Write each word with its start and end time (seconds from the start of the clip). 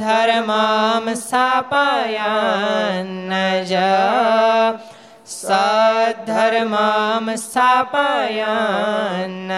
धर्मां 0.00 1.14
सापयान्नज 1.26 2.12
સધર્મામ 5.34 7.36
સ્થાપયન 7.36 9.52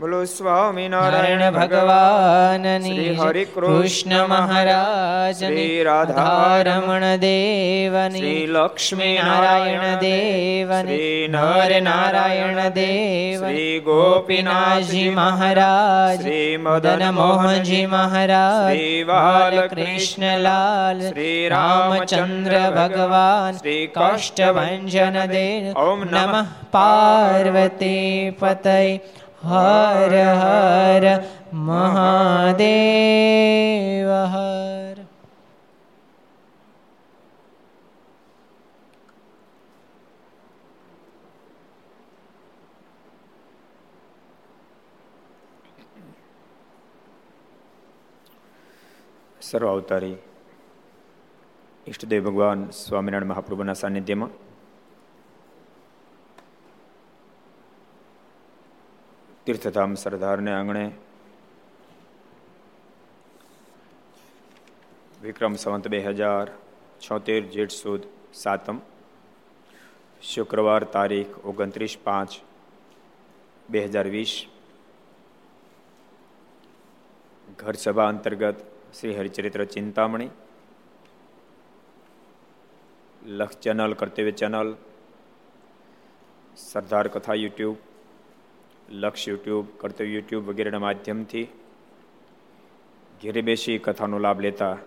બોલો 0.00 0.26
સ્વામિનારાયણ 0.26 1.54
ભગવાન 1.54 2.76
શ્રી 2.76 3.16
હરિ 3.16 3.48
કૃષ્ણ 3.48 4.24
મહારાજ 4.24 5.40
શ્રી 5.40 5.82
રાધારમણ 5.82 7.24
દેવની 7.24 8.16
શ્રી 8.16 8.48
લક્ષ્મી 8.48 9.20
નારાયણ 9.20 10.02
દેવની 10.02 10.88
શ્રી 10.88 11.28
નર 11.28 11.82
નારાયણ 11.82 12.72
દેવ 12.72 13.44
શ્રી 13.44 13.82
ગોપીનાથજી 13.82 15.12
મહારાજ 15.12 16.18
શ્રી 16.18 16.58
મદન 16.58 17.12
મોહનજી 17.12 17.86
મહારાજ 17.86 18.66
શ્રી 18.66 19.04
બાલકૃષ્ણલાલ 19.04 21.06
શ્રી 21.06 21.48
રામચંદ્ર 21.48 22.52
ભગવાન 22.76 23.58
શ્રી 23.58 23.90
કાષ્ટભન 23.94 24.55
દે 25.26 25.72
ઓમ 25.76 26.00
નમ 26.06 26.34
પાર્વતી 26.70 28.32
પતય 28.32 29.00
હર 29.44 30.12
હર 30.34 31.04
મહાદેવ 31.52 32.64
હર 34.26 34.96
સર્વ 49.40 49.68
અવતારી 49.68 50.16
ઈષ્ટદેવ 51.86 52.22
ભગવાન 52.24 52.60
સ્વામિનારાયણ 52.72 53.28
મહાપ્રભુના 53.28 53.74
સાનિધ્યમાં 53.74 54.45
તીર્થધામ 59.46 59.92
સરદારને 59.96 60.52
આંગણે 60.52 60.84
વિક્રમ 65.20 65.54
સંવંત 65.56 65.86
બે 65.86 66.00
હજાર 66.00 66.50
છોતેર 67.00 67.38
જેઠ 67.50 67.74
સુદ 67.74 68.08
સાતમ 68.34 68.80
શુક્રવાર 70.22 70.88
તારીખ 70.88 71.38
ઓગણત્રીસ 71.44 71.96
પાંચ 72.02 72.36
બે 73.68 73.84
હજાર 73.86 74.06
વીસ 74.08 74.34
ઘર 77.56 77.76
સભા 77.78 78.08
અંતર્ગત 78.08 78.68
શ્રી 78.92 79.16
હરિચરિત્ર 79.16 79.68
ચિંતામણી 79.70 80.30
લક્ષ 83.32 83.62
ચેનલ 83.62 83.92
કર્તવ્ય 83.96 84.38
ચેનલ 84.38 84.78
સરદાર 86.64 87.06
કથા 87.10 87.38
યુટ્યુબ 87.38 87.85
લક્ષ 88.90 89.28
યુટ્યુબ, 89.28 89.66
કર્તવ્ય 89.78 90.08
યુટ્યુબ 90.08 90.48
વગેરેના 90.48 90.78
માધ્યમથી 90.78 91.44
ઘેરે 93.22 93.42
બેસી 93.42 93.78
કથાનો 93.78 94.18
લાભ 94.18 94.40
લેતા 94.40 94.78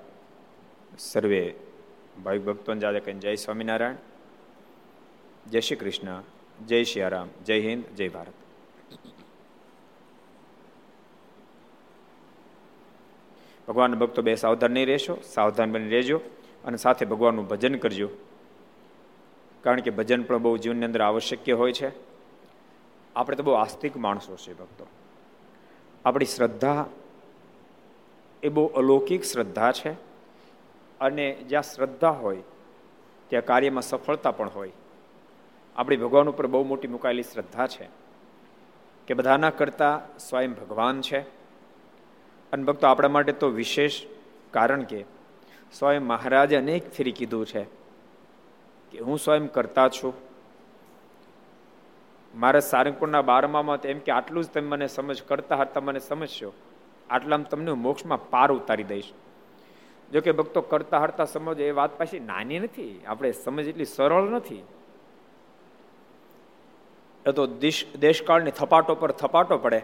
સર્વે 0.97 1.55
ભાઈ 2.23 2.39
ભક્તોને 2.39 2.79
જાદે 2.79 2.99
કહીને 2.99 3.19
જય 3.19 3.35
સ્વામિનારાયણ, 3.35 3.95
જય 5.49 5.59
શ્રી 5.59 5.75
કૃષ્ણ, 5.75 6.21
જય 6.67 6.83
શ્રી 6.83 7.01
જય 7.45 7.59
હિન્દ, 7.59 7.83
જય 7.95 8.09
ભારત. 8.09 8.33
ભગવાન 13.67 13.95
ભક્તો 13.95 14.21
બે 14.21 14.35
સાવધાન 14.35 14.71
નહીં 14.71 14.85
રહેશો, 14.85 15.17
સાવધાન 15.23 15.71
બની 15.71 15.89
રહેજો 15.89 16.21
અને 16.65 16.77
સાથે 16.77 17.05
ભગવાનનું 17.05 17.47
ભજન 17.47 17.75
કરજો. 17.75 18.09
કારણ 19.61 19.79
કે 19.79 19.91
ભજન 19.91 20.23
પણ 20.23 20.37
બહુ 20.37 20.57
જીવનની 20.57 20.85
અંદર 20.85 21.01
આવશ્યક 21.01 21.49
હોય 21.49 21.73
છે. 21.73 22.08
આપણે 23.15 23.35
તો 23.35 23.43
બહુ 23.43 23.53
આસ્તિક 23.53 23.97
માણસો 23.97 24.35
છે 24.35 24.53
ભક્તો. 24.53 24.87
આપણી 26.05 26.25
શ્રદ્ધા 26.25 26.85
એ 28.43 28.49
બહુ 28.49 28.67
અલૌકિક 28.67 29.23
શ્રદ્ધા 29.23 29.71
છે 29.71 29.91
અને 30.99 31.33
જ્યાં 31.33 31.63
શ્રદ્ધા 31.63 32.09
હોય, 32.09 32.43
ત્યાં 33.27 33.45
કાર્યમાં 33.45 33.81
સફળતા 33.81 34.31
પણ 34.31 34.49
હોય. 34.49 34.71
આપણી 35.75 35.97
ભગવાન 35.97 36.29
ઉપર 36.29 36.47
બહુ 36.47 36.63
મોટી 36.63 36.87
મુકાયેલી 36.87 37.23
શ્રદ્ધા 37.23 37.67
છે 37.67 37.89
કે 39.07 39.13
બધાના 39.13 39.49
કરતા 39.49 40.01
સ્વયં 40.19 40.53
ભગવાન 40.53 41.01
છે. 41.01 41.19
અને 42.51 42.63
ભક્તો 42.63 42.87
આપણા 42.87 43.07
માટે 43.07 43.31
તો 43.31 43.49
વિશેષ 43.49 44.01
કારણ 44.51 44.83
કે 44.83 45.05
સ્વયં 45.73 46.03
મહારાજે 46.03 46.55
અનેક 46.55 46.91
ફેરી 46.91 47.11
કીધું 47.11 47.45
છે 47.45 47.63
કે 48.91 48.99
હું 48.99 49.19
સ્વયં 49.19 49.47
કરતા 49.47 49.89
છું 49.89 50.28
મારા 52.35 52.59
સારંગપુરના 52.59 53.21
બારમામાં 53.21 53.81
એમ 53.81 53.99
કે 53.99 54.11
આટલું 54.11 54.43
જ 54.43 54.47
તમે 54.47 54.67
મને 54.67 54.87
સમજ 54.87 55.23
કરતા 55.23 55.55
હતા, 55.55 55.81
મને 55.81 55.99
સમજશો. 55.99 56.53
આટલામાં 57.09 57.49
તમને 57.49 57.71
મોક્ષમાં 57.71 58.29
પાર 58.29 58.51
ઉતારી 58.51 58.83
દઈશ. 58.83 59.11
જો 60.13 60.21
કે 60.21 60.31
ભક્તો 60.31 60.61
કરતા 60.61 60.99
હરતા 60.99 61.25
સમજ, 61.25 61.59
એ 61.59 61.71
વાત 61.71 61.97
પાછી 61.97 62.19
નાની 62.19 62.59
નથી. 62.59 63.01
આપણે 63.07 63.31
સમજ 63.31 63.67
એટલી 63.67 63.85
સરળ 63.85 64.29
નથી. 64.29 64.63
એ 67.25 67.31
તો 67.31 67.47
દેશકાળની 67.99 68.51
થપાટો 68.51 68.95
પર 68.95 69.11
થપાટો 69.11 69.57
પડે. 69.57 69.81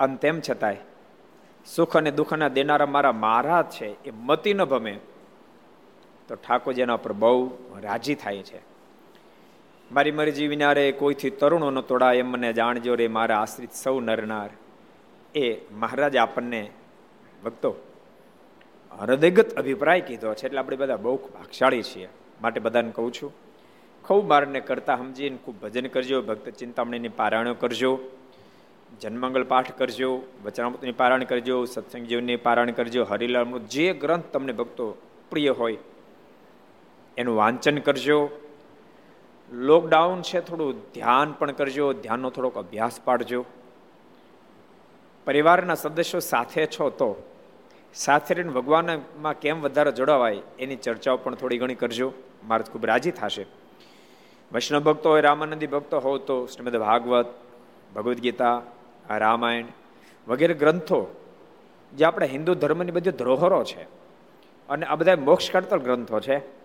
અને 0.00 0.16
તેમ 0.16 0.40
છતાંય, 0.50 0.76
સુખ 1.66 1.96
અને 1.96 2.10
દુઃખના 2.10 2.48
દેનારા 2.48 2.86
મારા 2.86 3.12
મહારાજ 3.12 3.64
છે, 3.70 4.04
એ 4.04 4.10
મતી 4.10 4.54
ન 4.54 4.64
ભમે. 4.64 4.98
તો 6.28 6.34
ઠાકોરજી 6.34 6.82
એના 6.82 6.96
પર 6.96 7.12
બહુ 7.12 7.50
રાજી 7.80 8.14
થાય 8.14 8.42
છે. 8.42 8.73
મારી 9.94 10.10
મરજી 10.10 10.46
વિનારે 10.46 10.84
કોઈથી 10.92 11.36
તરુણો 11.40 11.68
ન 11.70 11.80
તોડાય 11.80 12.22
એમ 12.22 12.28
મને 12.28 12.48
જાણજો 12.52 12.94
રે 13.00 13.06
મારા 13.16 13.40
આશ્રિત 13.42 13.74
સૌ 13.74 13.96
નરનાર. 14.00 14.50
એ 15.34 15.44
મહારાજ 15.72 16.16
આપણને 16.16 16.62
ભક્તો, 17.44 17.70
હૃદયગત 18.92 19.50
અભિપ્રાય 19.60 20.06
કીધો 20.08 20.34
છે 20.34 20.46
એટલે 20.46 20.60
આપણે 20.60 20.76
બધા 20.76 20.96
બહુ 20.96 21.14
ભાગશાળી 21.36 21.82
છીએ. 21.82 22.08
માટે 22.42 22.60
બધાને 22.60 22.90
કહું 22.90 23.10
છું, 23.12 23.30
ખૂબ 24.04 24.24
મારને 24.26 24.60
કરતા 24.60 24.96
સમજીને 24.96 25.38
ખૂબ 25.44 25.56
ભજન 25.62 25.86
કરજો, 25.86 26.18
ભક્ત 26.22 26.56
ચિંતામણીની 26.60 27.16
પારાયણો 27.20 27.54
કરજો, 27.54 27.92
જન્મંગલ 29.00 29.44
પાઠ 29.44 29.72
કરજો, 29.78 30.10
વચનામૃતની 30.44 30.98
પારાયણ 31.00 31.30
કરજો 31.32 31.56
સત્સંગ 31.64 32.06
જીવનની 32.06 32.44
પારાયણ 32.46 32.78
કરજો, 32.78 33.02
હરિલાલનું 33.04 33.68
જે 33.68 33.86
ગ્રંથ 33.92 34.30
તમને 34.32 34.52
ભક્તો 34.52 34.86
પ્રિય 35.30 35.52
હોય, 35.60 35.78
એનું 37.16 37.36
વાંચન 37.36 37.78
કરજો 37.78 38.18
લોકડાઉન 39.54 40.22
છે, 40.22 40.40
થોડું 40.40 40.80
ધ્યાન 40.94 41.32
પણ 41.32 41.52
કરજો, 41.52 41.92
ધ્યાનનો 41.92 42.30
થોડોક 42.30 42.58
અભ્યાસ 42.58 43.00
પાડજો. 43.04 43.44
પરિવારના 45.24 45.74
સદસ્યો 45.74 46.20
સાથે 46.20 46.66
છો 46.66 46.90
તો 46.90 47.22
સાથે 47.94 48.34
રહીને 48.34 48.52
ભગવાનમાં 48.52 49.38
કેમ 49.38 49.60
વધારે 49.60 49.92
જોડાવાય 49.92 50.38
એની 50.58 50.76
ચર્ચાઓ 50.76 51.16
પણ 51.16 51.34
થોડી 51.34 51.58
ઘણી 51.58 51.74
કરજો. 51.74 52.12
મારે 52.44 52.72
ખૂબ 52.72 52.86
રાજી 52.86 53.10
થશે. 53.10 53.46
વૈષ્ણવ 54.52 54.80
ભક્તો 54.80 55.10
હોય, 55.10 55.20
રામાનંદી 55.20 55.66
ભક્તો 55.66 55.98
હોવ 55.98 56.18
તો 56.18 56.46
શ્રીમદ 56.46 56.76
ભાગવત, 56.76 57.26
ભગવદ્ 57.94 58.20
ગીતા, 58.20 58.62
રામાયણ 59.10 59.64
વગેરે 60.28 60.54
ગ્રંથો, 60.54 61.14
જે 61.96 62.04
આપણા 62.04 62.26
હિન્દુ 62.26 62.54
ધર્મની 62.54 62.92
બધી 62.92 63.10
ધરોહરો 63.10 63.64
છે. 63.64 63.82
અને 64.68 64.86
આ 64.86 64.94
બધા 64.94 65.16
મોક્ષ 65.16 65.50
કરતર 65.50 65.78
ગ્રંથો 65.78 66.20
છે. 66.20 66.63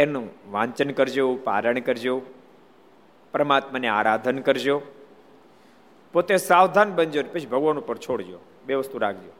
એનું 0.00 0.52
વાંચન 0.52 0.90
કરજો, 0.90 1.36
પારાયણ 1.36 1.78
કરજો, 1.78 2.22
પરમાત્માને 3.32 3.88
આરાધન 3.88 4.38
કરજો. 4.38 4.82
પોતે 6.12 6.36
સાવધાન 6.36 6.94
બનજો 6.94 7.22
પછી 7.22 7.46
ભગવાન 7.46 7.78
ઉપર 7.78 7.98
છોડજો. 7.98 8.38
બે 8.66 8.74
વસ્તુ 8.74 8.98
રાખજો. 8.98 9.32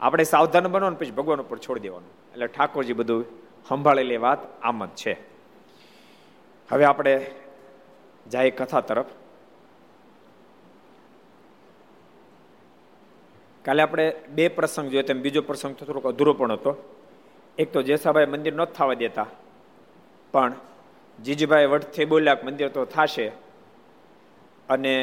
આપણે 0.00 0.24
સાવધાન 0.24 0.66
બનો 0.66 0.90
ને 0.90 0.96
પછી 0.96 1.10
ભગવાન 1.10 1.40
ઉપર 1.40 1.58
છોડી 1.58 1.80
દેવાનું. 1.80 2.32
એટલે 2.32 2.46
ઠાકોરજી 2.46 2.92
બધું 2.92 3.24
સંભાળેલી 3.68 4.16
વાત, 4.16 4.62
આમ 4.62 4.86
જ 4.86 4.88
છે. 4.88 5.12
હવે 6.72 6.84
આપણે 6.84 7.30
જાય 8.30 8.50
કથા 8.50 8.80
તરફ. 8.80 9.06
કાલે 13.64 13.82
આપણે 13.82 14.14
બે 14.28 14.48
પ્રસંગ 14.48 14.90
જોયો 14.90 15.02
તેમ 15.02 15.20
બીજો 15.20 15.42
પ્રસંગ 15.42 15.76
તો 15.76 15.86
થોડોક 15.86 16.06
અધૂરો 16.06 16.32
પણ 16.32 16.52
હતો. 16.52 16.94
એક 17.58 17.72
તો 17.72 17.82
જેસાભાઈ 17.82 18.26
મંદિર 18.26 18.54
ન 18.54 18.64
થવા 18.64 18.94
દેતા. 18.94 19.26
પણ 20.34 20.54
જીજીભાઈ 21.24 21.66
વટથી 21.72 22.04
બોલ્યા 22.04 22.36
મંદિર 22.44 22.68
તો 22.68 22.84
થશે. 22.84 23.26
અને 24.68 24.94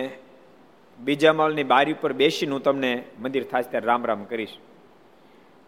બીજા 1.00 1.34
માળની 1.34 1.64
બારી 1.64 1.94
ઉપર 1.94 2.14
બેસીને 2.14 2.52
હું 2.52 2.64
તમને 2.64 2.92
મંદિર 3.20 3.44
થાય 3.52 3.64
ત્યારે 3.72 3.88
રામ 3.88 4.06
રામ 4.06 4.24
કરીશ. 4.24 4.56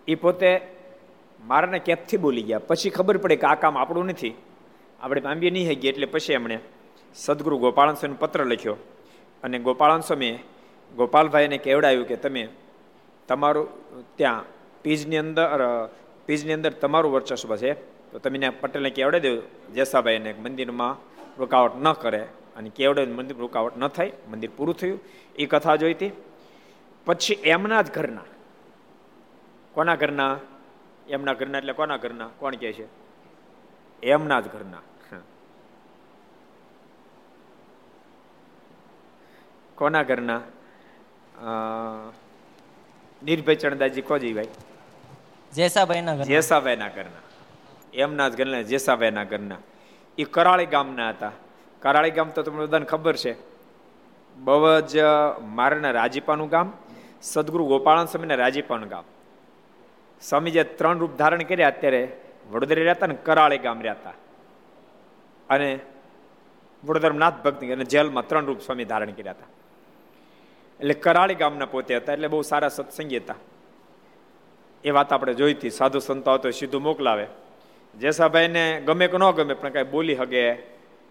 એ 0.07 0.15
પોતે 0.15 0.50
મારાને 1.45 1.80
કેપથી 1.80 2.18
બોલી 2.18 2.42
ગયા? 2.42 2.60
પછી 2.60 2.89
ખબર 2.89 3.18
પડે 3.18 3.36
કે 3.36 3.48
આ 3.48 3.56
કામ 3.56 3.77
આપણું 3.77 4.06
નથી. 4.06 4.33
આપણે 5.01 5.21
પામીએ 5.21 5.51
નહીં 5.51 5.69
હગી 5.71 5.88
એટલે 5.88 6.06
પછી 6.06 6.33
એમણે 6.33 6.60
સદગુરુ 7.15 7.57
ગોપાળન 7.57 8.13
પત્ર 8.19 8.45
લખ્યો. 8.45 8.75
અને 9.44 9.57
ગોપાળન 9.60 10.01
ગોપાલભાઈને 10.95 11.57
કહેવડાવ્યું 11.57 12.07
કે 12.07 12.15
તમે 12.15 12.48
તમારું 13.27 13.68
ત્યાં 14.18 14.45
પીજની 14.83 15.18
અંદર 15.18 15.50
પીજની 16.25 16.54
અંદર 16.54 16.71
તમારું 16.83 17.12
વર્ચસ્વ 17.12 17.56
છે. 17.56 17.93
તો 18.13 18.19
તમે 18.19 18.50
પટેલને 18.50 18.89
કેવડે 18.89 19.19
દેવું 19.19 19.74
જેસાભાઈને 19.74 20.33
મંદિરમાં 20.33 20.98
રૂકાવટ 21.39 21.81
ન 21.81 21.94
કરે 21.94 22.21
અને 22.57 22.69
કેવડે 22.69 23.06
મંદિર 23.06 23.38
રૂકાવટ 23.38 23.77
ન 23.77 23.88
થાય 23.88 24.13
મંદિર 24.30 24.51
પૂરું 24.57 24.75
થયું 24.75 25.00
એ 25.36 25.45
કથા 25.45 25.75
જોઈતી 25.75 26.12
પછી 27.06 27.33
એમના 27.33 27.81
જ 27.81 27.92
ઘરના 27.92 28.27
કોના 29.74 29.95
ઘરના? 29.95 30.38
એમના 31.10 31.33
ઘરના 31.33 31.57
એટલે 31.57 31.74
કોના 31.74 31.98
ઘરના? 31.98 32.30
કોણ 32.39 32.56
કહે 32.56 32.74
છે? 32.74 32.86
એમના 34.04 34.42
જ 34.42 34.48
ઘરના. 34.54 34.83
કોના 39.77 40.04
ઘરના? 40.04 40.42
નિર્ભય 43.24 43.56
ચણદાજી 43.56 44.01
કોજી 44.01 44.33
ભાઈ? 44.33 44.54
જેસાભાઈના 45.54 46.15
ઘર 46.15 46.25
જેસાભાઈના 46.25 46.89
ઘરના. 46.89 47.23
એમના 47.94 48.30
જ 48.30 48.38
ઘરના, 48.38 48.62
જેસાભાઈના 48.62 49.24
ઘરના. 49.24 49.57
એ 50.18 50.24
કરાળી 50.24 50.66
ગામના 50.66 51.10
હતા. 51.10 51.31
કરાળી 51.81 52.12
ગામ 52.12 52.30
તો 52.30 52.44
તમને 52.44 52.62
બધાને 52.62 52.86
ખબર 52.86 53.16
છે. 53.16 53.36
બહુ 54.36 54.80
જ 54.80 54.98
મારના 55.42 55.92
રાજીપાનું 55.92 56.50
ગામ, 56.50 56.74
સદગુરુ 57.22 57.66
ગોપાળન 57.66 58.06
સ્વામીના 58.06 58.36
રાજીપાનું 58.36 58.90
ગામ. 58.90 59.04
સ્વામી 60.22 60.51
જે 60.51 60.63
ત્રણ 60.63 61.00
રૂપ 61.00 61.18
ધારણ 61.18 61.44
કર્યા. 61.44 61.68
અત્યારે 61.68 62.12
વડોદરા 62.51 62.84
રહેતા 62.84 63.07
ને 63.07 63.16
કરાળી 63.16 63.57
ગામ 63.57 63.81
રહેતા. 63.81 64.13
અને 65.50 65.80
વડોદરા 66.86 67.12
નાથ 67.12 67.34
ભક્તિ 67.44 67.72
અને 67.72 67.84
જેલમાં 67.84 68.28
ત્રણ 68.28 68.46
રૂપ 68.46 68.62
સ્વામી 68.62 68.86
ધારણ 68.86 69.12
કર્યા 69.12 69.31
હતા. 69.31 69.46
એટલે 70.80 70.94
કરાળી 70.94 71.36
ગામના 71.36 71.66
પોતે 71.66 71.98
હતા, 71.98 72.13
એટલે 72.13 72.28
બહુ 72.28 72.42
સારા 72.42 72.68
સત્સંગી 72.68 73.18
હતા. 73.18 73.36
એ 74.84 74.89
વાત 74.89 75.13
આપણે 75.13 75.34
જોઈતી. 75.34 75.69
સાધુ 75.69 76.00
સંતો 76.00 76.34
હતો 76.34 76.51
સીધું 76.51 76.81
મોકલાવે. 76.81 77.28
જેસાભાઈને 78.00 78.81
ગમે 78.86 79.07
કે 79.07 79.18
ન 79.18 79.31
ગમે, 79.31 79.54
પણ 79.54 79.69
કાંઈ 79.69 79.84
બોલી 79.84 80.16
હગે 80.16 80.57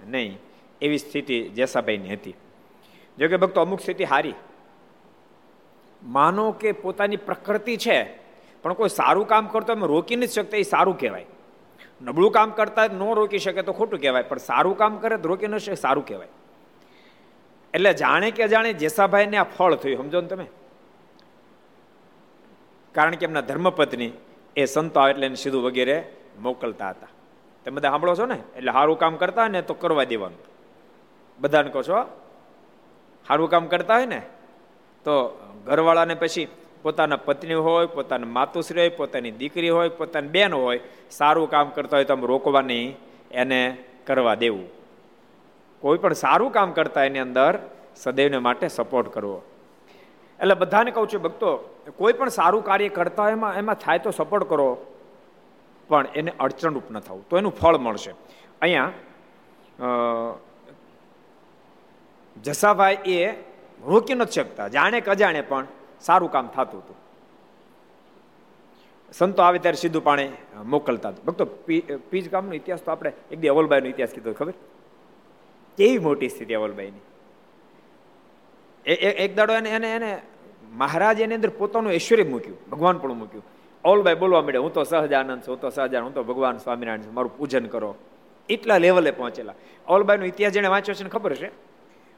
નહીં. 0.06 0.38
એવી 0.80 0.98
સ્થિતિ 0.98 1.48
જેસાભાઈની 1.48 2.08
હતી. 2.08 2.34
જો 3.18 3.28
કે 3.28 3.36
ભક્તો, 3.36 3.60
અમુક 3.60 3.80
સ્થિતિ 3.80 4.04
હારી. 4.04 4.34
માનો 6.02 6.52
કે 6.52 6.72
પોતાની 6.72 7.16
પ્રકૃતિ 7.16 7.76
છે, 7.76 8.18
પણ 8.62 8.72
કોઈ 8.72 8.88
સારું 8.88 9.28
કામ 9.28 9.46
કરતો 9.46 9.72
એમ 9.72 9.84
રોકી 9.84 10.16
નથી 10.16 10.26
શકતા, 10.26 10.56
એ 10.56 10.62
સારું 10.62 10.98
કહેવાય. 10.98 11.24
નબળું 12.02 12.32
કામ 12.32 12.50
કરતા 12.50 12.86
ન 12.86 13.14
રોકી 13.14 13.38
શકે 13.38 13.62
તો 13.62 13.72
ખોટું 13.72 14.00
કહેવાય, 14.00 14.22
પણ 14.22 14.38
સારું 14.38 14.76
કામ 14.76 14.98
કરે 14.98 15.16
તો 15.16 15.28
રોકી 15.28 15.46
ન 15.46 15.58
શકે, 15.58 15.74
સારું 15.74 16.06
કહેવાય. 16.06 16.28
એટલે 17.74 17.92
જાણે 17.92 18.30
કે 18.30 18.48
જાણે 18.48 18.72
જેસાભાઈને 18.72 19.36
આ 19.36 19.42
ફળ 19.42 19.74
થયું, 19.74 19.96
સમજો 19.96 20.20
ને 20.20 20.28
તમે? 20.28 20.46
કારણ 22.94 23.14
કે 23.14 23.24
એમના 23.26 23.40
ધર્મપત્ની 23.40 24.12
એ 24.56 24.64
સંતો 24.64 25.00
આવે 25.00 25.10
એટલે 25.10 25.34
સીધું 25.34 25.62
વગેરે 25.62 26.04
મોકલતા 26.42 26.90
હતા. 26.90 27.12
તમે 27.64 27.76
બધા 27.76 27.90
સાંભળો 27.90 28.14
છો 28.14 28.26
ને? 28.26 28.38
એટલે 28.56 28.72
સારું 28.72 28.98
કામ 28.98 29.16
કરતા 29.16 29.42
હોય 29.42 29.54
ને 29.54 29.62
તો 29.62 29.74
કરવા 29.74 30.04
દેવાનું. 30.04 30.42
બધાને 31.40 31.70
કહો 31.70 31.82
છો 31.82 31.98
સારું 33.26 33.50
કામ 33.50 33.66
કરતા 33.66 33.94
હોય 33.94 34.06
ને 34.06 34.20
તો 35.06 35.14
ઘરવાળાને 35.66 36.14
પછી 36.14 36.48
પોતાના 36.82 37.16
પત્ની 37.16 37.54
હોય, 37.54 37.86
પોતાના 37.86 38.26
માતુશ્રી 38.26 38.80
હોય, 38.80 38.88
પોતાની 38.88 39.30
દીકરી 39.30 39.70
હોય, 39.70 39.88
પોતાની 39.88 40.28
બેન 40.28 40.54
હોય, 40.54 40.80
સારું 41.10 41.50
કામ 41.50 41.68
કરતા 41.70 41.96
હોય 41.96 42.04
તો 42.04 42.14
આમ 42.14 42.24
રોકવાની 42.24 42.94
એને 43.30 43.78
કરવા 44.06 44.34
દેવું. 44.34 44.66
કોઈ 45.82 45.98
પણ 45.98 46.12
સારું 46.12 46.52
કામ 46.52 46.72
કરતા 46.72 47.04
એની 47.04 47.18
અંદર 47.18 47.58
સદૈવને 47.96 48.38
માટે 48.38 48.68
સપોર્ટ 48.68 49.14
કરવો. 49.14 49.42
એટલે 50.40 50.54
બધાને 50.54 50.90
કહું 50.90 51.08
છું 51.08 51.22
ભક્તો, 51.22 51.50
કોઈ 51.96 52.12
પણ 52.12 52.28
સારું 52.28 52.64
કાર્ય 52.64 52.88
કરતા 52.88 53.22
હોય 53.22 53.32
એમાં 53.32 53.54
એમાં 53.54 53.74
થાય 53.74 53.98
તો 53.98 54.10
સપોર્ટ 54.10 54.48
કરો. 54.48 54.68
પણ 55.92 56.06
એને 56.20 56.32
અડચણરૂપ 56.44 56.88
ન 56.94 56.98
થવું 57.06 57.22
તો 57.28 57.34
એનું 57.40 57.54
ફળ 57.60 57.76
મળશે. 57.84 58.12
અહીંયા 58.62 58.90
જસાભાઈ 62.36 63.20
એ 63.20 63.30
રોકી 63.90 64.16
નથી 64.18 64.36
શકતા. 64.36 64.68
જાણે 64.76 64.98
કે 65.04 65.10
અજાણે 65.14 65.42
પણ 65.50 65.66
સારું 66.06 66.30
કામ 66.34 66.46
થતું 66.54 66.80
હતું. 66.82 66.98
સંતો 69.12 69.40
આવે 69.44 69.58
ત્યારે 69.64 69.78
સીધું 69.82 70.04
પાણી 70.08 70.30
મોકલતા 70.74 71.12
ભક્તો 71.26 71.44
પીજ 72.10 72.26
ગામનો 72.34 72.54
ઇતિહાસ 72.60 72.82
તો 72.84 72.90
આપણે 72.92 73.10
એક 73.32 73.38
દી 73.40 73.50
અવલબાઈનો 73.54 73.88
ઇતિહાસ 73.94 74.12
કીધો, 74.16 74.32
ખબર? 74.38 74.54
કેવી 75.78 76.00
મોટી 76.06 76.30
સ્થિતિ 76.34 76.54
અવલબાઈની. 76.60 77.04
એક 79.24 79.32
દાડો 79.38 79.52
એને 79.60 79.70
એને 79.78 79.88
એને 79.96 80.10
મહારાજ 80.80 81.18
એની 81.24 81.36
અંદર 81.38 81.52
પોતાનું 81.60 81.92
ઐશ્વર્ય 81.96 82.26
મૂક્યું, 82.32 82.58
ભગવાન 82.72 82.96
પણ 83.02 83.18
મૂક્યું. 83.22 83.44
અવલભાઈ 83.84 84.14
બોલવા 84.14 84.42
મળે 84.42 84.58
હું 84.58 84.72
તો 84.72 84.82
સહજાનંદ 84.82 85.42
છું, 85.42 85.54
હું 85.54 85.60
તો 85.60 85.70
સહજાનંદ, 85.70 86.04
હું 86.04 86.14
તો 86.14 86.24
ભગવાન 86.24 86.56
સ્વામિનારાયણ 86.56 87.02
છું, 87.02 87.14
મારું 87.14 87.38
પૂજન 87.38 87.66
કરો. 87.66 87.94
એટલા 88.48 88.78
લેવલે 88.78 89.10
પહોંચેલા. 89.10 89.54
ઓલભાઈનો 89.88 90.24
ઇતિહાસ 90.24 90.52
જેને 90.52 90.68
વાંચ્યો 90.68 90.94
છે 90.94 91.04
ને 91.04 91.10
ખબર 91.10 91.34
છે? 91.34 91.50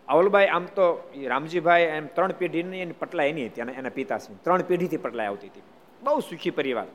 ઓલભાઈ 0.09 0.47
આમ 0.47 0.65
તો 0.65 1.11
રામજીભાઈ 1.27 1.83
એમ 1.83 2.07
ત્રણ 2.07 2.33
પેઢીની 2.33 2.81
એની 2.81 2.93
પટલા 2.93 3.25
એની 3.25 3.47
હતી, 3.47 3.61
અને 3.61 3.73
એના 3.73 3.89
પિતાશ્રી. 3.89 4.37
ત્રણ 4.43 4.63
પેઢીથી 4.63 4.97
પટલાઈ 4.97 5.27
આવતી 5.27 5.47
હતી. 5.47 5.63
બહુ 6.03 6.21
સુખી 6.21 6.51
પરિવાર. 6.51 6.87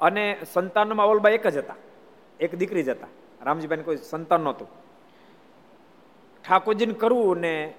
અને 0.00 0.36
સંતાનમાં 0.52 1.06
ઓલભાઈ 1.06 1.32
એક 1.32 1.46
જ 1.46 1.56
હતા. 1.56 1.74
એક 2.40 2.54
દીકરી 2.54 2.82
જ 2.82 2.88
હતા. 2.88 3.06
રામજીભાઈને 3.42 3.82
કોઈ 3.82 3.96
સંતાન 3.96 4.40
નહોતું. 4.40 4.68
ઠાકોરજીને 6.48 6.94
કરવું 6.94 7.36
ને 7.36 7.74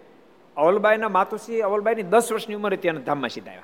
અવલબાઈના 0.58 1.10
માતુશ્રી 1.10 1.62
અવલબાઈની 1.62 2.04
દસ 2.04 2.32
વર્ષની 2.32 2.56
ઉંમરે 2.56 2.78
ત્યાં 2.78 2.96
ધામમાં 2.96 3.30
સીધા 3.30 3.52
આવ્યા. 3.52 3.64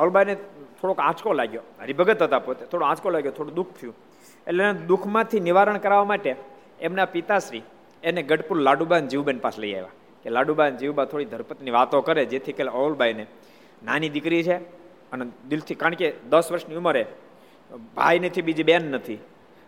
અવલબાઈને 0.00 0.34
થોડોક 0.80 1.00
આંચકો 1.00 1.32
લાગ્યો. 1.32 1.62
હરિભગત 1.80 2.22
હતા 2.22 2.38
પોતે. 2.38 2.66
થોડો 2.66 2.84
આંચકો 2.86 3.10
લાગ્યો, 3.10 3.32
થોડું 3.32 3.54
દુઃખ 3.54 3.72
થયું. 3.80 3.94
એટલે 4.46 4.72
દુઃખમાંથી 4.72 5.40
નિવારણ 5.40 5.78
કરાવવા 5.78 6.04
માટે 6.04 6.34
એમના 6.80 7.04
પિતાશ્રી 7.04 7.62
એને 8.02 8.22
ગઢપુર 8.22 8.58
લાડુબાન 8.60 9.08
જીવબેન 9.08 9.38
પાસે 9.38 9.60
લઈ 9.62 9.72
આવ્યા. 9.74 9.96
કે 10.22 10.30
લાડુબાન 10.30 10.76
જીવબા 10.76 11.04
થોડી 11.04 11.24
ધરપતની 11.24 11.70
વાતો 11.70 12.00
કરે, 12.00 12.24
જેથી 12.24 12.52
કે 12.52 12.62
અવલબાઈને 12.62 13.26
નાની 13.84 14.08
દીકરી 14.08 14.42
છે 14.42 14.56
અને 15.12 15.24
દિલથી, 15.48 15.74
કારણ 15.74 15.94
કે 15.94 16.12
દસ 16.30 16.52
વર્ષની 16.52 16.74
ઉંમરે 16.74 17.06
ભાઈ 17.96 18.18
નથી, 18.18 18.42
બીજી 18.42 18.62
બેન 18.62 18.90
નથી. 18.90 19.18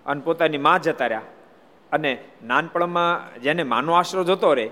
અને 0.07 0.21
પોતાની 0.21 0.59
માં 0.59 0.83
જતા 0.83 1.07
રહ્યા. 1.07 1.23
અને 1.93 2.11
નાનપણમાં 2.45 3.41
જેને 3.41 3.62
માનો 3.62 3.93
આશરો 3.93 4.25
જતો 4.25 4.55
રહે, 4.55 4.71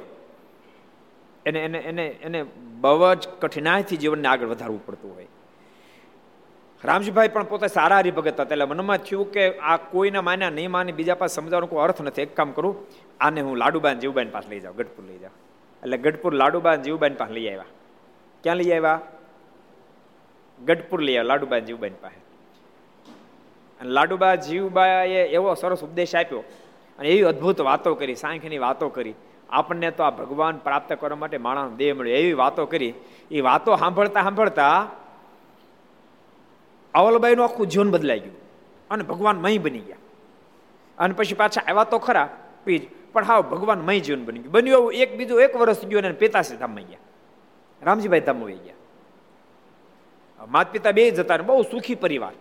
એને 1.46 1.58
એને 1.64 1.78
એને 1.78 2.06
એને 2.22 2.40
બહુ 2.80 3.14
જ 3.14 3.28
કઠિનાઈથી 3.40 3.96
જીવનને 3.96 4.28
આગળ 4.28 4.46
વધારવું 4.46 4.86
પડતું 4.86 5.14
હોય. 5.14 5.26
રામજીભાઈ 6.84 7.28
પણ 7.28 7.44
પોતે 7.44 7.66
સારા 7.66 7.98
હરિભગત 7.98 8.40
હતા. 8.40 8.42
એટલે 8.42 8.64
મનમાં 8.64 8.96
થયું 8.96 9.32
કે 9.32 9.58
આ 9.58 9.76
કોઈને 9.76 10.20
માન્યા 10.20 10.50
નહીં 10.50 10.70
માને, 10.70 10.92
બીજા 10.92 11.14
પાસે 11.14 11.34
સમજાવવાનો 11.34 11.66
કોઈ 11.66 11.84
અર્થ 11.84 12.02
નથી. 12.02 12.22
એક 12.22 12.36
કામ 12.36 12.52
કરું, 12.52 12.86
આને 13.20 13.40
હું 13.40 13.56
લાડુબાન 13.56 13.98
જીવબાન 13.98 14.30
પાસે 14.30 14.50
લઈ 14.50 14.60
જાઉં, 14.60 14.76
ગઢપુર 14.76 15.04
લઈ 15.04 15.18
જાઉં. 15.18 15.34
એટલે 15.82 15.96
ગઢપુર 15.98 16.34
લાડુબાન 16.34 16.82
જીવબાન 16.82 17.14
પાસે 17.14 17.32
લઈ 17.32 17.48
આવ્યા. 17.48 17.64
ક્યાં 18.42 18.56
લઈ 18.56 18.72
આવ્યા? 18.72 19.00
ગઢપુર 20.64 21.00
લઈ 21.00 21.12
આવ્યા 21.12 21.22
લાડુબા 21.22 21.58
જીવબાઈ 21.58 21.90
પાસે. 21.90 22.20
અને 23.80 23.90
લાડુબા 23.90 24.34
જીવબાએ 24.34 25.24
એવો 25.24 25.54
સરસ 25.54 25.82
ઉપદેશ 25.82 26.14
આપ્યો 26.14 26.40
અને 26.98 27.08
એવી 27.08 27.22
અદ્ભુત 27.22 27.60
વાતો 27.60 27.94
કરી, 27.94 28.14
સાંખની 28.14 28.58
વાતો 28.58 28.88
કરી. 28.88 29.14
આપણને 29.50 29.90
તો 29.90 30.02
આ 30.02 30.10
ભગવાન 30.10 30.56
પ્રાપ્ત 30.56 30.92
કરવા 30.92 31.16
માટે 31.16 31.38
માણસ 31.38 31.72
દેહ 31.72 31.94
મળ્યો. 31.94 32.16
એવી 32.16 32.32
વાતો 32.32 32.66
કરી. 32.66 32.94
એ 33.30 33.40
વાતો 33.40 33.76
સાંભળતા 33.76 34.22
સાંભળતા 34.22 34.90
અવલબાઈનું 36.94 37.44
આખું 37.44 37.66
જીવન 37.66 37.90
બદલાઈ 37.90 38.20
ગયું. 38.20 38.36
અને 38.90 39.02
ભગવાન 39.02 39.36
મય 39.36 39.58
બની 39.58 39.78
ગયા. 39.78 39.96
અને 40.98 41.14
પછી 41.14 41.34
પાછા 41.34 41.60
આવ્યા 41.60 41.84
તો 41.84 41.98
ખરા, 41.98 42.36
પીજ, 42.64 42.82
પણ 43.12 43.24
હા 43.24 43.40
ભગવાન 43.40 43.78
મય 43.80 44.00
જીવન 44.00 44.24
બની 44.24 44.38
ગયું. 44.38 44.52
બન્યું 44.52 44.78
એવું 44.78 44.92
એક, 44.92 45.16
બીજું 45.16 45.40
એક 45.40 45.56
વર્ષ 45.56 45.84
ગયું 45.84 46.02
અને 46.02 46.12
પિતાશ્રી 46.12 46.56
ધામમાં 46.56 46.84
ગયા. 46.84 46.98
રામજીભાઈ 47.82 48.20
ધામ 48.20 48.42
વહી 48.42 48.54
ગયા. 48.54 48.74
માત 50.48 50.72
પિતા 50.72 50.90
બે 50.92 51.10
જતા 51.10 51.36
બહુ 51.36 51.62
સુખી 51.62 51.94
પરિવાર. 51.94 52.32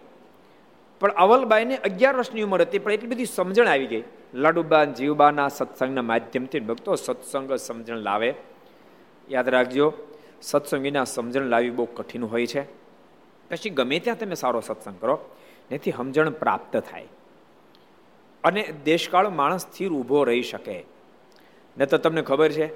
પણ 0.99 1.11
અવલબાઈને 1.11 1.77
અગિયાર 1.77 2.15
વર્ષની 2.15 2.41
ઉંમર 2.41 2.61
હતી, 2.61 2.79
પણ 2.79 2.91
એટલી 2.91 3.07
બધી 3.07 3.25
સમજણ 3.25 3.67
આવી 3.67 3.87
ગઈ. 3.87 4.03
લાડુબા 4.33 4.83
જીવબાના 4.83 5.47
સત્સંગના 5.47 6.01
માધ્યમથી 6.01 6.59
ભક્તો 6.59 6.95
સત્સંગ 6.95 7.53
સમજણ 7.53 7.95
લાવે. 7.95 8.33
યાદ 9.29 9.49
રાખજો, 9.49 9.93
સત્સંગ 10.41 10.81
વિના 10.81 11.03
સમજણ 11.03 11.41
લાવી 11.41 11.69
બહુ 11.69 11.85
કઠિન 11.85 12.23
હોય 12.23 12.45
છે. 12.45 12.88
પછી 13.49 13.69
ગમે 13.69 13.99
ત્યાં 13.99 14.17
તમે 14.17 14.35
સારો 14.35 14.59
સત્સંગ 14.59 15.01
કરો, 15.01 15.19
એથી 15.71 15.91
સમજણ 15.91 16.29
પ્રાપ્ત 16.29 16.77
થાય. 16.77 17.07
અને 18.43 18.73
દેશકાળ 18.83 19.29
માણસ 19.29 19.61
સ્થિર 19.61 19.89
ઊભો 19.89 20.23
રહી 20.23 20.41
શકે. 20.41 20.83
ન 21.77 21.85
તો 21.85 21.97
તમને 21.97 22.21
ખબર 22.21 22.51
છે, 22.51 22.75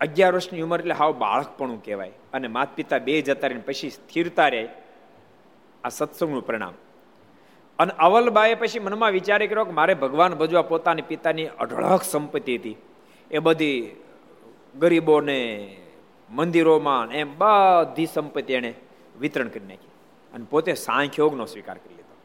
અગિયાર 0.00 0.34
વર્ષની 0.34 0.60
ઉંમર 0.60 0.80
એટલે 0.80 0.94
હાવ 0.94 1.12
બાળકપણું 1.12 1.84
કહેવાય. 1.84 2.12
અને 2.32 2.48
માતા 2.48 2.72
પિતા 2.74 2.98
બે 2.98 3.22
જતા 3.22 3.46
રહીને 3.46 3.60
પછી 3.60 3.90
સ્થિરતા 3.90 4.48
રહે, 4.48 4.68
આ 5.84 5.88
સત્સંગનું 5.88 6.46
પરિણામ. 6.46 6.72
અને 7.78 7.92
અવલબાએ 7.98 8.54
પછી 8.54 8.78
મનમાં 8.78 9.10
વિચારે 9.10 9.46
કર્યો 9.46 9.64
કે 9.64 9.70
મારે 9.70 9.94
ભગવાન 9.94 10.34
ભજવા 10.34 10.62
પોતાની 10.62 11.02
પિતાની 11.02 11.46
અઢળક 11.46 12.02
સંપત્તિ 12.02 12.56
હતી. 12.56 12.76
એ 13.30 13.38
બધી 13.38 13.96
ગરીબોને, 14.78 15.76
મંદિરોમાં 16.30 17.06
એમ 17.10 17.38
બધી 17.38 18.06
સંપત્તિ 18.06 18.52
એણે 18.52 18.74
વિતરણ 19.20 19.48
કરી 19.48 19.66
નાખ્યું. 19.66 19.90
અને 20.32 20.46
પોતે 20.50 20.74
સાંખ્યોગનો 20.74 21.44
સ્વીકાર 21.44 21.78
કરી 21.78 21.94
લીધો. 21.94 22.16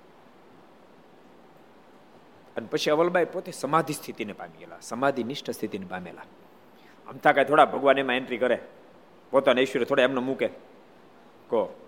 અને 2.58 2.68
પછી 2.68 2.92
અવલબાઈ 2.92 3.26
પોતે 3.26 3.52
સમાધિ 3.52 3.94
સ્થિતિને 3.94 4.34
પામી 4.34 4.58
ગયેલા 4.58 4.78
સમાધિ 4.82 5.24
નિષ્ઠ 5.24 5.50
સ્થિતિને 5.50 5.86
પામેલા. 5.86 6.22
અમતા 7.08 7.32
કાંઈ 7.32 7.46
થોડા 7.46 7.66
ભગવાન 7.66 8.00
એમાં 8.00 8.16
એન્ટ્રી 8.16 8.38
કરે. 8.38 8.60
પોતાના 9.32 9.62
ઐશ્વર્ય 9.62 9.86
થોડા 9.86 10.04
એમને 10.04 10.20
મૂકે. 10.20 10.48
કહો 11.50 11.80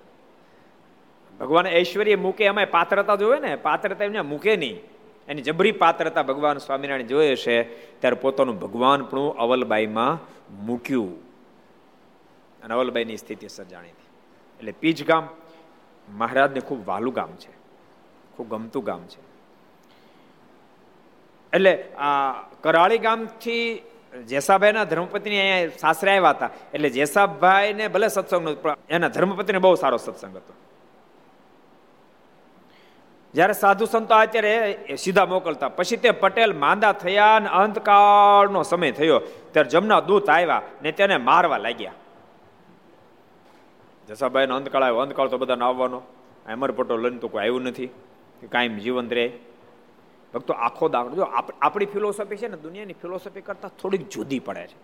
ભગવાન 1.40 1.68
ઐશ્વર્ય 1.68 2.16
મૂકે 2.16 2.46
એમાં 2.46 2.68
પાત્રતા 2.72 3.16
જોવે 3.16 3.40
ને, 3.40 3.56
પાત્રતા 3.56 4.06
એમને 4.06 4.22
મૂકે 4.22 4.56
નહીં. 4.56 4.80
એની 5.28 5.42
જબરી 5.42 5.72
પાત્રતા 5.72 6.24
ભગવાન 6.24 6.58
સ્વામિનારાયણ 6.58 7.08
જોયે 7.08 7.36
છે, 7.36 7.64
ત્યારે 8.00 8.16
પોતાનું 8.16 8.60
ભગવાન 8.60 9.06
પણ 9.06 9.20
અવલબાઈમાં 9.20 10.20
મૂક્યું. 10.66 11.28
અને 12.64 12.74
અવલબાઈની 12.74 13.18
સ્થિતિ 13.18 13.48
સર્જાણી 13.48 13.90
એટલે 14.60 14.72
પીજ 14.72 15.06
ગામ 15.08 15.30
મહારાજને 16.08 16.62
ખૂબ 16.68 16.82
વાલું 16.88 17.14
ગામ 17.14 17.32
છે. 17.42 17.52
ખૂબ 18.36 18.48
ગમતું 18.50 18.84
ગામ 18.84 19.04
છે. 19.12 19.20
એટલે 21.54 21.74
આ 21.98 22.34
કરાળી 22.64 22.98
ગામથી 22.98 23.84
જેસાભાઈના 24.30 24.86
ધર્મપત્ની 24.92 25.40
અહીંયા 25.42 25.78
સાસરે 25.78 26.12
આવ્યા 26.12 26.36
હતા. 26.38 26.50
એટલે 26.74 26.90
જેસાભાઈને 26.90 27.88
ભલે 27.88 28.08
સત્સંગ 28.08 28.48
એના 28.90 29.14
ધર્મપતિને 29.16 29.60
બહુ 29.60 29.76
સારો 29.76 29.98
સત્સંગ 29.98 30.36
હતો. 30.38 30.54
જ્યારે 33.34 33.54
સાધુ 33.54 33.86
સંતો 33.86 34.16
અત્યારે 34.16 34.98
સીધા 35.04 35.26
મોકલતા, 35.26 35.70
પછી 35.70 35.98
તે 36.04 36.12
પટેલ 36.12 36.54
માંદા 36.64 36.94
થયા 37.04 37.36
અને 37.36 37.50
અંતકાળનો 37.62 38.64
સમય 38.64 38.92
થયો. 38.92 39.20
ત્યારે 39.54 39.70
જમના 39.70 40.02
દૂત 40.10 40.30
આવ્યા 40.30 40.62
ને 40.82 40.92
તેને 40.92 41.18
મારવા 41.18 41.58
લાગ્યા. 41.58 41.98
જસાભાઈ 44.08 44.48
નો 44.48 44.56
અંતકાળ 44.56 44.84
આવ્યો. 44.84 45.00
અંતકાળ 45.00 45.28
તો 45.28 45.38
બધાને 45.38 45.66
આવવાનો. 45.66 46.02
અમર 46.48 46.72
પટોલ 46.72 47.02
લઈને 47.02 47.20
તો 47.20 47.28
કોઈ 47.28 47.42
આવ્યું 47.42 47.64
નથી. 47.64 47.88
કાયમ 48.52 48.78
જીવંત 48.78 49.14
રહે. 49.14 49.28
ભક્તો, 50.34 50.54
આખો 50.54 50.90
દાખલો. 50.90 51.16
જો 51.16 51.26
આપણી 51.62 51.86
ફિલોસોફી 51.86 52.38
છે 52.38 52.48
ને, 52.48 52.58
દુનિયાની 52.58 52.94
ફિલોસોફી 52.94 53.42
કરતાં 53.42 53.72
થોડીક 53.78 54.10
જુદી 54.10 54.40
પડે 54.40 54.68
છે. 54.68 54.78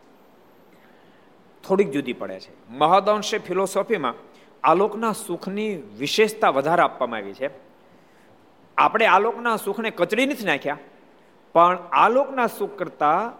થોડીક 1.64 1.92
જુદી 1.92 2.14
પડે 2.14 2.40
છે. 2.40 2.52
મહદઅંશે 2.70 3.38
ફિલોસોફીમાં 3.38 4.14
આલોકના 4.64 5.12
સુખની 5.12 5.70
વિશેષતા 6.00 6.50
વધારે 6.50 6.82
આપવામાં 6.82 7.18
આવી 7.18 7.34
છે. 7.34 7.50
આપણે 8.78 9.06
આલોકના 9.06 9.56
સુખને 9.56 9.90
કચડી 9.90 10.26
નથી 10.26 10.46
નાખ્યા, 10.46 10.78
પણ 11.56 11.78
આલોકના 11.92 12.48
સુખ 12.48 12.78
કરતા 12.78 13.32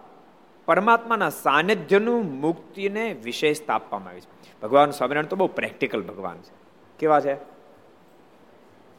પરમાત્માના 0.66 1.30
સાનિધ્યનું 1.30 2.40
મુક્તિને 2.40 3.12
વિશેષતા 3.12 3.74
આપવામાં 3.74 4.10
આવી 4.10 4.20
છે. 4.20 4.60
ભગવાન 4.62 4.90
સ્વામિનારાયણ 4.90 5.26
તો 5.26 5.36
બહુ 5.36 5.46
પ્રેક્ટિકલ 5.46 6.02
ભગવાન 6.02 6.36
છે. 6.36 6.52
કેવા 6.98 7.20
છે? 7.20 7.36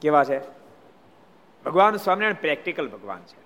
કેવા 0.01 0.23
છે? 0.23 0.39
ભગવાન 1.65 1.95
સ્વામિનારાયણ 1.95 2.33
પ્રેક્ટિકલ 2.33 2.87
ભગવાન 2.87 3.19
છે. 3.19 3.45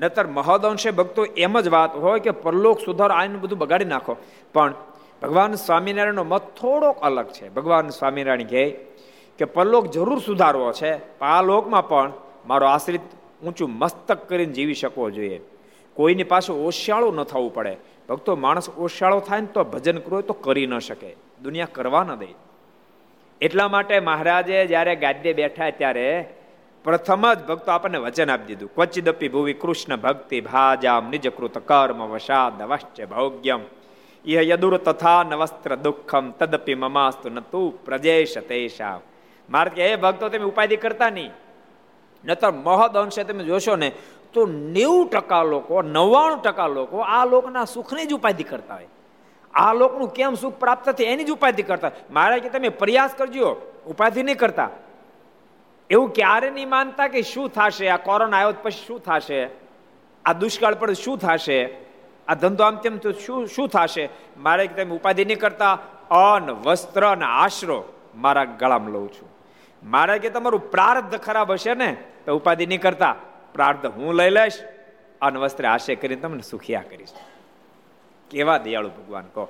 નતર 0.00 0.26
મહદઅંશે 0.26 0.90
ભક્તો 0.90 1.24
એમ 1.24 1.60
જ 1.60 1.68
વાત 1.68 1.96
હોય 1.96 2.20
કે 2.20 2.30
પરલોક 2.30 2.80
સુધાર 2.80 3.10
આને 3.10 3.36
બધું 3.38 3.58
બગાડી 3.58 3.84
નાખો. 3.84 4.16
પણ 4.52 4.74
ભગવાન 5.22 5.54
સ્વામિનારાયણનો 5.54 6.24
મત 6.24 6.42
થોડોક 6.42 7.00
અલગ 7.00 7.26
છે. 7.26 7.48
ભગવાન 7.48 7.88
સ્વામિનારાયણ 7.88 8.42
કહે 8.42 8.70
કે 9.38 9.44
પરલોક 9.44 9.86
જરૂર 9.86 10.18
સુધારવો 10.18 10.72
છે. 10.72 11.20
આ 11.20 11.42
લોકમાં 11.42 11.88
પણ 11.88 12.12
મારો 12.46 12.66
આશ્રિત 12.66 13.00
ઊંચું 13.44 13.70
મસ્તક 13.70 14.28
કરીને 14.28 14.52
જીવી 14.52 14.74
શકવો 14.74 15.10
જોઈએ. 15.10 15.40
કોઈની 15.94 16.24
પાસે 16.24 16.52
ઓશિયાળું 16.52 17.14
ન 17.14 17.22
થવું 17.22 17.54
પડે. 17.54 17.76
ભક્તો 18.08 18.36
માણસ 18.36 18.70
ઓશિયાળો 18.70 19.20
થાય 19.20 19.40
ને 19.40 19.46
તો 19.46 19.64
ભજન 19.64 19.98
કરવું 19.98 20.22
તો 20.22 20.32
કરી 20.32 20.66
ન 20.66 20.78
શકે. 20.78 21.16
દુનિયા 21.42 21.68
કરવા 21.72 22.04
ન 22.04 22.14
દે. 22.14 22.28
એટલા 23.40 23.68
માટે 23.68 24.00
મહારાજે 24.00 24.66
જ્યારે 24.66 24.96
ગાદ્ય 24.96 25.32
બેઠા 25.32 25.70
ત્યારે 25.70 26.34
પ્રથમ 26.84 27.34
જ 27.34 27.46
ભક્તો 27.46 27.72
આપણને 27.72 27.98
વચન 27.98 28.30
આપી 28.30 28.44
દીધું. 28.44 28.74
ક્વચિદપી 28.74 29.28
ભુવિ 29.28 29.52
કૃષ્ણ 29.52 29.96
ભક્તિ 29.96 30.40
ભાજામ 30.40 31.10
નિજકૃત 31.10 31.58
કર્મ 31.58 32.06
વશાદ 32.08 32.62
વશ્ચ 32.62 33.02
ભોગ્યમ. 33.02 33.60
ઇહ 34.24 34.40
યદુર 34.40 34.76
તથા 34.76 35.22
નવસ્ત્ર 35.22 35.76
દુઃખમ 35.76 36.30
તદપી 36.30 36.74
મમાસ્તુ 36.74 37.28
ન 37.28 37.40
તું 37.40 37.84
પ્રજેશ 37.84 38.38
તેશા 38.38 39.00
મારે 39.50 39.70
કે 39.70 39.86
એ 39.86 39.96
ભક્તો, 39.96 40.28
તમે 40.28 40.44
ઉપાધિ 40.44 40.76
કરતા 40.76 41.10
નહીં. 41.10 41.30
નતર 42.24 42.50
મહદ 42.50 42.96
અંશે 42.96 43.24
તમે 43.24 43.44
જોશો 43.44 43.76
ને 43.76 43.92
તો 44.34 44.46
નેવું 44.46 45.10
ટકા 45.10 45.42
લોકો, 45.42 45.82
નવ્વાણું 45.82 46.42
ટકા 46.42 46.66
લોકો 46.66 46.98
આ 46.98 47.24
લોકના 47.24 47.64
સુખની 47.64 48.04
જ 48.04 48.12
ઉપાધિ 48.12 48.42
કરતા 48.42 48.74
હોય. 48.74 48.86
આ 49.54 49.72
લોકનું 49.72 50.14
કેમ 50.14 50.34
સુખ 50.34 50.54
પ્રાપ્ત 50.54 50.90
થાય 50.90 51.06
એની 51.06 51.24
જ 51.24 51.30
ઉપાધિ 51.30 51.62
કરતા 51.62 51.90
મારે 52.10 52.40
કે 52.40 52.48
તમે 52.48 52.68
પ્રયાસ 52.68 53.10
કરજો, 53.16 53.56
ઉપાધિ 53.86 54.22
નહીં 54.22 54.38
કરતા. 54.38 54.70
એવું 55.90 56.12
ક્યારે 56.12 56.50
નહીં 56.50 56.68
માનતા 56.68 57.08
કે 57.08 57.22
શું 57.22 57.48
થશે? 57.48 57.88
આ 57.88 57.96
કોરોના 57.96 58.36
આવ્યો 58.36 58.54
પછી 58.62 58.84
શું 58.86 59.00
થશે? 59.00 59.48
આ 60.24 60.32
દુષ્કાળ 60.32 60.74
પર 60.74 60.92
શું 60.92 61.18
થશે? 61.18 61.78
આ 62.28 62.34
ધંધો 62.34 62.64
આમ 62.64 62.76
તેમ 62.76 62.96
તો 62.96 63.12
શું 63.12 63.46
શું 63.46 63.68
થશે? 63.68 64.08
મારે 64.36 64.66
તમે 64.66 64.96
ઉપાધિ 64.96 65.24
નહીં 65.24 65.38
કરતા. 65.38 65.78
અન્ન, 66.10 66.50
વસ્ત્ર 66.50 67.06
અને 67.06 67.24
આશરો 67.24 67.84
મારા 68.14 68.44
ગળામાં 68.44 68.90
લઉં 68.90 69.08
છું. 69.08 69.28
મારે 69.84 70.18
કે 70.18 70.30
તમારું 70.30 70.70
પ્રારબ્ધ 70.70 71.16
ખરાબ 71.16 71.52
હશે 71.52 71.74
ને, 71.74 71.96
તો 72.26 72.36
ઉપાધિ 72.36 72.66
નહીં 72.66 72.80
કરતા. 72.80 73.16
પ્રાર્થ 73.54 73.86
હું 73.86 74.14
લઈ 74.14 74.30
લઈશ 74.30 74.58
અને 75.22 75.38
વસ્ત્ર 75.38 75.66
આશય 75.66 75.94
કરીને 75.94 76.20
તમને 76.20 76.42
સુખિયા 76.42 76.82
કરીશ. 76.82 77.08
કેવા 78.30 78.58
દયાળુ 78.58 78.88
ભગવાન 78.88 79.24
કહો. 79.24 79.48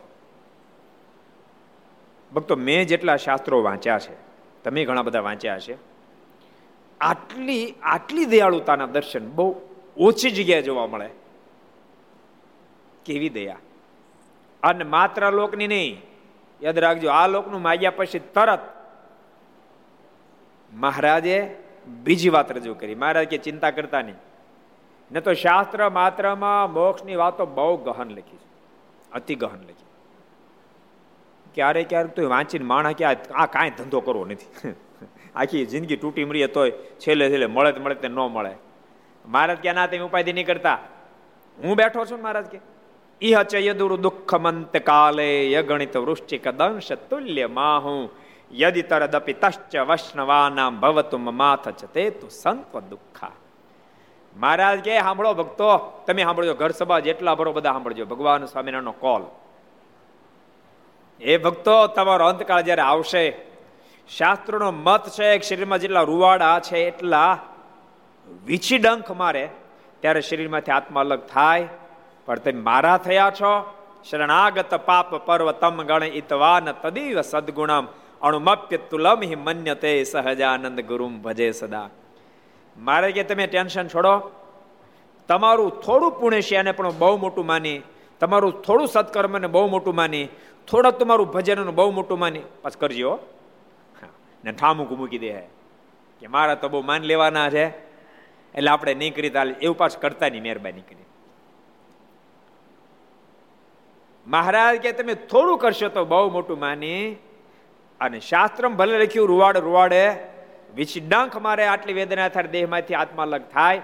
ભક્તો, 2.34 2.56
મેં 2.56 2.86
જેટલા 2.86 3.16
શાસ્ત્રો 3.16 3.62
વાંચ્યા 3.62 3.98
છે, 3.98 4.14
તમે 4.64 4.84
ઘણા 4.84 5.02
બધા 5.02 5.20
વાંચ્યા 5.20 5.58
છે 5.58 5.76
આટલી 7.00 7.74
આટલી 7.82 8.24
દયાળુતાના 8.24 8.86
દર્શન 8.86 9.30
બહુ 9.30 9.60
ઓછી 9.96 10.30
જગ્યાએ 10.30 10.62
જોવા 10.62 10.86
મળે. 10.86 11.10
કેવી 13.04 13.28
દયા. 13.28 13.56
અને 14.62 14.84
માત્ર 14.84 15.32
લોકની 15.32 15.66
નહીં, 15.66 16.02
યાદ 16.62 16.78
રાખજો, 16.78 17.10
આ 17.10 17.26
લોકનું 17.26 17.62
માગ્યા 17.62 17.90
પછી 17.90 18.18
તરત 18.18 18.60
મહારાજે 20.72 21.63
બીજી 21.86 22.28
વાત 22.28 22.52
રજૂ 22.52 22.74
કરી. 22.74 22.94
મહારાજ 22.94 23.28
કે 23.28 23.38
ચિંતા 23.38 23.70
કરતા 23.70 24.02
નહીં. 24.02 24.14
ને 25.12 25.20
તો 25.20 25.34
શાસ્ત્ર 25.34 25.90
માત્રમાં 25.90 26.72
મોક્ષની 26.72 27.16
વાતો 27.16 27.46
બહુ 27.46 27.76
ગહન 27.76 28.10
લખી 28.10 28.36
છે. 28.36 28.54
અતિ 29.12 29.34
ગહન 29.34 29.62
લખી. 29.62 29.84
ક્યારેક 31.54 31.88
ક્યારેક 31.88 32.10
તો 32.10 32.28
વાંચીને 32.28 32.64
માણા 32.64 32.92
કે 32.92 33.04
આ 33.04 33.46
કાંઈ 33.46 33.70
ધંધો 33.70 34.00
કરવો 34.00 34.24
નથી. 34.24 34.74
આખી 35.34 35.66
જિંદગી 35.66 35.96
તૂટી 35.96 36.24
મળીએ 36.24 36.46
તોય 36.46 36.70
છેલ્લે 36.70 37.30
છેલ્લે 37.30 37.46
મળે 37.46 37.72
તો 37.72 37.82
મળે 37.82 37.94
તે 37.94 38.08
ન 38.08 38.14
મળે. 38.14 38.54
મહારાજ 39.26 39.56
કે 39.56 39.72
ના 39.72 39.86
તમે 39.86 39.98
ઉપાધિ 39.98 40.32
નહીં 40.32 40.46
કરતા. 40.46 40.78
હું 41.64 41.76
બેઠો 41.76 42.04
છું 42.04 42.22
મહારાજ 42.22 42.46
કે? 42.46 42.58
ઇહ 43.20 43.42
ચ 43.42 43.56
દુઃખમંત 43.56 44.00
દુઃખ 44.00 44.34
મંત 44.34 44.76
કાલે 44.76 45.52
યગણિત 45.52 45.96
વૃષ્ટિક 45.96 46.48
દંશ 46.48 46.92
તુલ્ય 46.92 47.46
માહુ. 47.46 48.08
યદિ 48.52 48.82
તરદપિ 48.82 49.32
તશ્ચ 49.32 49.76
વૈષ્ણવાનામ 49.76 50.80
ભવતુમ 50.80 51.36
માથ 51.36 51.68
ચ 51.68 51.84
તે 51.84 52.10
તુ 52.10 52.28
સંત 52.28 52.76
દુઃખા 52.76 53.30
મહારાજ 54.36 54.80
કે 54.80 55.00
સાંભળો 55.00 55.34
ભક્તો 55.34 56.02
તમે 56.06 56.22
સાંભળજો 56.22 56.54
ઘર 56.54 56.70
સભા 56.70 56.98
જેટલા 56.98 57.34
ભરો 57.34 57.52
બધા 57.52 57.72
સાંભળજો 57.72 58.04
ભગવાન 58.04 58.44
સ્વામિનારાયણનો 58.44 58.92
કોલ 58.92 59.22
એ 61.20 61.36
ભક્તો 61.36 61.86
તમારો 61.86 62.26
અંતકાળ 62.26 62.62
જ્યારે 62.62 62.82
આવશે, 62.82 63.36
શાસ્ત્રોનો 64.16 64.70
મત 64.70 65.08
છે 65.08 65.40
શરીરમાં 65.40 65.78
જેટલા 65.78 66.00
રૂવાડા 66.00 66.60
છે, 66.60 66.78
એટલા 66.78 67.38
વીછી 68.44 68.78
ડંખ 68.78 69.10
મારે, 69.10 69.48
ત્યારે 70.00 70.20
શરીરમાંથી 70.20 70.72
આત્મા 70.72 71.00
અલગ 71.00 71.26
થાય. 71.26 71.68
પણ 72.26 72.36
તમે 72.36 72.52
મારા 72.52 72.98
થયા 72.98 73.30
છો, 73.30 73.74
શરણાગત 74.10 74.74
પાપ 74.74 75.14
પર્વતમ 75.14 75.82
ગણ 75.82 76.02
ઇતવાન 76.02 76.72
તદીવ 76.72 77.20
સદગુણમ. 77.20 77.86
અણુમપ્ય 78.22 78.76
તુલમ 78.76 79.22
હિ 79.22 79.34
મન્યતે 79.34 80.04
સહજાનંદ 80.04 80.80
ગુરુમ 80.80 81.22
ભજે 81.22 81.52
સદા. 81.52 81.90
મારે 82.76 83.12
કે 83.12 83.22
તમે 83.24 83.46
ટેન્શન 83.46 83.88
છોડો. 83.88 84.14
તમારું 85.28 85.70
થોડું 85.80 86.12
પુણ્ય 86.20 86.42
છે 86.42 86.56
એને 86.56 86.72
પણ 86.72 86.98
બહુ 86.98 87.16
મોટું 87.16 87.46
માની. 87.46 87.80
તમારું 88.20 88.62
થોડું 88.62 88.88
સત્કર્મને 88.88 89.46
બહુ 89.46 89.68
મોટું 89.68 89.94
માની. 89.94 90.28
થોડા 90.68 90.90
તમારું 90.90 91.32
ભજનનું 91.32 91.74
બહુ 91.74 91.90
મોટું 91.90 92.18
માની. 92.18 92.42
પાછ 92.62 92.76
કરજો 92.80 93.18
ને 94.44 94.52
ઠામુક 94.52 94.92
મૂકી 94.92 95.18
દે 95.18 95.32
કે 96.20 96.26
મારા 96.26 96.54
તો 96.54 96.68
બહુ 96.68 96.82
માન 96.82 97.02
લેવાના 97.02 97.50
છે. 97.50 97.66
એટલે 98.54 98.70
આપણે 98.70 98.94
નહીં 98.94 99.14
કરી 99.14 99.30
તાલે. 99.30 99.54
એવું 99.62 99.76
પાછું 99.76 100.00
કરતા 100.00 100.28
નહીં, 100.28 100.42
મહેરબાની 100.42 100.80
કરી 100.80 101.02
મહારાજ 104.26 104.76
કે 104.76 104.92
તમે 104.92 105.14
થોડું 105.14 105.58
કરશો 105.58 105.88
તો 105.88 106.04
બહુ 106.04 106.30
મોટું 106.30 106.58
માની. 106.58 107.16
અને 108.00 108.20
શાસ્ત્રમ 108.20 108.76
ભલે 108.76 108.98
લખ્યું, 108.98 109.28
રૂવાડ, 109.28 109.58
રૂવાડે 109.58 110.16
વિચિડાંક 110.74 111.36
મારે 111.36 111.66
આટલી 111.66 111.92
વેદના 111.92 112.28
થાય, 112.28 112.46
દેહમાંથી 112.46 112.94
આત્મા 112.94 113.22
અલગ 113.22 113.42
થાય. 113.52 113.82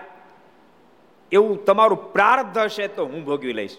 એવું 1.32 1.64
તમારું 1.64 2.12
પ્રારબ્ધ 2.12 2.58
હશે 2.58 2.88
તો 2.88 3.04
હું 3.04 3.24
ભોગવી 3.24 3.52
લઈશ. 3.52 3.78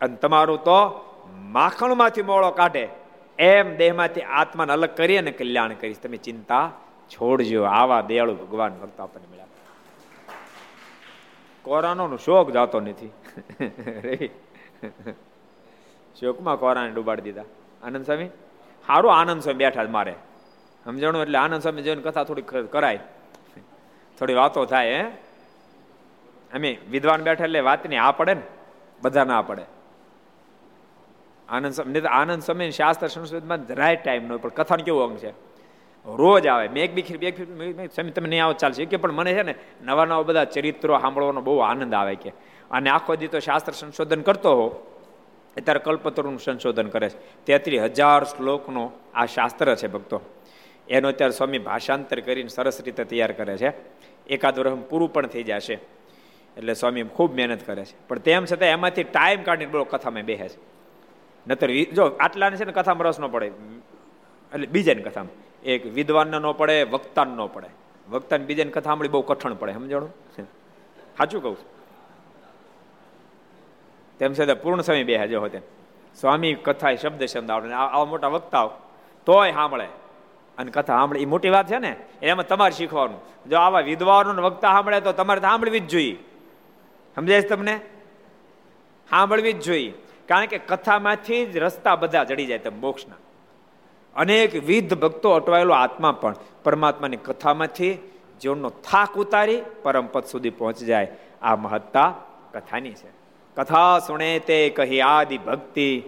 અને 0.00 0.16
તમારું 0.16 0.58
તો 0.58 1.04
માખણમાંથી 1.38 2.22
મોળો 2.22 2.50
કાઢે. 2.50 2.88
એમ 3.38 3.76
દેહમાંથી 3.76 4.20
આત્માને 4.20 4.72
અલગ 4.72 4.88
કરી 4.88 5.16
અને 5.18 5.30
કલ્યાણ 5.30 5.74
કરીશ. 5.74 5.98
તમે 5.98 6.16
ચિંતા 6.16 6.72
છોડજો. 7.08 7.62
આવા 7.62 8.00
દયાળુ 8.00 8.34
ભગવાન 8.34 8.78
ભક્તો 8.78 9.02
આપણને 9.02 9.26
મળ્યા. 9.30 9.46
કોરાનો 11.62 12.16
શોખ 12.16 12.50
જાતો 12.50 12.80
નથી. 12.80 13.10
શોકમાં 16.20 16.56
કોરાને 16.56 16.90
ડૂબાડી 16.90 17.22
દીધા. 17.22 17.42
આનંદ 17.82 18.04
સ્વામી? 18.04 18.28
સારું 18.86 19.14
આનંદ 19.14 19.42
સ્વામી 19.42 19.58
બેઠા 19.58 19.82
મારે. 19.82 20.14
સમજણું 20.84 21.22
એટલે 21.22 21.38
આનંદ 21.38 21.62
સ્વામી 21.62 21.82
જોઈને 21.82 22.02
કથા 22.02 22.24
થોડી 22.24 22.42
કરાય. 22.70 22.98
થોડી 24.18 24.34
વાતો 24.34 24.64
થાય, 24.64 24.94
હે? 24.94 25.02
અમે 26.54 26.78
વિદ્વાન 26.90 27.22
બેઠા 27.22 27.44
એટલે 27.44 27.60
વાતની 27.60 27.96
આ 27.96 28.12
પડે 28.12 28.34
ને 28.34 28.42
બધા 29.02 29.24
ના 29.24 29.42
પડે. 29.42 29.62
આનંદ 31.48 32.06
આનંદ 32.06 32.42
સ્વામી 32.42 32.70
શાસ્ત્ર 32.70 33.06
સંસ્કૃતમાં 33.06 33.58
રાઈટ 33.68 34.04
ટાઈમ 34.04 34.26
નો 34.26 34.38
પણ 34.38 34.48
કથાનું 34.48 34.84
કેવું 34.84 35.02
અંગ 35.02 35.18
છે? 35.18 35.30
રોજ 36.06 36.46
આવે, 36.46 36.68
મેં 36.68 36.84
એક 36.84 36.94
બી 36.94 37.02
બે 37.02 37.30
સ્વામી, 37.86 38.10
તમે 38.10 38.28
નહીં 38.28 38.44
આવો, 38.44 38.52
ચાલશે. 38.52 38.84
કે 38.84 38.96
પણ 38.96 39.12
મને 39.12 39.34
છે 39.34 39.42
ને 39.42 39.54
નવા 39.82 40.04
નવા 40.04 40.22
બધા 40.22 40.44
ચરિત્રો 40.44 40.98
સાંભળવાનો 40.98 41.40
બહુ 41.40 41.58
આનંદ 41.58 41.94
આવે 41.94 42.14
કે. 42.14 42.32
અને 42.70 42.90
આખો 42.90 43.16
દી 43.16 43.28
તો 43.28 43.38
શાસ્ત્ર 43.38 43.72
સંશોધન 43.72 44.22
કરતો 44.22 44.50
હો 44.50 44.95
અત્યારે 45.56 45.80
કલ્પતરુનું 45.80 46.40
સંશોધન 46.40 46.88
કરે 46.88 47.08
છે. 47.08 47.44
તેત્રી 47.44 47.78
હજાર 47.78 48.24
શ્લોકનો 48.24 48.92
આ 49.14 49.26
શાસ્ત્ર 49.26 49.74
છે 49.74 49.86
ભક્તો. 49.86 50.20
એનો 50.88 51.08
અત્યારે 51.08 51.32
સ્વામી 51.32 51.58
ભાષાંતર 51.58 52.20
કરીને 52.20 52.48
સરસ 52.48 52.80
રીતે 52.80 53.04
તૈયાર 53.04 53.32
કરે 53.32 53.56
છે. 53.56 53.72
એકાદ 54.26 54.58
વર્ષ 54.58 54.72
પૂરું 54.72 55.12
પણ 55.12 55.26
થઈ 55.26 55.42
જશે. 55.42 55.74
એટલે 56.56 56.74
સ્વામી 56.74 57.02
ખૂબ 57.02 57.34
મહેનત 57.34 57.66
કરે 57.66 57.84
છે. 57.84 58.08
પણ 58.08 58.18
તેમ 58.18 58.44
છતાં 58.44 58.68
એમાંથી 58.68 59.04
ટાઈમ 59.04 59.42
કાઢીને 59.42 59.72
બહુ 59.72 59.84
કથામાં 59.84 60.22
બેસે 60.22 60.48
છે. 60.48 60.58
નતર 61.48 61.70
જો 61.70 62.04
આટલાને 62.20 62.56
છે 62.56 62.64
ને 62.64 62.72
કથામાં 62.72 63.08
રસ 63.08 63.20
ન 63.20 63.26
પડે. 63.26 63.46
એટલે 63.46 64.66
બીજાની 64.66 65.02
કથામાં. 65.02 65.62
એક 65.62 65.86
વિદ્વાનને 65.86 66.38
ન 66.38 66.52
પડે, 66.52 66.82
વક્તાને 66.82 67.34
ન 67.34 67.46
પડે. 67.46 67.66
વક્તાને 68.08 68.44
બીજાની 68.44 68.70
કથા 68.70 68.80
સાંભળી 68.80 69.08
બહુ 69.08 69.22
કઠણ 69.22 69.54
પડે, 69.54 69.72
સમજાણું? 69.72 70.14
સાચું 71.18 71.42
કહું 71.42 71.75
તેમ 74.18 74.32
છતાં 74.32 74.62
પૂર્ણ 74.62 74.80
સમય 74.80 75.04
બે 75.04 75.16
હાજર 75.16 75.38
હોતે 75.38 75.60
સ્વામી 76.20 76.54
કથા 76.54 76.94
શબ્દ 76.94 77.24
શબ્દ 77.24 77.50
આવડે 77.50 77.72
આવા 77.72 78.04
મોટા 78.04 78.28
વક્તાઓ 78.28 78.70
તોય 79.26 79.52
સાંભળે. 79.52 79.86
અને 80.58 80.70
કથા 80.70 80.96
સાંભળે 80.96 81.20
એ 81.20 81.24
મોટી 81.24 81.48
વાત 81.48 81.70
છે 81.70 81.78
ને 81.78 81.96
એમાં 82.22 82.46
તમારે 82.46 82.76
શીખવાનું. 82.76 83.20
જો 83.48 83.56
આવા 83.56 83.80
વિદ્વાનો 83.80 84.42
વક્તા 84.42 84.68
સાંભળે 84.68 85.00
તો 85.00 85.12
તમારે 85.12 85.40
સાંભળવી 85.40 85.80
જ 85.80 85.88
જોઈએ. 85.88 86.18
સમજાય 87.14 87.42
છે 87.42 87.48
તમને? 87.48 87.80
સાંભળવી 89.10 89.52
જ 89.52 89.60
જોઈએ. 89.60 89.92
કારણ 90.28 90.46
કે 90.46 90.58
કથામાંથી 90.58 91.46
જ 91.46 91.56
રસ્તા 91.56 91.96
બધા 91.96 92.24
જડી 92.24 92.46
જાય 92.46 92.58
તમે 92.58 92.78
મોક્ષના. 92.78 93.14
અનેક 94.16 94.64
વિધ 94.64 94.94
ભક્તો 94.94 95.30
અટવાયેલો 95.30 95.74
આત્મા 95.74 96.12
પણ 96.12 96.34
પરમાત્માની 96.64 97.16
કથામાંથી 97.16 97.98
જીવનનો 98.42 98.70
થાક 98.70 99.14
ઉતારી 99.14 99.62
પરમપદ 99.82 100.24
સુધી 100.24 100.50
પહોંચી 100.50 100.86
જાય. 100.86 101.08
આ 101.42 101.56
મહત્તા 101.56 102.14
કથાની 102.52 102.90
છે. 102.90 103.15
કથા 103.56 103.98
સુણે 103.98 104.38
તે 104.38 104.70
કહી 104.70 105.00
આદિ 105.00 105.38
ભક્તિ. 105.38 106.02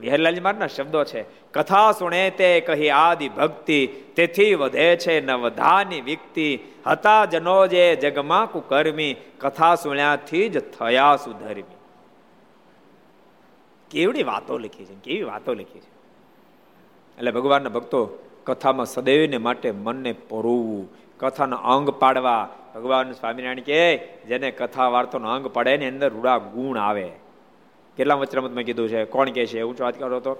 વિહરલાલજી 0.00 0.40
મહારાજના 0.40 0.66
શબ્દો 0.66 1.04
છે. 1.04 1.22
કથા 1.52 1.92
સુણે 1.92 2.30
તે 2.30 2.60
કહી 2.60 2.88
આદિ 2.88 3.28
ભક્તિ. 3.28 3.86
તેથી 3.86 4.54
વધે 4.54 4.96
છે 4.96 5.20
ન 5.20 5.30
વધાની 5.30 6.00
વિકતિ. 6.00 6.58
હતા 6.86 7.24
જનો 7.24 7.66
જે 7.66 7.96
જગમાં 7.96 8.46
કુકર્મી 8.50 9.16
કથા 9.38 9.74
સુણ્યાથી 9.74 10.48
જ 10.48 10.58
થયા 10.58 11.16
સુધર્મી. 11.16 11.62
કેવડી 13.90 14.22
વાતો 14.22 14.58
લખી 14.58 14.84
છે, 14.84 14.94
કેવી 14.94 15.22
વાતો 15.22 15.54
લખી 15.54 15.80
છે. 15.80 15.94
એટલે 17.18 17.30
ભગવાનના 17.30 17.68
ભક્તો 17.68 18.18
કથામાં 18.44 18.86
સદૈવને 18.86 19.38
માટે 19.38 19.70
મનને 19.70 20.12
પરોવવું 20.12 21.03
કથાનો 21.18 21.56
અંગ 21.56 21.90
પાડવા. 21.90 22.48
ભગવાન 22.74 23.12
સ્વામિનારાયણ 23.12 23.60
કે 23.60 23.96
જેને 23.96 24.50
કથા 24.50 24.88
વાર્તાનો 24.88 25.28
અંગ 25.28 25.46
પડે 25.46 25.76
ને 25.76 25.88
અંદર 25.88 26.12
રૂડા 26.12 26.38
ગુણ 26.38 26.78
આવે. 26.78 27.12
કેટલા 27.96 28.14
વચરામતમાં 28.14 28.62
કીધું 28.62 28.88
છે? 28.88 29.04
કોણ 29.04 29.30
કે 29.30 29.46
છે? 29.46 29.58
એવું 29.58 29.76
વાત 29.80 29.98
કરો 29.98 30.20
તો? 30.20 30.36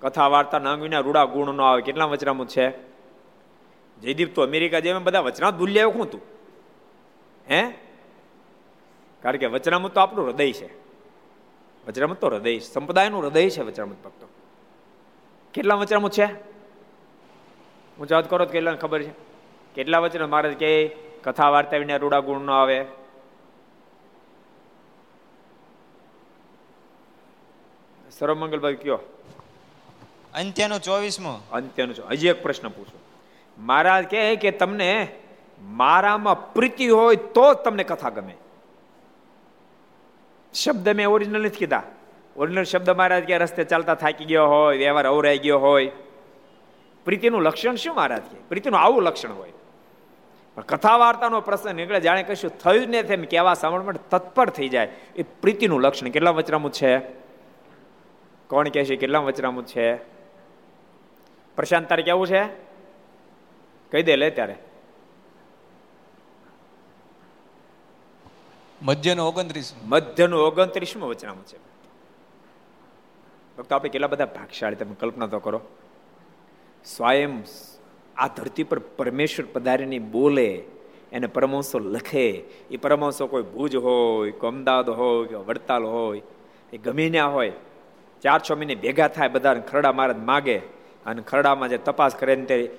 કથા 0.00 0.26
વાર્તાના 0.26 0.72
અંગ 0.72 0.82
વિના 0.82 0.98
રૂડા 0.98 1.24
ગુણ 1.24 1.54
ન 1.54 1.60
આવે. 1.60 1.82
કેટલા 1.82 2.04
વચરામત 2.04 2.48
છે? 2.48 2.70
જયદીપ, 4.00 4.34
તો 4.34 4.42
અમેરિકા 4.42 4.78
જેમ 4.78 5.04
બધા 5.04 5.20
વચનામત 5.20 5.54
ભૂલી 5.54 5.80
આવ્યો 5.80 5.92
શું 5.92 6.10
તું? 6.10 6.20
હે? 7.50 7.70
કારણ 9.22 9.36
કે 9.36 9.46
વચનામત 9.46 9.94
તો 9.94 10.00
આપણું 10.00 10.26
હૃદય 10.26 10.52
છે. 10.52 10.66
વચરામત 11.88 12.20
તો 12.20 12.26
હૃદય 12.26 12.58
સંપ્રદાયનું 12.58 13.22
હૃદય 13.22 13.50
છે 13.50 13.62
વચરામત 13.62 14.04
ભક્તો. 14.04 14.28
કેટલા 15.54 15.74
વચરામત 15.74 16.10
છે? 16.10 16.24
હું 17.98 18.06
વાત 18.10 18.30
કરો 18.30 18.44
તો 18.44 18.52
કેટલાને 18.52 18.76
ખબર 18.76 19.02
છે? 19.02 19.25
કેટલા 19.76 19.98
વચન? 19.98 20.24
મહારાજ 20.24 20.52
કે 20.52 20.96
કથા 21.24 21.48
વાર્તા 21.48 21.76
વિના 21.76 21.96
રૂડા 21.96 22.20
ગુણ 22.20 22.40
ન 22.40 22.50
આવે. 22.50 22.84
સર્વમંગલભાઈ 28.10 28.74
કયો? 28.74 28.98
અંત્યનો 30.34 30.78
ચોવીસમો. 30.78 31.40
અંત્યનો 31.52 31.92
હજી 32.10 32.28
એક 32.28 32.42
પ્રશ્ન 32.42 32.68
પૂછો. 32.68 32.98
મહારાજ 33.58 34.10
કહે 34.10 34.36
કે 34.36 34.50
તમને 34.50 35.16
મારામાં 35.62 36.52
પ્રીતિ 36.52 36.88
હોય 36.88 37.16
તો 37.16 37.54
જ 37.54 37.56
તમને 37.56 37.84
કથા 37.84 38.10
ગમે. 38.10 38.34
શબ્દ 40.54 40.88
મેં 40.88 41.08
ઓરિજિનલ 41.08 41.40
નથી 41.40 41.56
કીધા. 41.56 41.82
ઓરિજિનલ 42.36 42.64
શબ્દ 42.64 42.90
મહારાજ 42.90 43.24
કે 43.24 43.38
રસ્તે 43.38 43.64
ચાલતા 43.64 43.94
થાકી 43.94 44.24
ગયો 44.24 44.46
હોય 44.46 44.78
વ્યવહાર 44.78 45.06
અવરાઈ 45.06 45.38
ગયો 45.38 45.58
હોય. 45.58 45.92
પ્રીતિનું 47.04 47.42
લક્ષણ 47.42 47.74
શું 47.74 47.94
મહારાજ 47.96 48.22
કે 48.22 48.38
પ્રીતિનું 48.48 48.80
આવું 48.80 49.02
લક્ષણ 49.02 49.32
હોય. 49.32 49.52
પણ 50.56 50.62
કથા 50.62 50.96
વાર્તાનો 50.96 51.40
પ્રશ્ન 51.40 51.74
નીકળે 51.74 52.00
જાણે 52.00 52.22
કશું 52.22 52.58
થયું 52.58 52.88
ને 52.88 53.02
તેમ 53.02 53.22
કહેવા 53.22 53.54
સાંભળવા 53.54 53.86
માટે 53.86 54.00
તત્પર 54.10 54.50
થઈ 54.50 54.68
જાય. 54.68 54.88
એ 55.16 55.22
પ્રીતિનું 55.22 55.80
લક્ષણ 55.80 56.08
કેટલા 56.08 56.30
વચરામું 56.30 56.72
છે? 56.72 56.98
કોણ 58.46 58.68
કહે 58.68 58.84
છે 58.84 58.96
કેટલા 58.96 59.18
વચરામું 59.18 59.66
છે? 59.66 59.96
પ્રશાંત 61.56 61.88
તારે 61.88 62.02
કેવું 62.02 62.26
છે? 62.26 62.44
કહી 63.90 64.02
દે 64.02 64.16
લે 64.16 64.30
ત્યારે. 64.30 64.56
મધ્યનું 68.82 69.26
ઓગણત્રીસ 69.26 69.74
મધ્યનું 69.82 70.40
ઓગણત્રીસમું 70.40 71.08
વચનામું 71.08 71.46
છે. 71.46 71.58
ભક્તો 73.58 73.74
આપણે 73.74 73.88
કેટલા 73.90 74.06
બધા 74.06 74.26
ભાગશાળી 74.26 74.76
તમે 74.76 74.94
કલ્પના 75.00 75.26
તો 75.26 75.38
કરો. 75.38 75.60
સ્વયં 76.84 77.42
આ 78.16 78.28
ધરતી 78.28 78.64
પર 78.64 78.78
પરમેશ્વર 78.78 79.44
પધારીની 79.52 79.98
બોલે, 79.98 80.64
એને 81.12 81.26
પરમહંસો 81.26 81.78
લખે. 81.78 82.30
એ 82.70 82.76
પરમહંસો 82.76 83.26
કોઈ 83.26 83.42
ભુજ 83.42 83.76
હોય, 83.76 84.30
કોઈ 84.30 84.50
અમદાવાદ 84.50 84.90
હોય, 84.90 85.28
કે 85.28 85.34
વડતાલ 85.34 85.84
હોય, 85.84 86.22
એ 86.72 86.78
ગમે 86.78 87.10
ત્યાં 87.10 87.34
હોય. 87.34 87.52
ચાર 88.22 88.40
છ 88.50 88.52
મહિને 88.52 88.74
ભેગા 88.74 89.08
થાય 89.08 89.28
બધાને, 89.28 89.60
ખરડા 89.60 89.92
મહારાજ 89.92 90.16
માગે 90.16 90.58
અને 91.06 91.22
ખરડામાં 91.22 91.68
જે 91.68 91.78
તપાસ 91.78 92.14
કરે 92.14 92.36
ને 92.36 92.44
તે 92.44 92.70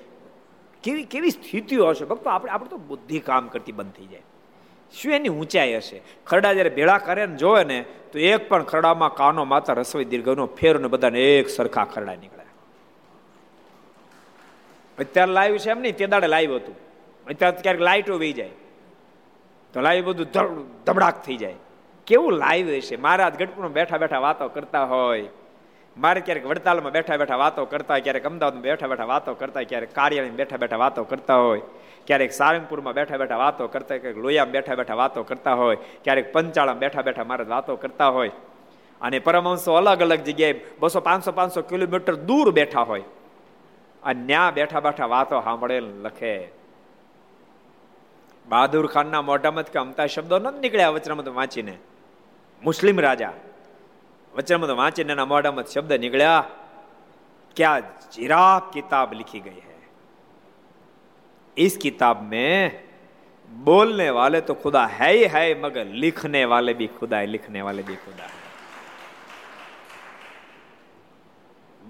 કેવી 0.82 1.04
કેવી 1.04 1.30
સ્થિતિઓ 1.30 1.88
હશે? 1.88 2.04
ભક્તો, 2.04 2.30
આપણે 2.30 2.50
આપણે 2.50 2.68
તો 2.68 2.76
બુદ્ધિ 2.76 3.18
કામ 3.18 3.48
કરતી 3.48 3.72
બંધ 3.72 3.92
થઈ 3.92 4.06
જાય. 4.06 4.22
શું 4.92 5.12
એની 5.12 5.28
ઊંચાઈ 5.28 5.76
હશે? 5.76 6.02
ખરડા 6.26 6.52
જ્યારે 6.52 6.70
ભેળા 6.70 6.98
કરે 6.98 7.26
ને 7.26 7.36
જોવે 7.36 7.64
ને, 7.64 7.84
તો 8.12 8.18
એક 8.18 8.48
પણ 8.48 8.62
ખરડામાં 8.62 9.14
કાનો, 9.14 9.44
માતા 9.44 9.72
રસોઈ, 9.72 10.04
દીર્ઘનો 10.04 10.46
ફેર 10.46 10.78
ને 10.78 10.88
બધાને 10.88 11.38
એક 11.38 11.48
સરખા 11.48 11.84
ખરડા 11.84 12.14
નીકળે. 12.14 12.37
અત્યારે 14.98 15.32
લાઈવ 15.32 15.56
છે 15.56 15.70
એમ 15.70 15.80
નહીં, 15.80 15.96
તે 15.96 16.06
દાડે 16.06 16.26
લાઈવ 16.26 16.56
હતું. 16.56 16.76
અત્યારે 17.26 17.62
ક્યારેક 17.62 17.82
લાઇટો 17.82 18.18
વહી 18.18 18.32
જાય. 18.32 18.50
તો 19.72 19.80
લાઈવ 19.80 20.04
બધું 20.04 20.26
ધબડાક 20.84 21.24
થઈ 21.24 21.36
જાય. 21.36 21.54
કેવું 22.06 22.32
લાઈવ 22.32 22.68
હશે? 22.68 22.96
મહારાજ 22.96 23.34
ગઢપુરમાં 23.34 23.72
બેઠા 23.72 23.98
બેઠા 23.98 24.18
વાતો 24.18 24.48
કરતા 24.48 24.84
હોય. 24.84 25.28
મારે 25.96 26.20
ક્યારેક 26.20 26.46
વડતાલમાં 26.46 26.92
બેઠા 26.92 27.16
બેઠા 27.16 27.36
વાતો 27.36 27.64
કરતા 27.64 27.94
હોય, 27.94 28.00
ક્યારેક 28.00 28.24
અમદાવાદમાં 28.24 28.62
બેઠા 28.62 28.86
બેઠા 28.86 29.04
વાતો 29.04 29.34
કરતા 29.34 29.60
હોય, 29.60 29.64
ક્યારેક 29.64 29.94
કાર્યાલયમાં 29.94 30.36
બેઠા 30.36 30.56
બેઠા 30.56 30.76
વાતો 30.76 31.04
કરતા 31.04 31.36
હોય. 31.36 31.60
ક્યારેક 32.06 32.32
સારંગપુરમાં 32.32 32.94
બેઠા 32.94 33.16
બેઠા 33.16 33.36
વાતો 33.36 33.68
કરતા 33.68 33.96
ક્યારેક 33.98 34.16
લોયામાં 34.16 34.52
બેઠા 34.52 34.74
બેઠા 34.74 34.94
વાતો 34.94 35.22
કરતા 35.22 35.54
હોય, 35.54 35.76
ક્યારેક 36.04 36.32
પંચાળામાં 36.32 36.78
બેઠા 36.78 37.02
બેઠા 37.02 37.24
મારે 37.24 37.44
વાતો 37.44 37.76
કરતા 37.76 38.08
હોય. 38.08 38.30
અને 39.00 39.18
પરમહંસો 39.18 39.74
અલગ 39.74 40.00
અલગ 40.00 40.20
જગ્યાએ 40.20 40.54
બસો 40.80 41.00
પાંચસો 41.00 41.32
પાંચસો 41.32 41.62
કિલોમીટર 41.62 42.14
દૂર 42.14 42.50
બેઠા 42.50 42.80
હોય. 42.80 43.02
અને 44.07 44.25
ન્યા 44.25 44.51
બેઠા 44.51 44.81
બેઠા 44.81 45.09
વાતો 45.15 45.41
સાંભળે 45.41 45.77
લખે 46.05 46.33
બહાદુર 48.47 48.85
ખાનના 48.87 49.23
મોઢામાં 49.23 49.69
કે 49.69 49.79
અમતા 49.79 50.07
શબ્દો 50.07 50.41
નથી 50.41 50.63
નીકળ્યા 50.63 50.95
વચનામાં 50.97 51.35
વાંચીને 51.35 51.75
મુસ્લિમ 52.61 52.99
રાજા 52.99 53.33
વચનમાં 54.33 54.77
વાંચીને 54.77 55.15
એના 55.15 55.31
મોઢામાં 55.33 55.71
શબ્દ 55.73 56.03
નીકળ્યા 56.05 56.43
क्या 57.57 57.77
जिराब 58.11 58.71
किताब 58.73 59.13
लिखी 59.13 59.39
गई 59.39 59.61
है 59.61 59.81
इस 61.57 61.77
किताब 61.77 62.21
में 62.23 62.83
बोलने 63.49 64.09
वाले 64.11 64.41
तो 64.41 64.53
खुदा 64.55 64.85
है 64.91 65.11
ही 65.13 65.25
है 65.25 65.43
मगर 65.61 65.85
लिखने 65.97 66.43
वाले 66.45 66.73
भी 66.73 66.87
खुदा 66.99 67.17
है 67.17 67.25
लिखने 67.27 67.61
वाले 67.61 67.83
भी 67.83 67.95
खुदा 67.97 68.23
है 68.25 68.41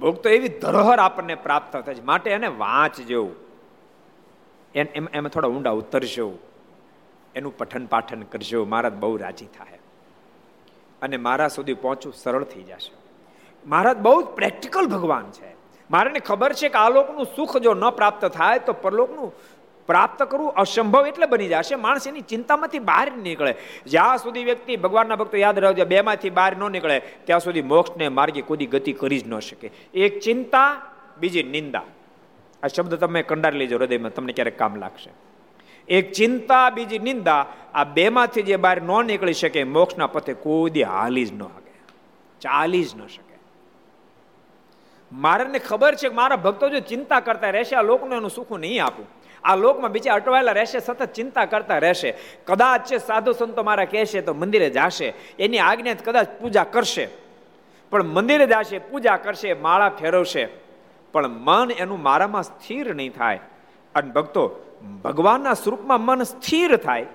ભોગ 0.00 0.16
તો 0.16 0.28
એવી 0.28 0.48
ધરોહર 0.48 0.98
આપણને 0.98 1.34
પ્રાપ્ત 1.34 1.76
થાય 1.76 1.94
છે. 1.94 2.02
માટે 2.02 2.30
એને 2.30 2.46
વાંચજો. 2.46 3.28
એમાં 4.74 5.28
થોડા 5.28 5.48
ઊંડા 5.48 5.70
ઉતરજો. 5.70 6.32
એનું 7.34 7.58
પઠન 7.58 7.86
પાઠન 7.86 8.22
કરજો. 8.22 8.64
મહારાજ 8.64 8.92
બહુ 8.92 9.16
રાજી 9.16 9.46
થાય. 9.46 9.78
અને 11.02 11.16
મારા 11.16 11.48
સુધી 11.48 11.74
પહોંચવું 11.74 12.14
સરળ 12.14 12.44
થઈ 12.44 12.62
જશે. 12.62 12.92
મહારાજ 13.66 13.96
બહુ 13.96 14.24
પ્રેક્ટિકલ 14.24 14.86
ભગવાન 14.86 15.30
છે. 15.30 15.58
મારાને 15.90 16.18
ખબર 16.18 16.52
છે 16.52 16.68
કે 16.68 16.78
આ 16.78 16.88
લોકનું 16.88 17.26
સુખ 17.36 17.56
જો 17.56 17.74
ન 17.74 17.90
પ્રાપ્ત 17.90 18.24
થાય 18.24 18.58
તો 18.58 18.72
પરલોકનું 18.72 19.32
પ્રાપ્ત 19.88 20.22
કરવું 20.22 20.52
અસંભવ 20.52 21.06
એટલે 21.06 21.26
બની 21.26 21.48
જશે. 21.48 21.74
માણસ 21.74 22.08
એની 22.08 22.20
ચિંતામાંથી 22.20 22.78
બહાર 22.78 23.12
નીકળે. 23.16 23.54
જ્યાં 23.86 24.18
સુધી 24.18 24.44
વ્યક્તિ 24.44 24.76
ભગવાનના 24.76 25.16
ભક્તો 25.16 25.36
યાદ 25.36 25.58
રાખજો, 25.58 25.84
બેમાંથી 25.84 26.30
બહાર 26.30 26.56
ન 26.56 26.72
નીકળે, 26.72 26.98
ત્યાં 26.98 27.40
સુધી 27.40 27.62
મોક્ષને 27.62 28.08
માર્ગે 28.08 28.40
કોઈ 28.40 28.66
ગતિ 28.66 28.92
કરી 28.92 29.18
જ 29.18 29.28
ન 29.28 29.38
શકે. 29.38 29.70
એક 29.94 30.20
ચિંતા, 30.20 30.80
બીજી 31.18 31.42
નિંદા. 31.42 31.82
આ 32.62 32.66
શબ્દ 32.66 32.94
તમે 32.94 33.22
કંડાર 33.22 33.52
લેજો 33.52 33.76
હૃદયમાં, 33.76 34.14
તમને 34.14 34.32
ક્યારેક 34.32 34.58
કામ 34.58 34.76
લાગશે. 34.76 35.10
એક 35.88 36.12
ચિંતા, 36.12 36.70
બીજી 36.70 36.98
નિંદા, 36.98 37.46
આ 37.74 37.84
બેમાંથી 37.84 38.42
જે 38.42 38.56
બહાર 38.56 38.82
ન 38.82 39.06
નીકળી 39.06 39.32
શકે, 39.32 39.64
મોક્ષના 39.64 40.06
પથે 40.06 40.32
કોઈ 40.32 40.82
હાલી 40.82 41.24
જ 41.24 41.32
ન 41.32 41.42
શકે. 41.42 41.72
ચાલી 42.40 42.84
જ 42.84 42.96
ન 42.96 43.06
શકે. 43.06 43.38
મારાને 45.12 45.58
ખબર 45.58 45.94
છે 45.94 46.08
કે 46.08 46.14
મારા 46.14 46.36
ભક્તો 46.36 46.68
જો 46.68 46.80
ચિંતા 46.80 47.20
કરતા 47.20 47.50
રહેશે, 47.50 47.76
આ 47.76 47.82
લોકોને 47.82 48.16
એનું 48.16 48.30
સુખ 48.30 48.52
નહીં 48.52 48.84
આપું. 48.84 49.17
આ 49.44 49.56
લોકમાં 49.56 49.92
બીજા 49.92 50.14
અટવાયેલા 50.14 50.52
રહેશે, 50.52 50.78
સતત 50.78 51.04
ચિંતા 51.04 51.44
કરતા 51.44 51.78
રહેશે. 51.78 52.14
કદાચ 52.44 52.94
સાધુ 52.94 53.32
સંતો 53.32 53.62
મારા 53.62 53.84
કહેશે 53.84 54.20
તો 54.20 54.34
મંદિરે 54.34 54.70
જાશે. 54.70 55.14
એની 55.38 55.58
આજ્ઞા 55.58 55.94
કદાચ 55.94 56.28
પૂજા 56.40 56.64
કરશે. 56.64 57.08
પણ 57.90 58.02
મંદિરે 58.02 58.46
જાશે, 58.46 58.78
પૂજા 58.78 59.16
કરશે, 59.16 59.54
માળા 59.54 59.88
ફેરવશે. 59.88 60.48
પણ 61.12 61.28
મન 61.28 61.70
એનું 61.70 62.02
મારામાં 62.02 62.42
સ્થિર 62.42 62.94
નહીં 62.94 63.12
થાય. 63.12 63.40
અને 63.94 64.10
ભક્તો, 64.10 64.64
ભગવાનના 65.04 65.54
સ્વરૂપમાં 65.54 66.00
મન 66.00 66.22
સ્થિર 66.22 66.76
થાય. 66.76 67.06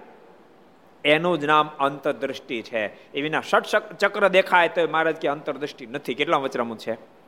એનું 1.06 1.40
જ 1.40 1.46
નામ 1.46 1.70
અંતરદ્રષ્ટિ 1.80 2.62
છે. 2.62 3.12
એ 3.12 3.22
વિના 3.22 3.42
ષટ 3.42 3.96
ચક્ર 4.00 4.28
દેખાય 4.28 4.70
તો 4.70 4.88
મહારાજ 4.88 5.16
કે 5.16 5.28
અંતરદ્રષ્ટિ 5.28 5.86
નથી. 5.86 6.14
કેટલા 6.14 6.38
વચરામું 6.38 6.78
છે? 6.78 7.23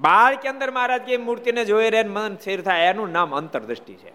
બાળ 0.00 0.36
કે 0.36 0.48
અંદર 0.48 0.70
મહારાજ 0.70 1.02
કે 1.02 1.16
મૂર્તિને 1.16 1.64
જોઈ 1.64 1.90
રહે 1.90 2.04
મન 2.04 2.36
સ્થિર 2.36 2.62
થાય 2.62 2.80
એનું 2.80 3.12
નામ 3.12 3.36
અંતરદ્રષ્ટિ 3.36 3.94
છે. 3.94 4.12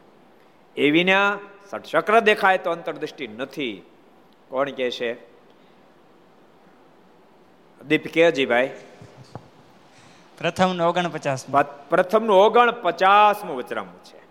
એ 0.76 0.92
વિના 0.92 1.40
ચક્ર 1.84 2.20
દેખાય 2.20 2.58
તો 2.58 2.72
અંતરદ્રષ્ટિ 2.72 3.28
નથી. 3.28 3.82
કોણ 4.48 4.70
કે 4.70 4.92
છે? 4.92 5.14
દીપ 7.88 8.08
કેજી 8.08 8.46
ભાઈ. 8.46 8.76
પ્રથમ 10.38 10.82
ઓગણપચાસ 10.82 11.46
પ્રથમનું 11.90 12.36
ઓગણ 12.36 12.72
પચાસમું 12.72 13.58
વચરામું 13.58 14.04
છે. 14.04 14.22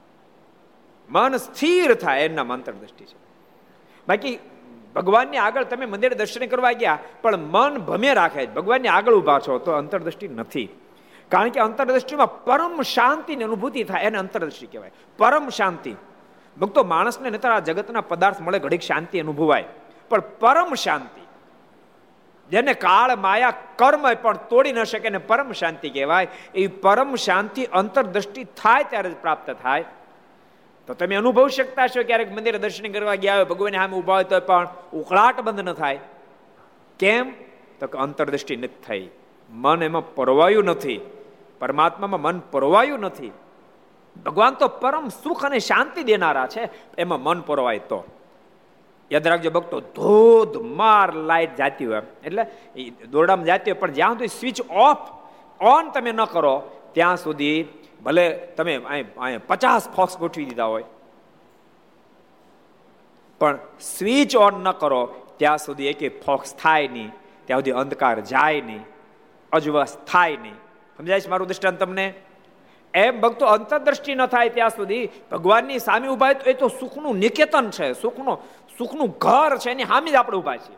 મન 1.10 1.36
સ્થિર 1.36 1.94
થાય 1.94 2.20
એના 2.20 2.42
અંતરદ્રષ્ટિ 2.42 3.04
છે. 3.04 3.16
બાકી 4.08 4.38
ભગવાનની 4.94 5.36
આગળ 5.36 5.64
તમે 5.64 5.86
મંદિર 5.86 6.14
દર્શન 6.14 6.46
કરવા 6.46 6.72
ગયા 6.72 6.98
પણ 7.22 7.36
મન 7.36 7.78
ભમે 7.78 8.14
રાખે 8.14 8.46
ભગવાનની 8.46 8.88
આગળ 8.88 9.14
ઊભા 9.14 9.40
છો 9.48 9.58
તો 9.58 9.72
અંતરદ્રષ્ટિ 9.72 10.28
નથી. 10.28 10.68
કારણ 11.30 11.48
કે 11.48 11.60
અંતરદ્રષ્ટિમાં 11.60 12.44
પરમ 12.44 12.82
શાંતિની 12.82 13.44
અનુભૂતિ 13.44 13.84
થાય, 13.84 14.04
એને 14.04 14.18
અંતરદ્રષ્ટિ 14.18 14.66
કહેવાય. 14.66 14.90
પરમ 15.18 15.48
શાંતિ. 15.48 15.94
ભક્તો, 16.60 16.84
માણસને 16.84 17.30
નતર 17.30 17.50
આ 17.50 17.58
જગતના 17.58 18.00
પદાર્થ 18.00 18.40
મળે, 18.40 18.58
ઘડીક 18.58 18.80
શાંતિ 18.80 19.20
અનુભવાય. 19.20 19.64
પણ 20.08 20.20
પરમ 20.20 20.74
શાંતિ, 20.74 21.20
જેને 22.50 22.74
કાળ, 22.74 23.16
માયા, 23.16 23.52
કર્મ 23.76 24.14
પણ 24.14 24.36
તોડી 24.36 24.72
ન 24.72 24.84
શકે 24.84 25.10
ને 25.10 25.18
પરમ 25.18 25.52
શાંતિ 25.52 25.90
કહેવાય, 25.90 26.28
એ 26.54 26.66
પરમ 26.66 27.14
શાંતિ 27.14 27.64
અંતરદ્રષ્ટિ 27.64 28.44
થાય 28.44 28.84
ત્યારે 28.84 29.10
જ 29.10 29.16
પ્રાપ્ત 29.16 29.50
થાય. 29.50 29.84
તો 30.86 30.94
તમે 30.94 31.14
અનુભવી 31.14 31.50
શકતા 31.50 31.86
છો 31.86 32.02
ક્યારેક 32.02 32.32
મંદિરે 32.32 32.58
દર્શન 32.58 32.92
કરવા 32.92 33.14
ગયા 33.14 33.34
હોય 33.34 33.44
ભગવાન 33.44 33.72
સામે 33.72 33.96
ઊભા 33.96 34.14
હોય 34.14 34.24
તો 34.24 34.40
પણ 34.40 34.68
ઉકળાટ 34.92 35.40
બંધ 35.40 35.60
ન 35.60 35.72
થાય. 35.72 35.98
કેમ? 36.98 37.32
તો 37.80 37.86
કે 37.86 37.98
અંતરદ્રષ્ટિ 37.98 38.56
નથી 38.56 38.82
થઈ. 38.86 39.10
મન 39.50 39.82
એમાં 39.82 40.14
પરવાયું 40.14 40.64
નથી. 40.64 41.19
પરમાત્મામાં 41.60 42.20
મન 42.20 42.38
પરવાયું 42.52 43.00
નથી. 43.00 43.32
ભગવાન 44.26 44.54
તો 44.54 44.68
પરમ 44.68 45.08
સુખ 45.22 45.44
અને 45.44 45.58
શાંતિ 45.58 46.02
દેનારા 46.02 46.46
છે, 46.46 46.68
એમાં 46.98 47.20
મન 47.22 47.40
પરવાય 47.40 47.78
તો. 47.78 48.04
યાદ 49.12 49.26
રાખજો 49.28 49.50
ભક્તો, 49.50 49.80
ધોધ 49.80 50.56
માર 50.56 51.14
લાઈટ 51.14 51.56
જાતી 51.56 51.86
હોય 51.86 52.02
એટલે 52.24 52.44
દોરડામાં 53.06 53.44
જાતી 53.44 53.70
હોય, 53.70 53.80
પણ 53.80 53.90
જ્યાં 53.90 54.12
સુધી 54.12 54.26
સ્વિચ 54.28 54.60
ઓફ 54.70 55.02
ઓન 55.60 55.90
તમે 55.90 56.12
ન 56.12 56.24
કરો, 56.24 56.54
ત્યાં 56.92 57.16
સુધી 57.16 57.68
ભલે 58.02 58.26
તમે 58.56 58.78
પચાસ 59.48 59.88
ફોક્સ 59.88 60.18
ગોઠવી 60.18 60.44
દીધા 60.44 60.64
હોય. 60.64 60.84
પણ 63.38 63.58
સ્વિચ 63.80 64.36
ઓન 64.36 64.54
ન 64.62 64.70
કરો, 64.72 65.00
ત્યાં 65.36 65.58
સુધી 65.58 65.86
એક 65.86 66.24
ફોક્સ 66.24 66.54
થાય 66.56 66.88
નહીં. 66.88 67.10
ત્યાં 67.46 67.60
સુધી 67.60 67.70
અંધકાર 67.72 68.20
જાય 68.20 68.60
નહીં. 68.60 68.82
અજવસ 69.52 69.96
થાય 70.06 70.36
નહીં. 70.36 70.58
સમજાય 71.00 71.20
છે 71.20 71.28
મારું 71.28 71.46
દ્રષ્ટાંત 71.46 71.78
તમને? 71.78 72.14
એમ 72.94 73.20
ભક્તો 73.20 73.46
અંતરદ્રષ્ટિ 73.46 74.14
ન 74.14 74.26
થાય 74.26 74.48
ત્યાં 74.48 74.70
સુધી 74.70 75.08
ભગવાનની 75.30 75.78
સામે 75.78 76.08
ઊભા 76.08 76.32
તો 76.32 76.50
એ 76.50 76.52
તો 76.52 76.68
સુખનું 76.68 77.16
નિકેતન 77.16 77.70
છે, 77.70 77.92
સુખનું 77.92 78.38
સુખનું 78.78 79.08
ઘર 79.08 79.56
છે, 79.56 79.70
એની 79.70 79.84
સામે 79.84 80.10
જ 80.10 80.14
આપણે 80.14 80.38
ઊભા 80.38 80.56
છીએ. 80.56 80.76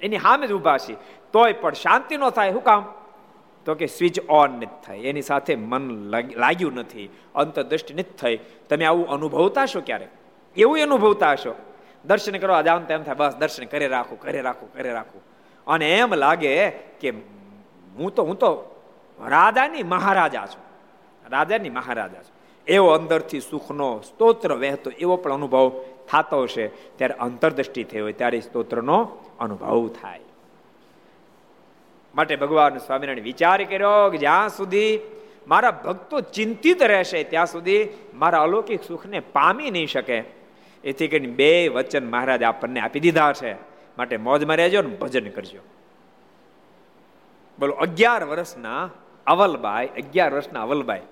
એની 0.00 0.18
સામે 0.18 0.46
જ 0.46 0.52
ઊભા 0.52 0.78
છીએ. 0.78 0.96
તોય 1.32 1.52
પણ 1.52 1.72
શાંતિ 1.72 2.16
ન 2.16 2.30
થાય, 2.30 2.52
શું 2.52 2.64
કામ? 2.64 2.94
તો 3.64 3.74
કે 3.74 3.86
સ્વિચ 3.86 4.20
ઓન 4.28 4.50
નથી 4.50 4.80
થાય, 4.86 4.98
એની 4.98 5.22
સાથે 5.22 5.56
મન 5.56 5.90
લાગ્યું 6.36 6.74
નથી, 6.74 7.10
અંતરદ્રષ્ટિ 7.34 7.94
નથી 7.94 8.16
થઈ. 8.18 8.36
તમે 8.68 8.84
આવું 8.84 9.08
અનુભવતા 9.08 9.66
છો 9.66 9.80
ક્યારેક 9.80 10.08
એવું 10.56 10.82
અનુભવતા 10.82 11.32
હશો? 11.32 11.54
દર્શન 12.04 12.38
કરવા 12.38 12.62
જાવ 12.62 12.82
તેમ 12.82 13.02
થાય, 13.02 13.14
બસ 13.14 13.36
દર્શન 13.36 13.64
કરે 13.64 13.86
રાખું 13.86 14.20
કરે 14.20 14.40
રાખું 14.40 14.72
કરે 14.72 14.92
રાખું. 14.92 15.22
અને 15.66 15.98
એમ 15.98 16.14
લાગે 16.14 16.70
કે 16.70 17.10
હું 17.96 18.14
તો 18.14 18.24
હું 18.24 18.38
તો 18.38 18.69
રાજાની 19.28 19.82
મહારાજા 19.82 20.46
છો. 20.46 20.62
રાજાની 21.30 21.70
મહારાજા 21.70 22.22
છો. 22.22 22.62
એવો 22.66 22.88
અંદરથી 22.88 23.40
સુખનો 23.40 24.00
સ્તોત્ર 24.00 24.52
વહેતો 24.52 24.90
એવો 24.90 25.16
પણ 25.16 25.32
અનુભવ 25.32 25.84
થતો 26.08 26.42
હશે. 26.42 26.68
ત્યારે 26.68 27.14
અંતરદ્રષ્ટિ 27.14 27.84
થઈ 27.84 28.00
હોય 28.00 28.12
ત્યારે 28.12 28.40
સ્તોત્રનો 28.40 29.10
અનુભવ 29.40 29.88
થાય. 29.88 30.20
માટે 32.14 32.36
ભગવાન 32.36 32.78
સ્વામિનારાયણ 32.78 33.24
વિચાર 33.24 33.64
કર્યો 33.64 34.10
કે 34.10 34.18
જ્યાં 34.18 34.48
સુધી 34.48 35.00
મારા 35.48 35.70
ભક્તો 35.70 36.20
ચિંતિત 36.20 36.82
રહેશે, 36.82 37.24
ત્યાં 37.24 37.46
સુધી 37.46 37.88
મારા 38.14 38.42
અલૌકિક 38.42 38.82
સુખને 38.82 39.20
પામી 39.20 39.70
નહીં 39.70 39.86
શકે. 39.86 40.24
એથી 40.84 41.08
કરીને 41.08 41.26
બે 41.26 41.68
વચન 41.68 42.10
મહારાજ 42.10 42.42
આપણને 42.42 42.80
આપી 42.80 43.00
દીધા 43.00 43.32
છે. 43.32 43.54
માટે 43.98 44.16
મોજમાં 44.16 44.56
રહેજો 44.56 44.82
ને 44.82 44.96
ભજન 44.96 45.30
કરજો. 45.30 45.58
બોલો, 47.58 47.72
અગિયાર 47.72 48.24
વર્ષના 48.24 48.90
અવલબાઈ 49.26 49.86
અગિયાર 49.86 50.34
વર્ષના 50.34 50.62
અવલબાઈ 50.62 51.06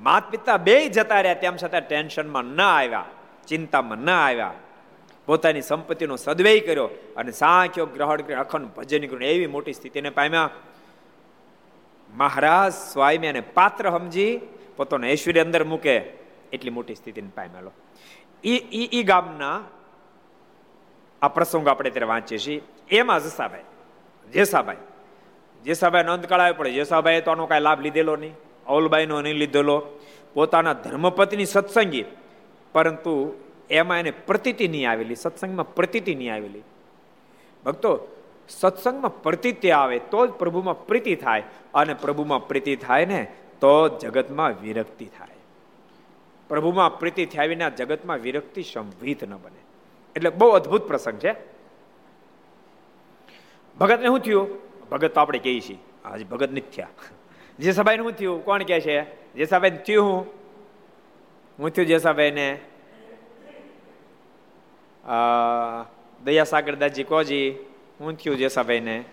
માત 0.00 0.30
પિતા 0.30 0.56
બે 0.56 0.88
જતા 0.88 1.20
રહ્યા, 1.20 1.34
તેમ 1.34 1.56
છતાં 1.56 1.88
ટેન્શનમાં 1.88 2.44
ન 2.44 2.60
આવ્યા, 2.60 3.06
ચિંતામાં 3.46 3.98
ન 3.98 4.10
આવ્યા. 4.10 4.54
પોતાની 5.26 5.62
સંપત્તિનો 5.62 6.16
સદવેય 6.16 6.60
કર્યો 6.60 6.88
અને 7.16 7.32
સાંખ્યો 7.32 7.86
ગ્રહણ 7.86 8.22
કરી 8.22 8.34
અખંડ 8.34 8.66
ભજન 8.76 9.06
કર્યું. 9.06 9.22
એવી 9.22 9.46
મોટી 9.46 9.72
સ્થિતિને 9.72 10.10
પામ્યા. 10.10 10.50
મહારાજ 12.10 12.72
સ્વામી 12.72 13.26
અને 13.26 13.40
પાત્ર 13.40 13.90
સમજી 13.90 14.40
પોતાનો 14.76 15.06
ઐશ્વર્ય 15.06 15.40
અંદર 15.40 15.64
મૂકે, 15.64 15.96
એટલી 16.52 16.70
મોટી 16.70 16.94
સ્થિતિને 16.94 17.30
પામેલો. 17.34 17.72
ઈ 18.44 18.88
ઈ 18.92 19.02
ગામના 19.02 19.58
આ 21.22 21.28
પ્રસંગ 21.28 21.68
આપણે 21.68 21.90
ત્યારે 21.90 22.06
વાંચીએ 22.06 22.38
છીએ. 22.38 22.62
એમાં 22.90 23.20
જસાભાઈ, 23.20 23.68
જેસાભાઈ 24.32 24.76
જેસાભાઈ 25.64 26.04
નોંધ 26.04 26.32
આવે 26.32 26.52
પડે 26.52 26.70
જેસાભાઈ 26.70 27.20
તો 27.20 27.30
આનો 27.30 27.46
કાંઈ 27.46 27.60
લાભ 27.60 27.80
લીધેલો 27.80 28.16
નહીં. 28.16 28.34
અવલબાઈનો 28.66 29.22
નહીં 29.22 29.34
લીધેલો. 29.34 29.86
પોતાના 30.34 30.72
ધર્મપત્ની 30.72 31.44
સત્સંગી. 31.44 32.04
પરંતુ 32.72 33.32
એમાં 33.70 33.98
એને 33.98 34.10
પ્રતિતિ 34.10 34.68
નહીં 34.68 34.90
આવેલી, 34.90 35.14
સત્સંગમાં 35.14 35.74
પ્રતિતિ 35.74 36.14
નહીં 36.14 36.34
આવેલી. 36.34 36.62
ભક્તો, 37.66 38.22
સત્સંગમાં 38.48 39.22
પ્રતિત્ય 39.22 39.70
આવે 39.70 39.98
તો 39.98 40.26
જ 40.26 40.30
પ્રભુમાં 40.30 40.86
પ્રીતિ 40.86 41.16
થાય. 41.16 41.42
અને 41.74 41.94
પ્રભુમાં 41.94 42.48
પ્રીતિ 42.48 42.76
થાય 42.76 43.06
ને 43.06 43.24
તો 43.60 43.88
જગતમાં 43.88 44.62
વિરક્તિ 44.62 45.04
થાય. 45.04 45.28
પ્રભુમાં 46.48 46.98
પ્રીતિ 46.98 47.26
થયા 47.26 47.44
વિના 47.44 47.68
જગતમાં 47.68 48.18
વિરક્તિ 48.18 48.62
સંભવિત 48.62 49.24
ન 49.24 49.34
બને. 49.34 49.60
એટલે 50.16 50.30
બહુ 50.30 50.48
અદ્ભુત 50.48 50.82
પ્રસંગ 50.88 51.18
છે. 51.18 51.34
ભગતને 53.78 54.06
શું 54.06 54.20
થયું? 54.20 54.73
ભગત 54.90 55.14
તો 55.14 55.20
આપણે 55.20 55.38
કહીએ 55.38 55.60
છીએ. 55.60 55.78
આજે 56.04 56.24
ભગત 56.24 56.50
નથી 56.50 56.60
થયા. 56.60 56.88
જે 57.58 57.72
સભાઈ 57.72 57.96
શું 57.96 58.12
થયું 58.12 58.44
કોણ 58.44 58.62
કે 58.62 58.80
છે? 58.80 59.02
જે 59.34 59.44
સભાઈ 59.44 59.70
થયું 59.70 60.06
હું? 60.06 60.26
હું 61.58 61.70
થયું 61.70 61.88
જેસાભાઈ 61.88 62.30
ને? 62.30 62.60
દયા 66.24 66.44
સાગરદાસજી 66.44 67.04
કોજી 67.04 67.56
હું 68.00 68.16
થયું 68.16 68.36
જે 68.36 68.48
સભાઈ 68.48 68.80
ને? 68.80 69.04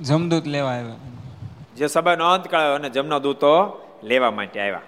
જમદૂત 0.00 0.46
લેવા 0.46 0.70
આવ્યા. 0.70 0.94
જે 1.76 1.86
સભાનો 1.86 2.32
અંત 2.32 2.48
કાળ્યો 2.48 2.74
અને 2.74 2.90
જમના 2.90 3.18
દૂતો 3.18 3.80
લેવા 4.02 4.30
માટે 4.30 4.60
આવ્યા. 4.60 4.80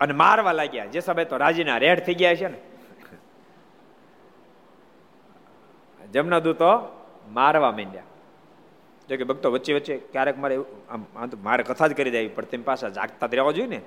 અને 0.00 0.12
મારવા 0.12 0.52
લાગ્યા. 0.52 0.86
જે 0.86 1.00
સભાઈ 1.00 1.24
તો 1.24 1.36
રાજીના 1.36 1.78
રેડ 1.78 2.00
થઈ 2.00 2.14
ગયા 2.14 2.34
છે 2.34 2.48
ને? 2.48 2.58
જમના 6.14 6.42
દૂતો 6.46 6.70
મારવા 7.32 7.72
માંડ્યા. 7.78 8.08
જો 9.08 9.16
કે 9.18 9.24
ભક્તો 9.30 9.48
વચ્ચે 9.54 9.72
વચ્ચે 9.76 9.94
ક્યારેક 10.12 10.36
મારે 10.38 10.54
આમ 10.90 11.28
તો 11.30 11.36
મારે 11.46 11.62
કથા 11.68 11.88
જ 11.90 11.92
કરી 11.98 12.14
દેવી, 12.16 12.32
પણ 12.36 12.50
તેમ 12.52 12.62
પાછા 12.68 12.90
જાગતા 12.98 13.26
જ 13.26 13.34
રહેવા 13.34 13.54
જોઈએ 13.56 13.70
ને, 13.74 13.80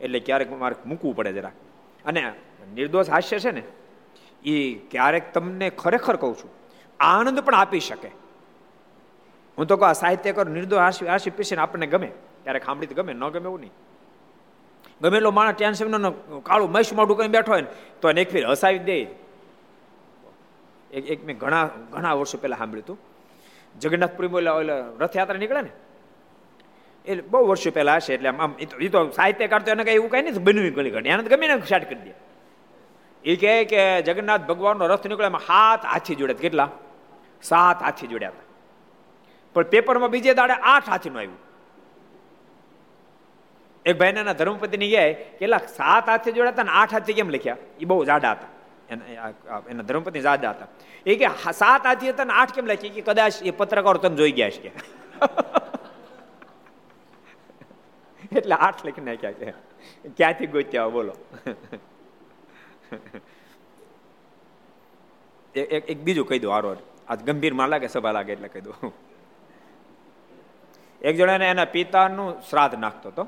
એટલે 0.00 0.18
ક્યારેક 0.26 0.48
મારે 0.62 0.76
મૂકવું 0.90 1.14
પડે 1.18 1.32
જરા 1.38 1.54
અને 2.04 2.20
નિર્દોષ 2.76 3.12
હાસ્ય 3.14 3.38
છે 3.44 3.52
ને 3.58 3.62
એ 4.44 4.54
ક્યારેક 4.92 5.24
તમને 5.34 5.68
ખરેખર 5.82 6.16
કહું 6.22 6.34
છું, 6.40 6.50
આનંદ 7.00 7.38
પણ 7.46 7.56
આપી 7.60 7.82
શકે. 7.88 8.10
હું 9.58 9.66
તો 9.66 9.74
કહું, 9.76 9.88
આ 9.88 9.96
સાહિત્યકાર 10.02 10.46
નિર્દોષ 10.56 10.82
હાસ્ય 10.86 11.10
હાસ્ય 11.12 11.30
પીસીને 11.38 11.62
આપણને 11.64 11.86
ગમે. 11.86 12.10
ક્યારેક 12.44 12.64
સાંભળી 12.66 12.90
તો 12.90 12.96
ગમે, 13.00 13.12
ન 13.12 13.24
ગમે 13.34 13.48
એવું 13.50 13.60
નહીં. 13.64 13.74
ગમે 15.02 15.16
એટલો 15.18 15.30
માણસ 15.38 15.56
ટેન્શન 15.56 15.88
કાળું 16.48 16.70
મૈસ 16.74 16.88
મોઢું 16.98 17.16
કરીને 17.18 17.34
બેઠો 17.36 17.52
હોય 17.54 17.64
ને, 17.66 17.70
તો 18.00 18.04
એને 18.12 18.20
એક 18.24 18.30
ફેર 18.34 18.44
હસાવી 18.50 18.84
દે. 18.88 18.98
એક 20.92 21.10
એક 21.10 21.24
મેં 21.24 21.38
ઘણા 21.38 21.64
ઘણા 21.92 22.12
વર્ષો 22.12 22.38
પહેલાં 22.38 22.58
સાંભળ્યું 22.58 22.84
હતું. 22.84 22.98
જગન્નાથપુરી 23.80 24.30
ઓલા 24.40 24.52
ઓલા 24.52 24.80
રથયાત્રા 25.00 25.38
નીકળે 25.38 25.62
ને? 25.62 25.72
એટલે 27.06 27.22
બહુ 27.22 27.46
વર્ષો 27.46 27.70
પહેલાં 27.70 27.96
હશે, 27.96 28.14
એટલે 28.14 28.28
આમ 28.28 28.54
એ 28.80 28.88
તો 28.88 29.10
સાહિત્યકાર 29.10 29.62
તો 29.62 29.70
એને 29.70 29.84
કંઈ 29.84 29.98
એવું 30.00 30.10
કંઈ 30.10 30.22
નથી 30.22 30.38
બન્યું 30.38 30.74
ઘણી 30.74 30.90
ઘણી 30.90 31.08
એને 31.08 31.22
ગમે 31.22 31.46
ને 31.46 31.60
શાટ 31.68 31.84
કરી 31.90 32.04
દે. 32.06 32.14
એ 33.24 33.36
કહે 33.36 33.64
કે 33.64 34.02
જગન્નાથ 34.02 34.44
ભગવાનનો 34.46 34.86
રથ 34.86 35.06
નીકળે, 35.06 35.26
એમાં 35.26 35.46
હાથ 35.48 35.84
હાથી 35.84 36.14
જોડ્યા 36.14 36.42
કેટલા? 36.44 36.70
સાત 37.42 37.82
હાથી 37.82 38.06
જોડ્યા 38.06 38.28
હતા. 38.28 38.48
પણ 39.54 39.62
પેપરમાં 39.62 40.10
બીજે 40.10 40.34
દાડે 40.34 40.54
આઠ 40.62 40.88
હાથીનું 40.88 41.18
આવ્યું. 41.18 41.40
એક 43.86 43.98
ભાઈના 43.98 44.32
ધર્મપતિની 44.32 44.88
ગયા 44.88 45.12
કેટલા 45.38 45.58
સાત 45.58 46.08
હાથી 46.08 46.32
જોડ્યા 46.32 46.52
હતા 46.52 46.62
ને 46.62 46.70
આઠ 46.70 46.92
હાથી 46.92 47.12
કેમ 47.12 47.30
લખ્યા? 47.30 47.56
એ 47.80 47.84
બહુ 47.84 48.04
જાડા 48.04 48.32
હતા. 48.32 48.50
એના 48.90 49.82
ધર્મપતિ 49.82 50.20
જાડા 50.20 50.50
હતા. 50.50 50.66
એ 51.06 51.16
કે 51.16 51.28
સાત 51.52 51.86
હાથી 51.86 52.10
હતા 52.10 52.24
ને 52.24 52.32
આઠ 52.32 52.54
કેમ 52.54 52.66
લખી 52.66 52.90
કે, 52.90 53.00
કદાચ 53.00 53.42
એ 53.42 53.50
પત્રકારો 53.50 53.98
તને 53.98 54.16
જોઈ 54.16 54.32
ગયા 54.32 54.50
છે 54.50 54.72
એટલે 58.36 58.54
આઠ 58.54 58.86
લખી 58.86 59.00
નાખ્યા 59.00 59.32
છે. 59.32 59.54
ક્યાંથી 60.16 60.46
ગોત્યા 60.46 60.88
બોલો. 60.88 61.16
એક 65.54 65.90
એક 65.90 65.98
બીજું 65.98 66.28
કહી 66.28 66.38
દઉં 66.38 66.54
આરો 66.54 66.76
આજ 67.08 67.22
ગંભીરમાં 67.22 67.68
લાગે, 67.68 67.88
સભા 67.88 68.12
લાગે 68.12 68.32
એટલે 68.32 68.48
કહી 68.48 68.60
દઉં. 68.60 68.74
એક 71.02 71.16
જણાને 71.16 71.48
એના 71.48 71.64
પિતાનું 71.64 72.42
શ્રાદ્ધ 72.50 72.78
નાખતો 72.78 73.08
હતો. 73.08 73.26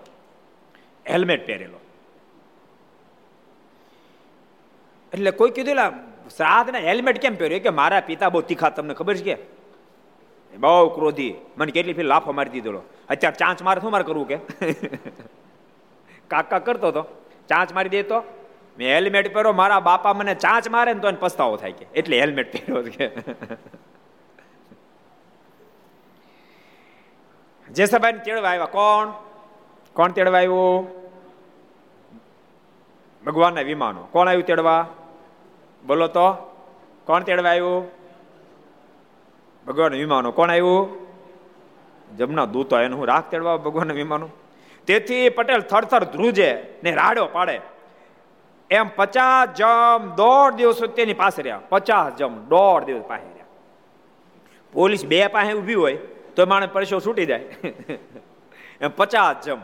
હેલ્મેટ 1.10 1.46
પહેરેલો. 1.46 1.83
એટલે 5.14 5.30
કોઈ 5.30 5.50
કીધું 5.50 5.76
શ્રાદ્ધ 6.36 6.70
ને 6.70 6.80
હેલ્મેટ 6.80 7.18
કેમ 7.18 7.36
પહેર્યું? 7.36 7.62
કે 7.62 7.70
મારા 7.70 8.00
પિતા 8.00 8.28
બહુ 8.28 8.40
તીખા, 8.40 8.70
તમને 8.70 8.94
ખબર 8.94 9.16
છે 9.16 9.34
કે? 9.34 9.42
બહુ 10.56 10.88
ક્રોધી. 10.88 11.34
મને 11.58 11.72
કેટલી 11.72 11.92
ફી 11.92 12.02
લાફો 12.02 12.32
મારી 12.32 12.50
દીધો 12.50 12.82
અત્યારે 13.08 13.36
ચાંચ 13.36 13.62
મારે 13.62 13.80
શું 13.80 13.90
મારે 13.90 14.04
કરવું 14.04 14.28
કે? 14.28 14.38
કાકા 16.30 16.58
કરતો 16.58 16.88
હતો 16.88 17.02
ચાંચ 17.48 17.72
મારી 17.72 17.88
દેતો. 17.88 18.22
મેં 18.78 18.94
હેલ્મેટ 18.94 19.34
પહેરો 19.34 19.52
મારા 19.52 19.80
બાપા 19.80 20.12
મને 20.12 20.34
ચાંચ 20.34 20.68
મારે 20.68 20.92
ને 20.92 21.00
તો 21.00 21.08
એને 21.08 21.18
પસ્તાવો 21.20 21.56
થાય 21.56 21.72
કે. 21.72 21.86
એટલે 21.94 22.20
હેલ્મેટ 22.20 22.52
પહેર્યો 22.52 22.82
કે. 22.82 23.10
જેસાભાઈ 27.70 28.12
તેડવા 28.12 28.50
આવ્યા 28.50 28.64
કોણ? 28.64 29.12
કોણ 29.92 30.12
તેડવા 30.12 30.38
આવ્યું? 30.38 31.04
ભગવાનના 33.24 33.60
વિમાનો. 33.60 34.08
કોણ 34.12 34.28
આવ્યું 34.28 34.44
તેડવા? 34.44 34.86
બોલો 35.86 36.06
તો, 36.06 36.32
કોણ 37.04 37.22
તેડવા 37.22 37.50
આવ્યું? 37.50 37.86
ભગવાન 39.66 39.92
વિમાનો 39.92 40.32
કોણ 40.32 40.50
આવ્યું? 40.50 41.06
જમના 42.16 42.44
દૂતો 42.44 42.78
એનું 42.78 42.98
હું 42.98 43.08
રાખ 43.08 43.30
તેડવા 43.30 43.56
ભગવાન 43.56 43.92
વિમાનો? 43.92 44.28
તેથી 44.86 45.28
પટેલ 45.28 45.60
થરથર 45.60 46.04
ધ્રુજે 46.04 46.80
ને 46.84 46.94
રાડો 46.94 47.26
પાડે. 47.26 47.60
એમ 48.70 48.88
પચાસ 48.96 49.48
જમ 49.48 50.14
દોઢ 50.14 50.54
દિવસ 50.54 50.82
તેની 50.82 51.14
પાસે 51.14 51.42
રહ્યા. 51.42 51.60
પચાસ 51.68 52.12
જમ 52.12 52.34
દોઢ 52.34 52.84
દિવસ 52.84 53.02
પાસે 53.02 53.32
રહ્યા. 53.32 53.44
પોલીસ 54.72 55.06
બે 55.06 55.26
પાસે 55.26 55.52
ઊભી 55.52 55.74
હોય 55.74 55.96
તો 56.36 56.46
માણસ 56.46 56.68
પરસો 56.68 57.00
છૂટી 57.00 57.26
જાય. 57.26 57.38
એમ 58.80 58.90
પચાસ 58.96 59.44
જમ. 59.44 59.58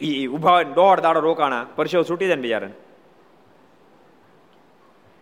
એ 0.00 0.26
ઊભા 0.26 0.52
હોય 0.52 0.64
દોઢ 0.64 1.00
દાડો 1.00 1.20
રોકાણા 1.20 1.66
પરસો 1.76 2.02
છૂટી 2.02 2.26
જાય 2.26 2.36
ને 2.36 2.42
બિચારાને. 2.42 2.83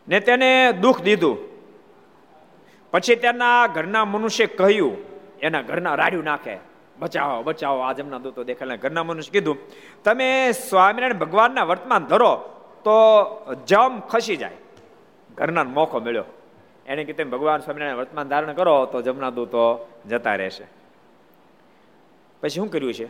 ને 0.09 0.21
તેને 0.21 0.73
દુઃખ 0.73 1.03
દીધું. 1.03 1.39
પછી 2.91 3.17
તેના 3.17 3.67
ઘરના 3.67 4.05
મનુષ્ય 4.05 4.47
કહ્યું, 4.47 4.97
એના 5.41 5.63
ઘરના 5.63 5.95
રાડ્યું 5.95 6.25
નાખે. 6.25 6.59
બચાવો 6.99 7.43
બચાવો 7.43 7.81
આ 7.81 7.93
જમના 7.93 8.19
દૂતો 8.19 8.45
દેખાડે 8.45 8.77
ઘરના 8.77 9.03
મનુષ્ય 9.03 9.31
કીધું, 9.31 9.59
તમે 10.05 10.53
સ્વામિનારાયણ 10.53 11.15
ભગવાનના 11.15 11.65
વર્તમાન 11.65 12.05
ધરો 12.05 12.37
તો 12.85 12.97
જમ 13.67 14.01
ખસી 14.01 14.37
જાય. 14.37 14.57
ઘરના 15.35 15.65
મોકો 15.65 16.01
મળ્યો. 16.01 16.25
એને 16.87 17.05
કીધું 17.05 17.31
ભગવાન 17.31 17.61
સ્વામિનારાયણ 17.61 17.97
વર્તમાન 17.97 18.29
ધારણ 18.29 18.53
કરો 18.53 18.87
તો 18.87 19.03
જમના 19.03 19.31
દૂતો 19.31 19.89
જતા 20.09 20.35
રહેશે. 20.35 20.65
પછી 22.41 22.49
શું 22.49 22.71
કર્યું 22.71 22.95
છે? 22.95 23.07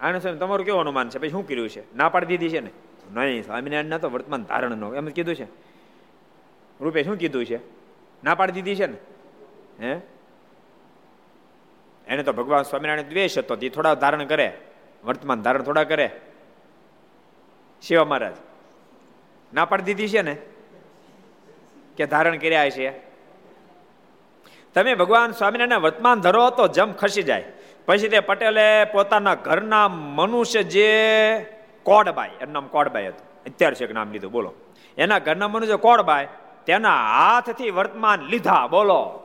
આને 0.00 0.20
સ્વામી, 0.20 0.38
તમારું 0.38 0.66
કેવું 0.66 0.80
અનુમાન 0.80 1.08
છે? 1.08 1.18
પછી 1.18 1.28
શું 1.28 1.48
કર્યું 1.48 1.68
છે? 1.68 1.96
ના 1.96 2.08
પાડી 2.08 2.26
દીધી 2.26 2.48
છે 2.48 2.60
ને? 2.60 2.70
નહીં 3.14 3.44
સ્વામિનારાયણ 3.44 3.84
ના 3.84 3.98
તો 3.98 4.10
વર્તમાન 4.10 4.44
ધારણ 4.44 4.76
નો 4.76 4.94
એમ 4.94 5.06
કીધું 5.06 5.34
છે. 5.34 5.44
રૂપે 6.80 7.02
શું 7.02 7.16
કીધું 7.16 7.44
છે? 7.44 7.56
ના 8.24 8.34
પાડી 8.34 8.52
દીધી 8.52 8.76
છે 8.76 8.86
ને? 8.86 8.96
હે? 9.82 10.00
એને 12.06 12.22
તો 12.22 12.32
ભગવાન 12.32 12.62
સ્વામિનારાયણ 12.62 13.08
દ્વેષ 13.08 13.38
હતો, 13.38 13.56
તે 13.56 13.68
થોડા 13.68 13.94
ધારણ 13.94 14.24
કરે. 14.24 14.52
વર્તમાન 15.04 15.42
ધારણ 15.42 15.62
થોડા 15.62 15.84
કરે. 15.84 16.10
શિવા 17.82 18.04
મહારાજ, 18.04 18.32
ના 19.54 19.64
પાડી 19.64 19.82
દીધી 19.82 20.08
છે 20.08 20.22
ને? 20.22 20.36
કે 21.96 22.06
ધારણ 22.06 22.36
કર્યા 22.36 22.70
છે 22.70 22.90
તમે 24.74 24.94
ભગવાન 24.94 25.30
સ્વામિનારાયણ 25.30 25.80
વર્તમાન 25.80 26.20
ધરો 26.20 26.50
તો 26.50 26.68
જમ 26.68 26.92
ખસી 26.92 27.22
જાય. 27.22 27.44
પછી 27.86 28.08
તે 28.08 28.20
પટેલે 28.20 28.84
પોતાના 28.84 29.34
ઘરના 29.34 29.88
મનુષ્ય 29.88 30.62
જે 30.62 31.57
કોડબાઈ, 31.88 32.30
એનું 32.40 32.52
નામ 32.52 32.66
કોડબાઈ 32.66 33.06
હતું. 33.06 33.52
અત્યારે 33.52 33.74
છે 33.74 33.92
નામ 33.92 34.12
લીધું, 34.12 34.32
બોલો. 34.32 34.54
એના 34.98 35.18
ઘરના 35.18 35.48
મનુષ્ય 35.48 35.76
કોડબાઈ, 35.76 36.28
તેના 36.66 36.94
હાથથી 36.94 37.70
વર્તમાન 37.70 38.20
લીધા, 38.20 38.66
બોલો. 38.66 39.24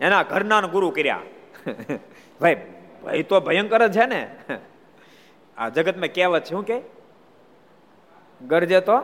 એના 0.00 0.22
ઘરના 0.22 0.60
ગુરુ 0.60 0.90
કર્યા. 0.90 1.20
ભાઈ 2.40 2.56
ભાઈ 3.04 3.22
તો 3.22 3.40
ભયંકર 3.40 3.86
જ 3.86 3.96
છે 3.96 4.06
ને. 4.06 4.36
આ 5.58 5.68
જગતમાં 5.68 6.08
કહેવત 6.14 6.44
શું 6.44 6.66
કે? 6.66 6.80
ગરજે 8.46 8.80
તો? 8.80 8.96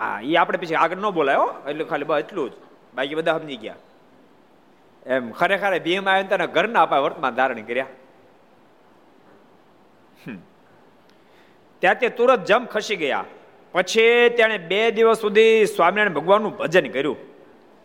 હા 0.00 0.20
એ 0.22 0.36
આપણે 0.36 0.58
પછી 0.58 0.74
આગળ 0.74 0.96
ન 0.96 1.10
બોલાયો 1.10 1.54
એટલે 1.68 1.84
ખાલી 1.84 2.04
બસ 2.04 2.18
એટલું 2.18 2.50
જ. 2.50 2.52
બાકી 2.94 3.14
બધા 3.14 3.38
સમજી 3.38 3.56
ગયા. 3.56 3.74
એમ 5.06 5.30
ખરેખર 5.30 5.78
ભીમ 5.78 6.08
આવ્યો 6.08 6.36
ને 6.36 6.46
ઘરના 6.46 6.82
આપણે 6.82 7.00
વર્તમાન 7.00 7.34
ધારણ 7.34 7.62
કર્યા. 7.62 7.86
ત્યાં 11.82 11.98
તે 11.98 12.08
તુરત 12.08 12.44
જમ 12.44 12.64
ખસી 12.64 12.96
ગયા. 12.96 13.24
પછી 13.72 14.28
તેણે 14.28 14.58
બે 14.58 14.90
દિવસ 14.90 15.18
સુધી 15.20 15.66
સ્વામિનારાયણ 15.66 16.14
ભગવાનનું 16.14 16.56
ભજન 16.56 16.88
કર્યું. 16.88 17.18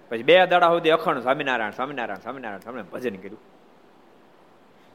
પછી 0.09 0.23
બે 0.23 0.45
દાડા 0.45 0.69
સુધી 0.69 0.89
અખંડ 0.89 1.21
સ્વામિનારાયણ 1.21 1.71
સ્વામિનારાયણ 1.71 2.19
સ્વામિનારાયણ 2.19 2.59
સ્વામિનારાયણ 2.59 2.93
ભજન 2.93 3.15
કર્યું. 3.15 3.41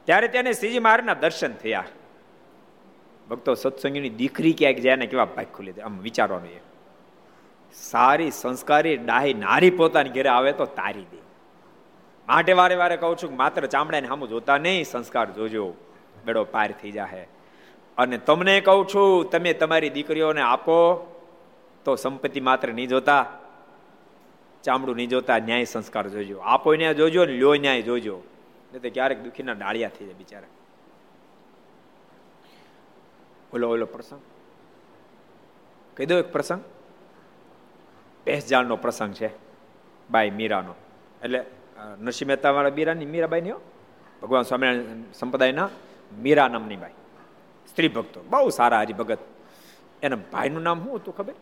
ત્યારે 0.05 0.27
તેને 0.27 0.53
શ્રીજી 0.53 0.79
મહારાજના 0.79 1.13
દર્શન 1.13 1.53
થયા. 1.53 1.85
ભક્તો 3.29 3.53
સત્સંગીની 3.53 4.09
દીકરી 4.09 4.53
ક્યાંક 4.53 4.77
જાય 4.77 4.95
ને 4.95 5.07
કેવા 5.07 5.25
ભાગ 5.25 5.47
ખુલી 5.55 5.81
આમ 5.81 5.99
વિચારવાનું 5.99 6.49
એ 6.49 6.61
સારી 7.73 8.31
સંસ્કારી 8.31 8.97
ડાહી 8.97 9.33
નારી 9.33 9.69
પોતાની 9.69 10.09
ઘરે 10.09 10.29
આવે 10.29 10.51
તો 10.51 10.65
તારી 10.65 11.07
દે. 11.11 11.19
માટે 12.27 12.53
વારે 12.53 12.75
વારે 12.75 12.97
કહું 12.97 13.17
છું 13.17 13.29
કે 13.29 13.35
માત્ર 13.35 13.65
ચામડાને 13.65 14.07
સામું 14.07 14.29
જોતા 14.29 14.57
નહીં, 14.57 14.85
સંસ્કાર 14.85 15.27
જોજો. 15.31 15.73
બેડો 16.25 16.43
પાર 16.43 16.71
થઈ 16.71 16.91
જાય 16.91 17.27
અને 17.97 18.17
તમને 18.17 18.61
કહું 18.61 18.87
છું, 18.87 19.29
તમે 19.31 19.53
તમારી 19.53 19.89
દીકરીઓને 19.89 20.41
આપો, 20.41 20.77
તો 21.85 21.95
સંપત્તિ 21.95 22.39
માત્ર 22.39 22.73
નહીં 22.73 22.89
જોતા, 22.89 23.25
ચામડું 24.63 24.95
નહીં 24.95 25.09
જોતા, 25.09 25.39
ન્યાય 25.39 25.65
સંસ્કાર 25.65 26.09
જોજો. 26.09 26.37
આપો 26.39 26.75
ન્યાય 26.75 26.93
જોજો 26.93 27.25
ને 27.25 27.33
લ્યો 27.33 27.55
ન્યાય 27.55 27.81
જોજો. 27.81 28.15
નહીં 28.71 28.81
તો 28.81 28.89
ક્યારેક 28.89 29.23
દુઃખીના 29.23 29.53
ડાળિયા 29.53 29.89
થઈ 29.89 30.05
જાય 30.05 30.17
બિચારા. 30.17 30.53
ઓલો 33.53 33.69
ઓલો 33.69 33.85
પ્રસંગ. 33.85 34.21
કહી 35.97 36.05
દો 36.05 36.17
એક 36.17 36.31
પ્રસંગ. 36.31 36.61
પેસજાળનો 38.23 38.75
પ્રસંગ 38.77 39.13
છે, 39.13 39.29
બાઈ 40.11 40.29
મીરાનો. 40.29 40.73
એટલે 41.23 41.45
નરસિંહ 41.99 42.27
મહેતા 42.27 42.51
વાળા 42.51 42.69
મીરાની 42.69 43.05
મીરાબાઈની 43.05 43.53
ભગવાન 44.21 44.43
સ્વામિનારાયણ 44.43 45.03
સંપ્રદાયના 45.13 45.69
મીરા 46.19 46.47
નામની 46.47 46.75
બાઈ. 46.75 46.91
સ્ત્રી 47.69 47.87
ભક્તો. 47.87 48.21
બહુ 48.29 48.49
સારા 48.49 48.79
હરિભગત. 48.79 49.17
એના 50.03 50.15
ભાઈનું 50.15 50.63
નામ 50.63 50.83
શું 50.83 50.95
હતું 50.95 51.15
ખબર? 51.17 51.33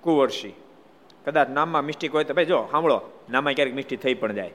કુંવરસી 0.00 0.54
કદાચ 1.24 1.48
નામમાં 1.50 1.84
મિસ્ટેક 1.84 2.14
હોય 2.14 2.24
તો 2.24 2.34
ભાઈ 2.34 2.44
જો, 2.44 2.68
સાંભળો. 2.70 3.00
નામમાં 3.30 3.54
ક્યારેક 3.54 3.74
મિસ્ટેક 3.74 4.00
થઈ 4.00 4.14
પણ 4.14 4.32
જાય. 4.32 4.54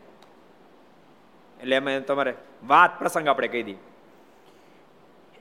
એટલે 1.59 1.75
એમાં 1.75 2.05
તમારે 2.05 2.33
વાત 2.67 2.99
પ્રસંગ 2.99 3.27
આપણે 3.27 3.47
કહી 3.47 3.63
દી 3.63 3.75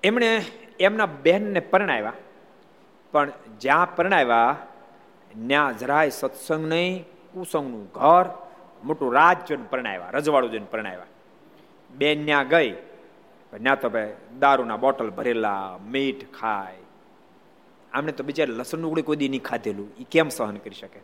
એમણે 0.03 0.45
એમના 0.81 1.07
બહેનને 1.07 1.61
પરણાવ્યા. 1.61 2.13
પણ 3.13 3.33
જ્યાં 3.61 3.97
પરણાવ્યા, 3.97 4.57
ત્યાં 5.47 5.79
જરાય 5.79 6.11
સત્સંગ 6.11 6.69
નહીં, 6.69 7.05
કુસંગનું 7.35 7.87
ઘર 7.87 8.27
મોટું 8.85 9.15
રાજ 9.15 9.37
જોઈને 9.49 9.65
પરણાવ્યા, 9.71 10.11
રજવાડું 10.11 10.51
જોઈને 10.51 10.67
પરણાવ્યા. 10.71 11.07
બેન 11.91 12.25
ત્યાં 12.25 12.49
ગઈ 12.49 12.75
ન્યા 13.61 13.75
તો 13.75 13.89
ભાઈ 13.89 14.15
દારૂના 14.39 14.77
બોટલ 14.77 15.11
ભરેલા, 15.11 15.79
મીઠ 15.87 16.25
ખાય. 16.41 16.75
આમને 17.93 18.13
તો 18.13 18.25
બિચારે 18.25 18.53
લસણ 18.53 18.79
ઉગડી 18.79 19.03
કોઈ 19.03 19.17
દી 19.17 19.29
નહીં 19.29 19.43
ખાધેલું. 19.43 19.93
એ 20.01 20.05
કેમ 20.11 20.29
સહન 20.29 20.57
કરી 20.57 20.75
શકે? 20.75 21.01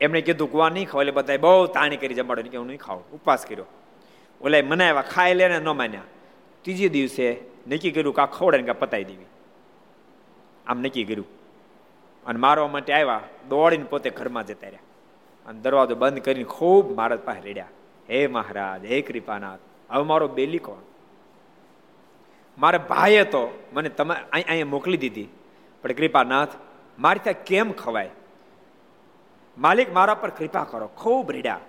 એમણે 0.00 0.20
કીધું 0.20 0.52
કુવા 0.52 0.68
નહીં 0.68 0.88
ખાવ. 0.88 1.00
એટલે 1.00 1.12
બધા 1.12 1.36
બહુ 1.36 1.66
તાણી 1.66 1.96
કરી 1.96 2.14
જમાડો 2.14 2.42
કે 2.42 2.56
હું 2.56 2.66
નહીં 2.66 2.78
ખાવ 2.78 3.02
ઉપવાસ 3.12 3.46
કર્યો. 3.46 3.64
ઓલા 4.40 4.58
મનાવ્યા 4.64 5.02
ખાય 5.02 5.34
લે 5.34 5.48
ને 5.48 5.58
ન 5.58 5.68
માન્યા. 5.68 6.02
ત્રીજે 6.62 6.88
દિવસે 6.88 7.36
નક્કી 7.68 7.90
કર્યું 7.90 8.22
આ 8.22 8.26
ખવડે 8.26 8.58
ને 8.58 8.64
કા 8.64 8.72
પતાવી 8.72 9.04
દેવી. 9.04 9.24
આમ 10.66 10.80
નક્કી 10.80 11.04
કર્યું. 11.04 11.26
અને 12.26 12.38
મારવા 12.38 12.68
માટે 12.68 12.92
આવ્યા, 12.92 13.20
દોડીને 13.48 13.84
પોતે 13.84 14.10
ઘરમાં 14.10 14.46
જતા 14.46 14.66
રહ્યા. 14.66 14.80
અને 15.48 15.60
દરવાજો 15.60 15.94
બંધ 15.94 16.18
કરીને 16.18 16.44
ખૂબ 16.44 16.96
મહારાજ 16.96 17.18
પાસે 17.18 17.40
રેડ્યા. 17.40 17.64
હે 18.10 18.26
મહારાજ, 18.26 18.84
હે 18.84 19.00
કૃપાનાથ, 19.02 19.58
હવે 19.90 20.04
મારો 20.04 20.28
બેલી 20.28 20.58
કોણ? 20.58 20.78
મારે 22.58 22.78
ભાઈએ 22.78 23.24
તો 23.24 23.64
મને 23.72 23.88
તમે 23.88 24.14
અહીંયા 24.32 24.66
મોકલી 24.66 24.96
દીધી. 24.96 25.28
પણ 25.82 25.92
કૃપાનાથ, 25.92 26.48
મારી 26.98 27.20
ત્યાં 27.22 27.44
કેમ 27.44 27.72
ખવાય? 27.72 28.10
માલિક 29.58 29.94
મારા 29.94 30.14
પર 30.14 30.30
કૃપા 30.30 30.64
કરો, 30.64 30.86
ખૂબ 30.86 31.32
રેડ્યા. 31.32 31.60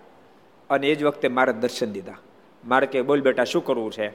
અને 0.70 0.88
એ 0.88 0.96
જ 0.96 1.04
વખતે 1.04 1.28
મારે 1.28 1.54
દર્શન 1.54 1.92
દીધા. 1.92 2.14
મારે 2.66 2.88
કે, 2.88 3.02
બોલ 3.02 3.22
બેટા, 3.22 3.44
શું 3.44 3.66
કરવું 3.66 3.92
છે? 3.92 4.10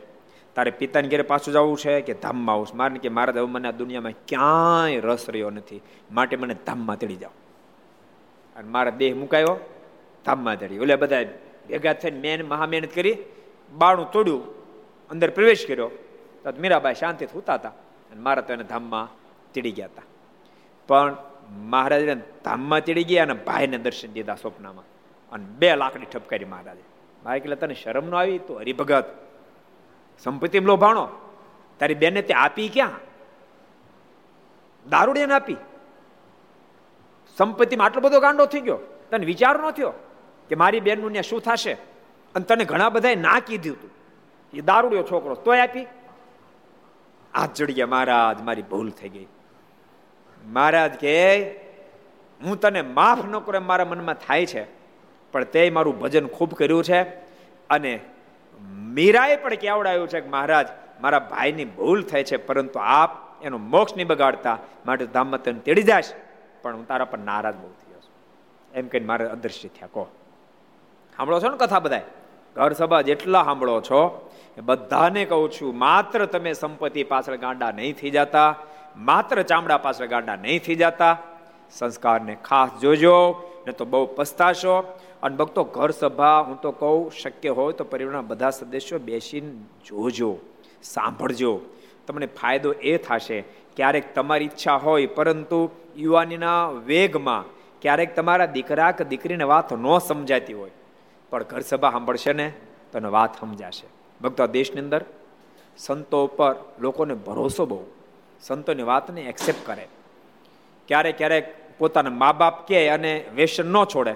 તારે 0.54 0.70
પિતાની 0.70 1.08
ઘેરે 1.08 1.22
પાછું 1.22 1.54
જવું 1.54 1.78
છે 1.78 2.00
કે 2.00 2.14
ધામમાં 2.14 2.54
આવું 2.54 2.66
મારે 2.74 2.98
કે, 2.98 3.08
મારા 3.08 3.32
હવે 3.36 3.46
મને 3.46 3.68
આ 3.68 3.70
દુનિયામાં 3.70 4.12
ક્યાંય 4.28 5.00
રસ 5.00 5.30
રહ્યો 5.30 5.50
નથી. 5.50 5.80
માટે 6.10 6.36
મને 6.36 6.54
ધામમાં 6.54 6.98
તેડી 6.98 7.16
જાઓ. 7.16 7.30
અને 8.56 8.68
મારા 8.68 8.90
દેહ 8.90 9.14
મુકાયો, 9.14 9.70
ધામમાં 10.24 10.58
તેડી 10.58 10.78
ઓલે 10.78 10.96
બધા 10.96 11.22
ભેગા 11.68 11.92
થઈને 11.92 12.18
મેન 12.18 12.42
મહા 12.42 12.66
મહેનત 12.66 12.94
કરી, 12.94 13.16
બાણું 13.72 14.10
તોડ્યું, 14.10 14.64
અંદર 15.08 15.30
પ્રવેશ 15.30 15.66
કર્યો. 15.66 15.90
તો 16.44 16.52
મીરાબાઈ 16.60 16.94
શાંતિથી 16.94 17.38
ઉતા 17.38 17.54
હતા 17.54 17.68
અને 17.68 18.20
મારા 18.20 18.42
તો 18.42 18.52
એને 18.52 18.64
ધામમાં 18.64 19.08
ચડી 19.52 19.70
ગયા 19.70 19.86
હતા. 19.86 20.02
પણ 20.86 21.16
મહારાજને 21.50 22.14
ધામમાં 22.14 22.84
ચડી 22.84 23.04
ગયા 23.04 23.24
અને 23.24 23.34
ભાઈને 23.34 23.78
દર્શન 23.78 24.12
દીધા 24.12 24.34
સ્વપ્નમાં. 24.34 24.84
અને 25.32 25.44
બે 25.44 25.76
લાકડી 25.76 26.06
ઠપકારી 26.06 26.44
મહારાજે. 26.44 26.82
ભાઈ, 27.24 27.36
એટલે 27.36 27.56
તને 27.56 27.74
શરમ 27.74 28.06
ન 28.06 28.14
આવી? 28.14 28.38
તો 28.38 28.54
હરિભગત. 28.54 29.04
સંપત્તિ 30.24 30.60
લોભાણો 30.60 31.08
તારી 31.78 31.94
બેને 31.94 32.22
તે 32.22 32.34
આપી 32.34 32.68
ક્યાં? 32.68 32.90
દારૂડિયાને 34.90 35.34
આપી. 35.34 35.56
સંપત્તિમાં 37.36 37.86
આટલો 37.86 38.00
બધો 38.00 38.20
ગાંડો 38.20 38.46
થઈ 38.46 38.60
ગયો. 38.60 38.78
તને 39.10 39.26
વિચાર 39.26 39.58
ન 39.58 39.70
થયો 39.70 39.92
કે 40.48 40.54
મારી 40.54 40.80
બેનનું 40.80 41.12
ને 41.12 41.22
શું 41.22 41.40
થશે? 41.40 41.72
અને 42.34 42.44
તને 42.44 42.64
ઘણા 42.64 42.88
બધાએ 42.88 43.14
ના 43.14 43.38
કીધું 43.38 43.72
હતું 43.72 43.90
એ 44.52 44.60
દારૂડિયો 44.60 45.02
છોકરો 45.02 45.34
તોય 45.34 45.60
આપી. 45.60 45.86
હાથ 47.34 47.54
ચડી 47.54 47.72
ગયા 47.72 47.86
મહારાજ, 47.86 48.42
મારી 48.42 48.62
ભૂલ 48.62 48.90
થઈ 48.90 49.08
ગઈ. 49.08 49.26
મહારાજ 50.46 50.92
કે, 50.92 51.14
હું 52.40 52.60
તને 52.60 52.82
માફ 52.82 53.24
ન 53.24 53.38
કરે 53.38 53.58
મારા 53.58 53.84
મનમાં 53.84 54.14
થાય 54.14 54.46
છે, 54.46 54.64
પણ 55.32 55.44
તે 55.44 55.70
મારું 55.70 56.00
ભજન 56.00 56.26
ખૂબ 56.26 56.54
કર્યું 56.54 56.84
છે 56.84 57.02
અને 57.70 58.00
મીરાએ 58.92 59.36
પણ 59.36 59.54
કેવડાવ્યું 59.54 60.08
છે 60.08 60.20
કે 60.20 60.28
મહારાજ, 60.28 60.68
મારા 61.00 61.18
ભાઈની 61.18 61.64
ભૂલ 61.64 62.02
થાય 62.02 62.24
છે, 62.24 62.36
પરંતુ 62.36 62.80
આપ 62.82 63.44
એનો 63.44 63.58
મોક્ષ 63.58 63.96
નહીં 63.96 64.06
બગાડતા, 64.06 64.58
માટે 64.86 65.06
ધામમાં 65.06 65.42
તને 65.42 65.60
તેડી 65.60 65.82
જાશ. 65.82 66.04
પણ 66.64 66.76
હું 66.76 66.86
તારા 66.86 67.12
પર 67.12 67.18
નારાજ 67.18 67.56
બહુ 67.56 67.70
થયો 67.78 68.00
છું. 68.00 68.12
એમ 68.74 68.86
કહીને 68.88 69.06
મારે 69.06 69.24
અદૃશ્ય 69.28 69.68
થયા, 69.68 69.88
કહો. 69.92 70.04
સાંભળો 71.16 71.40
છો 71.40 71.48
ને 71.48 71.56
કથા 71.56 71.80
બધા 71.80 72.00
ઘર 72.56 72.72
સભા 72.72 73.02
જેટલા 73.02 73.44
સાંભળો 73.44 73.76
છો, 73.80 74.00
એ 74.58 74.60
બધાને 74.60 75.22
કહું 75.24 75.46
છું, 75.50 75.78
માત્ર 75.78 76.26
તમે 76.26 76.52
સંપત્તિ 76.52 77.04
પાછળ 77.04 77.36
ગાંડા 77.36 77.70
નહીં 77.70 77.94
થઈ 77.94 78.10
જતા, 78.10 78.48
માત્ર 78.96 79.42
ચામડા 79.42 79.78
પાછળ 79.78 80.06
ગાંડા 80.06 80.36
નહીં 80.36 80.60
થઈ 80.64 80.74
જતા, 80.74 81.12
સંસ્કારને 81.70 82.34
ખાસ 82.44 82.70
જોજો, 82.80 83.16
ને 83.66 83.72
તો 83.72 83.84
બહુ 83.84 84.06
પસ્તાશો. 84.16 84.76
અને 85.22 85.36
ભક્તો, 85.36 85.64
ઘર 85.64 85.90
સભા, 85.90 86.38
હું 86.40 86.60
તો 86.60 86.70
કહું, 86.70 87.12
શક્ય 87.12 87.48
હોય 87.48 87.72
તો 87.72 87.84
પરિવારના 87.84 88.26
બધા 88.30 88.50
સદસ્યો 88.50 88.98
બેસીને 88.98 89.52
જોજો, 89.86 90.32
સાંભળજો. 90.82 91.52
તમને 92.06 92.26
ફાયદો 92.38 92.70
એ 92.72 92.96
થશે 92.96 93.38
ક્યારેક 93.76 94.14
તમારી 94.14 94.44
ઈચ્છા 94.44 94.76
હોય, 94.76 95.06
પરંતુ 95.06 95.70
યુવાનીના 95.96 96.62
વેગમાં 96.86 97.44
ક્યારેક 97.82 98.14
તમારા 98.16 98.52
દીકરા 98.56 98.92
કે 98.92 99.04
દીકરીને 99.04 99.44
વાત 99.44 99.72
ન 99.72 99.86
સમજાતી 99.98 100.56
હોય. 100.60 100.74
પણ 101.30 101.42
ઘર 101.42 101.60
સભા 101.60 101.90
સાંભળશે 101.90 102.32
ને 102.32 102.46
તો 102.92 103.10
વાત 103.10 103.40
સમજાશે. 103.40 103.86
ભક્તો 104.20 104.46
દેશની 104.46 104.80
અંદર 104.80 105.02
સંતો 105.78 106.18
ઉપર 106.26 106.54
લોકોને 106.80 107.14
ભરોસો 107.14 107.66
બહુ. 107.66 107.80
સંતોની 108.42 108.82
વાતને 108.82 109.20
એક્સેપ્ટ 109.32 109.66
કરે. 109.66 109.86
ક્યારેક 110.88 111.16
ક્યારેક 111.18 111.46
પોતાના 111.78 112.10
મા 112.10 112.32
બાપ 112.32 112.56
કહે 112.68 112.88
અને 112.88 113.12
વેસન 113.36 113.66
ન 113.72 113.76
છોડે, 113.84 114.14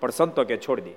પણ 0.00 0.10
સંતો 0.10 0.44
કે 0.44 0.56
છોડી 0.56 0.82
દે. 0.82 0.94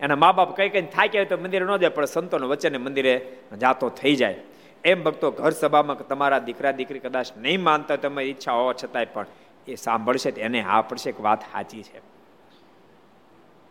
એના 0.00 0.16
મા 0.16 0.32
બાપ 0.32 0.56
કઈ 0.56 0.68
કઈ 0.68 0.82
થાય 0.94 1.08
કે 1.08 1.24
તો 1.24 1.36
મંદિરે 1.36 1.64
ન 1.64 1.76
જાય, 1.76 1.88
પણ 1.88 2.04
સંતોને 2.04 2.46
વચ્ચે 2.46 2.78
મંદિરે 2.78 3.14
જાતો 3.60 3.88
થઈ 3.88 4.16
જાય. 4.16 4.40
એમ 4.84 5.02
ભક્તો 5.04 5.30
ઘર 5.30 5.52
સભામાં 5.60 6.06
તમારા 6.08 6.42
દીકરા 6.48 6.72
દીકરી 6.80 7.02
કદાચ 7.06 7.28
નહીં 7.44 7.62
માનતા 7.68 7.96
તમે 7.96 8.22
ઈચ્છા 8.30 8.56
હોવા 8.58 8.74
છતાંય 8.82 9.12
પણ 9.14 9.26
એ 9.68 9.76
સાંભળશે 9.84 10.30
એને 10.48 10.60
હા 10.70 10.82
પડશે 10.88 11.12
કે 11.16 11.22
વાત 11.28 11.46
સાચી 11.52 11.82
છે. 11.82 12.00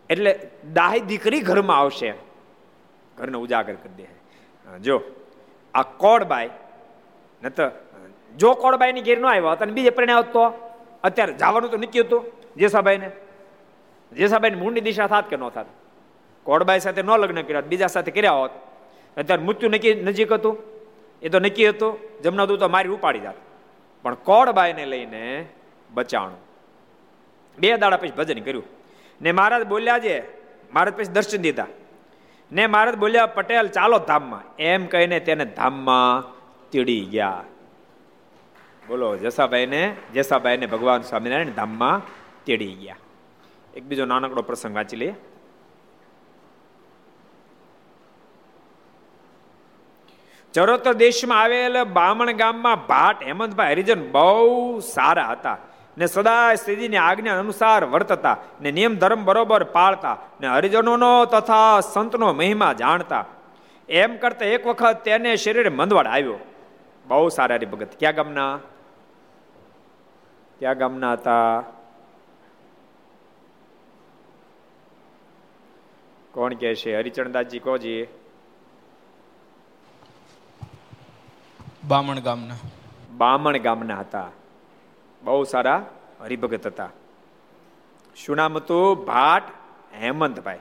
એટલે 0.10 0.32
દાહી 0.78 1.04
દીકરી 1.12 1.42
ઘરમાં 1.50 1.80
આવશે. 1.80 2.10
ઘરને 3.18 3.38
ઉજાગર 3.38 3.76
કરી 3.84 3.96
દે. 3.98 4.08
જો, 4.82 4.96
આ 5.74 5.86
કોડબાઈ 6.04 6.50
ન 7.44 7.50
તો 7.58 7.70
જો 8.36 8.56
કોળબાઈની 8.64 9.06
ઘેર 9.08 9.20
ન 9.20 9.26
આવ્યો 9.26 9.56
અને 9.62 9.74
બીજે 9.78 9.92
પરિણામ 9.98 10.20
આવતો, 10.24 10.44
અત્યારે 11.04 11.34
જવાનું 11.42 11.70
તો 11.72 11.78
નક્કી 11.78 12.04
હતું 12.06 12.22
જેસાભાઈને. 12.58 13.10
જેસાભાઈની 14.12 14.62
મૂળની 14.64 14.86
દિશા 14.90 15.08
થાત 15.14 15.30
કે 15.30 15.38
ન 15.38 15.50
થાત? 15.56 15.70
કોડબાઈ 16.46 16.82
સાથે 16.86 17.02
ન 17.02 17.12
લગ્ન 17.22 17.42
કર્યા 17.48 17.70
બીજા 17.72 17.92
સાથે 17.96 18.12
કર્યા 18.12 18.38
હોત, 18.42 18.54
અત્યારે 19.18 19.44
મૃત્યુ 19.48 19.70
નક્કી 19.70 19.94
નજીક 20.10 20.34
હતું? 20.34 20.56
એ 21.24 21.30
તો 21.30 21.40
નક્કી 21.40 21.70
હતું, 21.70 22.00
જમના 22.24 22.46
તો 22.46 22.70
મારી 22.70 22.90
ઉપાડી 22.90 23.20
જાત. 23.20 23.36
પણ 24.04 24.14
કોળબાઈને 24.14 24.86
લઈને 24.86 25.46
બચાણું. 25.94 26.38
બે 27.60 27.78
દાડા 27.78 27.98
પછી 27.98 28.12
ભજન 28.12 28.40
કર્યું. 28.40 28.64
ને 29.22 29.32
મહારાજ 29.32 29.68
બોલ્યા 29.68 30.00
છે 30.00 30.22
મહારાજ 30.74 30.94
પછી 30.94 31.04
દર્શન 31.04 31.38
દીધા. 31.38 31.66
ને 32.52 32.68
મહારાજ 32.68 32.96
બોલ્યા, 32.96 33.26
પટેલ, 33.26 33.68
ચાલો 33.68 34.00
ધામમાં. 34.00 34.56
એમ 34.56 34.86
કહીને 34.86 35.20
તેને 35.20 35.46
ધામમાં 35.46 36.34
તીડી 36.72 37.06
ગયા. 37.06 37.44
બોલો 38.88 39.18
જસાભાઈ 39.18 39.66
ને 39.66 39.96
જસાભાઈ 40.14 40.58
ને 40.58 40.66
ભગવાન 40.66 41.02
સ્વામિનારાયણ 41.02 41.50
ધામમાં 41.50 42.02
તેડી 42.46 42.74
ગયા. 42.74 42.96
એક 43.74 43.84
બીજો 43.84 44.06
નાનકડો 44.06 44.42
પ્રસંગ 44.42 44.76
વાંચી 44.76 44.98
લઈએ. 44.98 45.16
ચરોતર 50.54 50.94
દેશમાં 50.94 51.42
આવેલ 51.42 51.84
બામણ 51.84 52.32
ગામમાં 52.32 52.88
ભાટ 52.88 53.24
હેમંતભાઈ 53.24 53.72
હરિજન 53.72 54.12
બહુ 54.12 54.80
સારા 54.80 55.28
હતા 55.28 55.58
ને 55.98 56.06
સદા 56.06 56.56
શ્રીજીની 56.56 56.98
આજ્ઞા 56.98 57.40
અનુસાર 57.40 57.86
વર્તતા 57.86 58.38
ને 58.62 58.72
નિયમ 58.72 58.96
ધર્મ 58.96 59.26
બરોબર 59.26 59.64
પાળતા 59.64 60.18
ને 60.42 60.48
હરિજનોનો 60.48 61.26
તથા 61.26 61.80
સંતનો 61.80 62.34
મહિમા 62.34 62.74
જાણતા. 62.74 63.26
એમ 63.90 64.18
કરતા 64.18 64.46
એક 64.46 64.68
વખત 64.68 65.04
તેને 65.04 65.36
શરીરે 65.36 65.70
મંદવાડ 65.70 66.08
આવ્યો. 66.08 66.40
બહુ 67.08 67.30
સારા 67.30 67.56
હરિભગત. 67.56 67.88
ક્યાં 68.00 68.16
ગામના? 68.16 68.60
ક્યાં 70.60 70.78
ગામના 70.78 71.14
હતા? 71.14 71.64
કોણ 76.32 76.54
કહે 76.54 76.76
છે? 76.76 76.98
હરિચરણદાસજી 76.98 77.60
કોજી 77.60 78.08
બામણ 81.88 82.20
ગામના. 82.20 82.56
બામણ 83.18 83.58
ગામના 83.58 84.00
હતા. 84.00 84.32
બહુ 85.24 85.44
સારા 85.44 85.86
હરિભગત 86.22 86.68
હતા. 86.68 86.90
શું 88.16 88.36
નામ 88.36 88.58
હતું? 88.58 89.06
ભાટ 89.06 89.44
હેમંતભાઈ. 90.02 90.60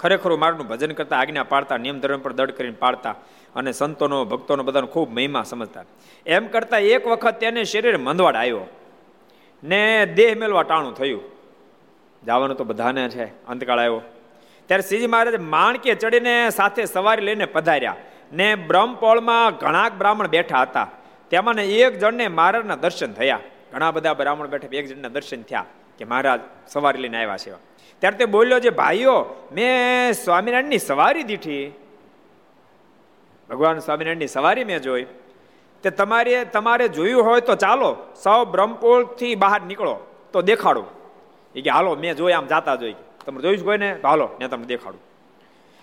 ખરેખર 0.00 0.36
મારનું 0.36 0.66
ભજન 0.66 0.92
કરતા 0.92 1.18
આજ્ઞા 1.18 1.42
પાડતા, 1.42 1.76
નિયમ 1.76 2.00
ધર્મ 2.00 2.20
પર 2.20 2.32
દડ 2.32 2.50
કરીને 2.50 2.76
પાડતા 2.78 3.14
અને 3.56 3.72
સંતોનો, 3.72 4.24
ભક્તોનો 4.24 4.62
બધાનો 4.62 4.86
ખૂબ 4.86 5.12
મહિમા 5.12 5.42
સમજતા. 5.42 5.84
એમ 6.26 6.46
કરતા 6.46 6.78
એક 6.78 7.06
વખત 7.06 7.40
તેને 7.40 7.64
શરીર 7.64 7.98
મંદવાડ 7.98 8.36
આવ્યો. 8.36 8.60
ને 9.64 10.06
દેહ 10.06 10.36
મેલવા 10.36 10.62
ટાણું 10.62 10.94
થયું. 10.94 11.22
જવાનું 12.24 12.56
તો 12.56 12.64
બધાને 12.64 13.08
છે, 13.08 13.24
અંતકાળ 13.24 13.78
આવ્યો. 13.78 14.00
ત્યારે 14.66 14.82
શ્રીજી 14.82 15.06
મહારાજ 15.06 15.34
માણકે 15.34 15.94
ચડીને 15.94 16.50
સાથે 16.50 16.84
સવારી 16.84 17.24
લઈને 17.24 17.44
પધાર્યા. 17.44 17.96
ને 18.32 18.54
બ્રહ્મપોળમાં 18.54 19.56
ઘણા 19.56 19.88
બ્રાહ્મણ 19.88 20.28
બેઠા 20.28 20.62
હતા. 20.62 20.88
તેમાં 21.30 21.54
એક 21.54 21.98
જણને 21.98 22.28
મહારાજના 22.28 22.76
દર્શન 22.76 23.12
થયા. 23.12 23.40
ઘણા 23.72 23.90
બધા 23.90 24.14
બ્રાહ્મણ 24.14 24.46
બેઠા 24.46 24.68
એક 24.72 24.86
જણના 24.86 25.08
દર્શન 25.08 25.42
થયા 25.42 25.64
કે 25.98 26.04
મહારાજ 26.04 26.40
સવારી 26.68 26.98
લઈને 26.98 27.22
આવ્યા 27.22 27.36
છે. 27.36 27.50
ત્યારે 27.98 28.16
તે 28.16 28.24
બોલ્યો 28.24 28.60
છે, 28.60 28.70
ભાઈઓ, 28.70 29.26
મેં 29.52 30.12
સ્વામિનારાયણની 30.12 30.78
સવારી 30.78 31.22
દીઠી. 31.22 31.72
ભગવાન 33.50 33.78
સ્વામિનારાયણની 33.78 34.26
સવારી 34.26 34.64
મેં 34.64 34.82
જોઈ. 34.82 35.06
તે 35.82 35.90
તમારે 35.90 36.44
તમારે 36.44 36.88
જોયું 36.88 37.24
હોય 37.24 37.40
તો 37.40 37.54
ચાલો 37.54 37.96
સૌ 38.22 38.44
બ્રહ્મપોળથી 38.44 39.34
બહાર 39.34 39.62
નીકળો, 39.62 39.98
તો 40.32 40.42
દેખાડો. 40.42 40.84
એ 41.54 41.60
કે, 41.60 41.70
હાલો, 41.70 41.94
મેં 41.94 42.16
જોઈ, 42.16 42.32
આમ 42.32 42.46
જાતા 42.46 42.74
જોઈ. 42.74 42.94
તમે 43.26 43.56
કોઈ 43.56 43.78
ને 43.78 43.96
હાલો, 44.02 44.26
મેં 44.26 44.48
તમને 44.48 44.66
દેખાડું. 44.66 45.00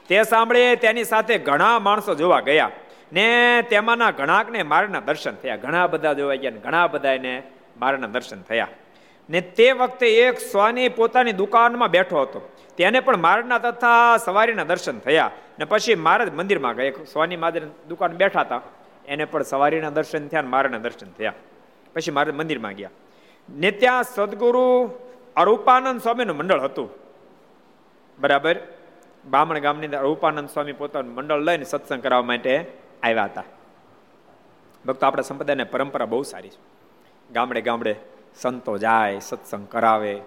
તે 0.08 0.24
સાંભળે 0.24 0.76
તેની 0.76 1.04
સાથે 1.04 1.38
ઘણા 1.38 1.80
માણસો 1.80 2.16
જોવા 2.16 2.40
ગયા 2.40 2.72
ને 3.14 3.62
તેમાંના 3.62 4.12
ઘણાકને 4.12 4.64
મારના 4.64 5.00
દર્શન 5.00 5.32
થયા. 5.32 5.56
ઘણા 5.56 5.88
બધા 5.88 6.14
જોવા 6.14 6.36
ગયા 6.36 6.52
ઘણા 6.52 6.88
બધા 6.88 7.14
એને 7.14 7.44
મારના 7.80 8.08
દર્શન 8.08 8.42
થયા. 8.42 8.68
ને 9.30 9.42
તે 9.42 9.72
વખતે 9.72 10.10
એક 10.10 10.40
સ્વાની 10.40 10.90
પોતાની 10.90 11.32
દુકાનમાં 11.32 11.90
બેઠો 11.90 12.22
હતો. 12.22 12.50
તેને 12.78 13.00
પણ 13.00 13.18
મારના 13.18 13.58
તથા 13.58 14.18
સવારીના 14.18 14.64
દર્શન 14.64 15.00
થયા 15.00 15.32
ને 15.60 15.66
પછી 15.66 15.96
મહારાજ 15.96 16.34
મંદિરમાં 16.34 16.76
ગયા. 16.76 16.92
સ્વાની 17.12 17.36
મહારાજ 17.36 17.64
દુકાન 17.88 18.12
બેઠા 18.12 18.42
હતા. 18.42 18.62
એને 19.08 19.26
પણ 19.26 19.44
સવારીના 19.44 19.90
દર્શન 19.90 20.28
થયા 20.28 20.42
મારના 20.42 20.78
દર્શન 20.78 21.08
થયા. 21.12 21.34
પછી 21.94 22.12
મહારાજ 22.12 22.36
મંદિરમાં 22.36 22.74
ગયા. 22.74 22.90
ને 23.50 23.72
ત્યાં 23.72 24.04
સદગુરુ 24.04 24.92
અરૂપાનંદ 25.36 26.02
સ્વામીનું 26.02 26.38
મંડળ 26.38 26.60
હતું. 26.60 26.90
બરાબર? 28.20 28.56
બામણ 29.30 29.60
ગામની 29.60 29.86
અંદર 29.86 30.02
રૂપાનંદ 30.02 30.50
સ્વામી 30.50 30.72
પોતાનું 30.72 31.14
મંડળ 31.14 31.40
લઈને 31.40 31.64
સત્સંગ 31.64 32.04
કરાવવા 32.04 32.26
માટે 32.26 32.66
આવ્યા 33.04 33.24
હતા. 33.24 33.44
ભક્તો, 34.86 35.06
આપણા 35.06 35.22
સંપ્રદાયની 35.22 35.64
પરંપરા 35.64 36.06
બહુ 36.06 36.24
સારી 36.24 36.50
છે. 36.50 36.58
ગામડે 37.34 37.62
ગામડે 37.62 37.96
સંતો 38.36 38.78
જાય, 38.78 39.20
સત્સંગ 39.20 39.68
કરાવે. 39.68 40.22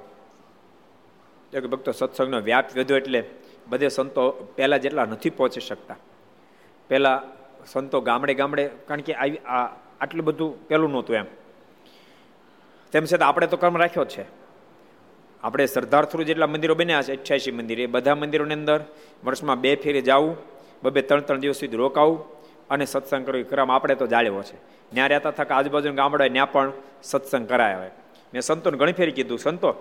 કે 1.51 1.61
ભક્તો, 1.61 1.93
સત્સંગનો 1.93 2.41
વ્યાપ 2.41 2.77
વધ્યો 2.77 2.97
એટલે 2.97 3.25
બધે 3.69 3.89
સંતો 3.89 4.31
પહેલાં 4.31 4.79
જેટલા 4.79 5.05
નથી 5.05 5.31
પહોંચી 5.31 5.61
શકતા. 5.61 5.97
પહેલાં 6.89 7.23
સંતો 7.67 8.01
ગામડે 8.01 8.35
ગામડે, 8.35 8.69
કારણ 8.69 9.01
કે 9.01 9.15
આવી 9.15 9.41
આટલું 10.01 10.25
બધું 10.25 10.69
પહેલું 10.69 10.91
નહોતું 10.91 11.17
એમ. 11.17 11.25
તેમ 12.93 13.05
છતાં 13.05 13.29
આપણે 13.29 13.47
તો 13.47 13.57
કર્મ 13.57 13.77
રાખ્યો 13.77 14.05
છે. 14.05 14.46
આપણે 15.47 15.67
સરદાર 15.67 16.23
જેટલા 16.23 16.47
મંદિરો 16.47 16.75
બન્યા 16.75 17.03
છે, 17.03 17.23
અઠ્યાસી 17.23 17.51
મંદિર, 17.51 17.81
એ 17.81 17.87
બધા 17.87 18.15
મંદિરોની 18.15 18.55
અંદર 18.55 18.85
વર્ષમાં 19.25 19.61
બે 19.61 19.77
ફેરે 19.77 20.01
જવું, 20.01 20.37
બબે 20.83 21.03
ત્રણ 21.03 21.21
ત્રણ 21.21 21.41
દિવસ 21.41 21.57
સુધી 21.57 21.77
રોકાવું 21.77 22.41
અને 22.71 22.85
સત્સંગ 22.85 23.27
કરવું. 23.27 23.45
ક્રમ 23.45 23.71
આપણે 23.71 23.95
તો 23.95 24.07
જાળ્યો 24.07 24.43
છે. 24.43 24.57
ત્યાં 24.91 25.09
રહેતા 25.09 25.31
થકા 25.31 25.57
આજુબાજુના 25.57 25.95
ગામડા 25.95 26.29
ત્યાં 26.29 26.53
પણ 26.53 26.73
સત્સંગ 27.03 27.49
કરાય 27.49 27.75
હોય. 27.75 27.91
મેં 28.35 28.43
સંતોને 28.43 28.79
ઘણી 28.79 28.93
ફેરી 28.93 29.13
કીધું, 29.13 29.39
સંતો, 29.39 29.75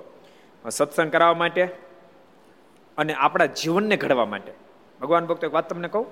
સત્સંગ 0.69 1.11
કરાવવા 1.11 1.33
માટે 1.33 1.63
અને 2.97 3.13
આપણા 3.13 3.45
જીવનને 3.45 3.97
ઘડવા 3.97 4.25
માટે. 4.25 4.51
ભગવાન 5.01 5.25
ભક્તો, 5.25 5.47
એક 5.47 5.53
વાત 5.53 5.69
તમને 5.69 5.87
કહું? 5.87 6.05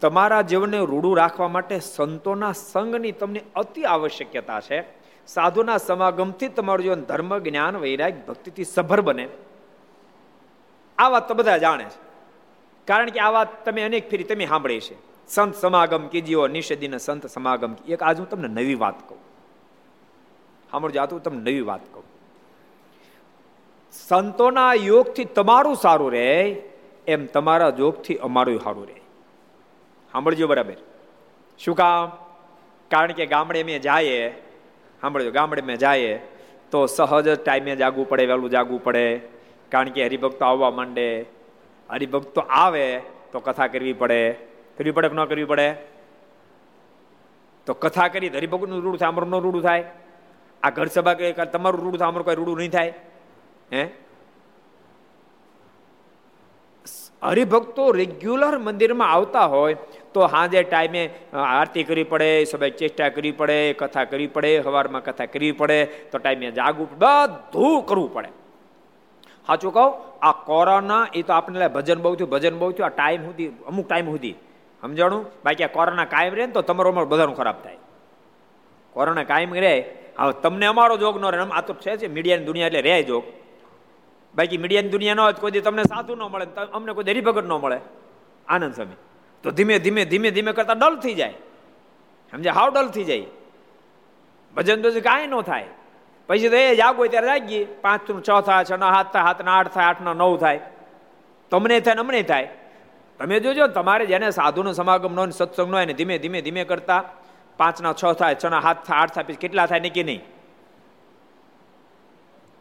તમારા 0.00 0.42
જીવનને 0.42 0.78
રૂડું 0.78 1.16
રાખવા 1.16 1.48
માટે 1.48 1.80
સંતોના 1.80 2.52
સંગની 2.52 3.12
તમને 3.12 3.42
અતિ 3.56 3.82
આવશ્યકતા 3.82 4.60
છે. 4.60 4.97
સાધુના 5.28 5.76
સમાગમથી 5.76 6.48
તમારું 6.48 6.82
જીવન 6.82 7.02
ધર્મ, 7.02 7.38
જ્ઞાન 7.38 7.76
વૈરાગ 7.76 8.26
ભક્તિથી 8.28 8.64
સભર 8.64 9.00
બને. 9.00 9.28
આ 10.98 11.08
વાત 11.08 11.28
તો 11.28 11.34
બધા 11.34 11.58
જાણે 11.58 11.84
છે. 11.84 12.08
કારણ 12.84 13.10
કે 13.10 13.20
આ 13.20 13.30
વાત 13.30 13.64
તમે 13.64 13.82
અનેક 13.82 14.10
ફેરી 14.10 14.24
તમે 14.24 14.46
સાંભળી 14.46 14.80
છે. 14.80 15.26
સંત 15.28 15.54
સમાગમ 15.54 16.08
કીજીઓ 16.08 16.46
નિષેધીને 16.46 16.98
સંત 16.98 17.26
સમાગમ 17.26 17.76
એક 17.88 18.02
આજ 18.02 18.18
હું 18.18 18.28
તમને 18.28 18.48
નવી 18.48 18.74
વાત 18.74 19.08
કહું. 19.08 19.18
સાંભળજો, 20.70 21.00
આ 21.00 21.06
તમને 21.06 21.38
નવી 21.38 21.60
વાત 21.60 21.80
કહું. 21.94 22.04
સંતોના 23.92 24.74
યોગથી 24.74 25.24
તમારું 25.24 25.76
સારું 25.76 26.12
રહે, 26.12 26.62
એમ 27.06 27.26
તમારા 27.26 27.72
યોગથી 27.78 28.16
અમારું 28.16 28.60
સારું 28.60 28.86
રહે. 28.86 29.00
સાંભળજો 30.12 30.46
બરાબર. 30.46 30.74
શું 31.58 31.76
કામ? 31.76 32.08
કારણ 32.90 33.12
કે 33.12 33.26
ગામડે 33.26 33.62
મેં 33.62 33.82
જાય 33.82 34.34
સાંભળજો, 35.00 35.30
ગામડે 35.30 35.62
મેં 35.62 35.78
જાય 35.78 36.20
તો 36.70 36.86
સહજ 36.86 37.28
ટાઈમે 37.28 37.76
જાગવું 37.76 38.08
પડે, 38.08 38.26
વહેલું 38.26 38.50
જાગવું 38.50 38.84
પડે. 38.84 39.20
કારણ 39.68 39.88
કે 39.88 40.06
હરિભક્તો 40.06 40.44
આવવા 40.44 40.70
માંડે. 40.70 41.26
હરિભક્તો 41.90 42.40
આવે 42.40 43.00
તો 43.32 43.40
કથા 43.40 43.66
કરવી 43.66 43.92
પડે. 43.92 44.32
કરવી 44.78 44.90
પડે 44.90 45.08
કે 45.08 45.14
ન 45.14 45.24
કરવી 45.24 45.44
પડે? 45.44 45.74
તો 47.66 47.74
કથા 47.74 48.08
કરી 48.08 48.28
હરિભક્તનું 48.28 48.82
રૂડું 48.82 48.98
થાય 48.98 49.08
અમારું 49.08 49.42
રૂડું 49.42 49.62
થાય. 49.62 49.84
આ 50.62 50.70
ઘર 50.70 50.86
સભા 50.86 51.14
તમારું 51.44 51.80
રૂડું 51.80 51.98
થાય, 51.98 52.08
અમારું 52.08 52.24
કોઈ 52.24 52.34
રૂડું 52.34 52.56
નહીં 52.56 52.70
થાય? 52.70 52.94
હે? 53.72 53.88
હરિભક્તો 57.22 57.92
રેગ્યુલર 57.92 58.58
મંદિરમાં 58.58 59.12
આવતા 59.12 59.44
હોય 59.44 59.74
તો 60.14 60.26
સાંજે 60.26 60.62
ટાઈમે 60.62 61.10
આરતી 61.32 61.84
કરવી 61.84 62.04
પડે 62.04 62.44
સભાઈ 62.44 62.70
ચેષ્ટા 62.70 63.08
કરવી 63.08 63.32
પડે, 63.32 63.72
કથા 63.72 64.04
કરવી 64.04 64.26
પડે 64.26 64.62
સવારમાં 64.62 65.04
કથા 65.04 65.26
કરવી 65.26 65.52
પડે, 65.52 65.84
તો 65.84 66.18
ટાઈમે 66.18 66.50
જાગવું 66.50 66.88
બધું 66.98 67.86
કરવું 67.86 68.14
પડે. 68.14 68.28
સાચું 69.46 69.72
કહું, 69.74 70.18
આ 70.22 70.32
કોરોના, 70.32 71.06
એ 71.14 71.22
તો 71.22 71.32
આપણે 71.32 71.68
ભજન 71.68 72.02
બહુ 72.02 72.14
થયું, 72.14 72.30
ભજન 72.30 72.58
બહુ 72.58 72.70
થયું, 72.70 72.86
આ 72.86 72.88
ટાઈમ 72.88 73.24
સુધી, 73.24 73.48
અમુક 73.66 73.88
ટાઈમ 73.88 74.06
સુધી. 74.06 74.34
સમજાણું? 74.80 75.26
બાકી 75.44 75.64
આ 75.64 75.66
કોરોના 75.66 76.04
કાયમ 76.04 76.34
રહે 76.34 76.46
ને 76.46 76.52
તો 76.52 76.62
તમારો 76.62 76.90
અમારો 76.90 77.06
બધાનું 77.06 77.36
ખરાબ 77.36 77.62
થાય. 77.62 77.76
કોરોના 78.92 79.22
કાયમ 79.22 79.54
રહે, 79.54 79.84
હવે 80.18 80.32
તમને 80.42 80.66
અમારો 80.66 80.96
જોગ 80.96 81.20
ન 81.20 81.24
રહે 81.24 81.40
આ 81.40 81.60
તો 81.60 81.74
છે 81.74 82.06
મીડિયાની 82.06 82.44
દુનિયા 82.44 82.66
એટલે 82.66 82.80
રહે 82.80 83.02
જોગ. 83.02 83.24
બાકી 84.34 84.58
મીડિયાની 84.58 84.88
દુનિયા 84.88 85.14
ન 85.14 85.20
હોય 85.20 85.32
કોઈ 85.32 85.50
તમને 85.50 85.82
સાધુ 85.82 86.14
ન 86.14 86.22
મળે 86.22 86.46
અમને 86.72 86.92
કોઈ 86.92 87.04
હરિભગત 87.04 87.44
ન 87.44 87.52
મળે. 87.52 87.78
આનંદ 88.48 88.74
સ્વામી. 88.74 88.96
તો 89.42 89.50
ધીમે 89.50 89.78
ધીમે 89.78 90.04
ધીમે 90.04 90.30
ધીમે 90.30 90.52
કરતા 90.52 90.72
ડલ 90.72 90.96
થઈ 90.96 91.14
જાય. 91.14 91.34
સમજે 92.30 92.50
હાવ 92.50 92.74
ડલ 92.74 92.88
થઈ 92.88 93.04
જાય. 93.04 93.26
ભજન 94.56 94.82
તો 94.82 95.00
કાંઈ 95.00 95.26
ન 95.26 95.40
થાય. 95.40 95.64
પછી 96.28 96.48
તો 96.48 96.56
એ 96.56 96.76
જાગો 96.76 97.06
ત્યારે 97.06 97.26
જાગીએ 97.26 97.64
પાંચનું 97.64 98.22
છ 98.22 98.40
થાય, 98.40 98.64
છ 98.64 98.72
ના 98.72 98.90
હાથ 98.90 99.12
થાય 99.12 99.22
હાથ 99.22 99.44
ના 99.44 99.58
આઠ 99.58 99.74
થાય, 99.74 99.86
આઠ 99.86 100.00
ના 100.02 100.12
નવ 100.12 100.38
થાય. 100.38 100.60
તમને 101.50 101.80
થાય 101.80 101.96
અમને 101.96 102.22
થાય. 102.22 102.48
તમે 103.18 103.40
જોજો 103.40 103.66
તમારે 103.66 104.06
જેને 104.06 104.30
સાધુનો 104.30 104.72
સમાગમ 104.72 105.08
સત્સંગનો 105.08 105.30
સત્સંગ 105.30 105.74
ને 105.74 105.92
ધીમે 105.92 106.18
ધીમે 106.18 106.42
ધીમે 106.42 106.64
કરતા 106.64 107.04
પાંચના 107.56 107.92
છ 107.92 108.12
થાય, 108.12 108.34
છ 108.34 108.44
ના 108.44 108.60
હાથ 108.60 108.86
થાય, 108.86 109.00
આઠ 109.00 109.10
થાય, 109.10 109.24
પછી 109.24 109.34
કેટલા 109.34 109.66
થાય 109.66 109.80
ને 109.80 109.90
કે 109.90 110.02
નહીં? 110.02 110.22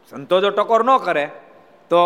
સંતો 0.09 0.41
જો 0.41 0.49
ટકોર 0.49 0.84
ન 0.84 0.97
કરે. 0.97 1.30
તો 1.89 2.01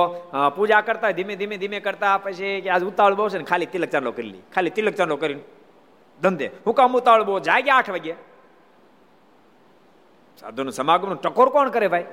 પૂજા 0.56 0.82
કરતા, 0.82 1.12
ધીમે 1.12 1.36
ધીમે 1.36 1.58
ધીમે 1.58 1.80
કરતા 1.80 2.18
પછી 2.18 2.62
કે 2.62 2.70
આજ 2.70 2.84
ઉતાવળ 2.84 3.14
બહુ 3.14 3.30
છે 3.30 3.38
ને, 3.38 3.44
ખાલી 3.44 3.66
તિલક 3.66 3.90
ચાંદલો 3.90 4.12
કરી 4.12 4.30
લી, 4.30 4.42
ખાલી 4.56 4.70
તિલક 4.70 4.94
ચાંદલો 4.94 5.18
કરીને. 5.18 5.44
ધંધે. 6.22 6.48
હું 6.66 6.74
કામ 6.76 6.98
ઉતાવળ 6.98 7.24
બહુ, 7.24 7.40
જાય 7.40 7.62
ગયા 7.62 7.76
આઠ 7.76 7.90
વાગે 7.90 8.14
સાધુનું 10.38 10.74
સમાગમનું 10.74 11.22
ટકોર 11.22 11.50
કોણ 11.50 11.70
કરે 11.70 11.88
ભાઈ? 11.88 12.06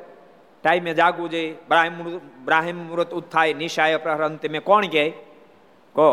ટાઈમે 0.63 0.93
જાગવું 0.95 1.31
જોઈએ. 1.31 1.57
બ્રાહિમ 1.69 2.19
બ્રાહિમ 2.45 2.77
મુહૂર્ત 2.77 3.11
ઉત્થાય, 3.11 3.55
નિશાય 3.55 3.97
પ્રહરંત 3.97 4.47
મેં 4.47 4.63
કોણ 4.65 4.87
કહે? 4.87 5.07
કહો, 5.95 6.09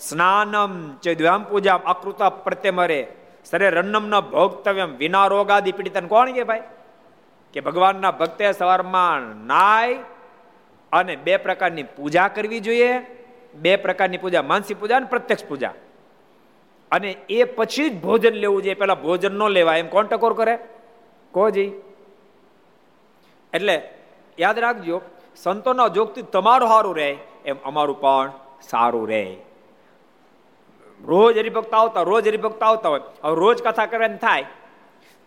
સ્નાનમ 0.00 0.72
ચેદ્વામ 0.96 1.44
પૂજા 1.44 1.74
અકૃતા 1.74 2.30
પ્રત્યમરે. 2.30 3.00
સરે 3.44 3.70
રન્નમ 3.70 4.06
ન 4.06 4.20
ભોગતવ્યમ 4.30 4.96
વિના 4.96 5.26
રોગાદી 5.26 5.72
પીડિતન. 5.72 6.06
કોણ 6.06 6.32
કે 6.32 6.44
ભાઈ? 6.44 6.62
કે 7.54 7.60
ભગવાનના 7.60 8.10
ભક્તે 8.10 8.52
સવારમાં 8.52 9.46
નાય 9.46 9.98
અને 10.92 11.16
બે 11.16 11.36
પ્રકારની 11.36 11.82
પૂજા 11.82 12.28
કરવી 12.28 12.60
જોઈએ. 12.60 12.90
બે 13.54 13.76
પ્રકારની 13.76 14.18
પૂજા 14.18 14.42
માનસિક 14.42 14.80
પૂજા 14.80 14.96
અને 14.96 15.06
પ્રત્યક્ષ 15.06 15.44
પૂજા. 15.44 15.72
અને 16.90 17.16
એ 17.28 17.44
પછી 17.44 17.90
જ 17.90 18.00
ભોજન 18.00 18.34
લેવું 18.34 18.62
જોઈએ. 18.62 18.74
પેલા 18.74 18.94
ભોજન 18.94 19.32
ન 19.32 19.48
લેવાય, 19.48 19.78
એમ 19.78 19.88
કોણ 19.88 20.06
ટકોર 20.06 20.32
કરે 20.32 20.58
કોજી 21.32 21.72
એટલે 23.54 23.76
યાદ 24.38 24.58
રાખજો, 24.58 25.00
સંતોના 25.36 25.88
જોગથી 25.88 26.22
તમારું 26.22 26.68
સારું 26.68 26.96
રહે, 26.96 27.16
એમ 27.44 27.56
અમારું 27.64 28.00
પણ 28.00 28.32
સારું 28.62 29.08
રહે. 29.08 29.36
રોજ 31.04 31.38
હરિભક્ત 31.38 31.74
આવતા, 31.74 32.02
રોજ 32.02 32.28
હરિભક્ત 32.28 32.62
આવતા 32.62 32.88
હોય. 32.88 33.00
હવે 33.24 33.36
રોજ 33.36 33.62
કથા 33.62 33.86
કરવાની 33.86 34.16
થાય 34.16 34.44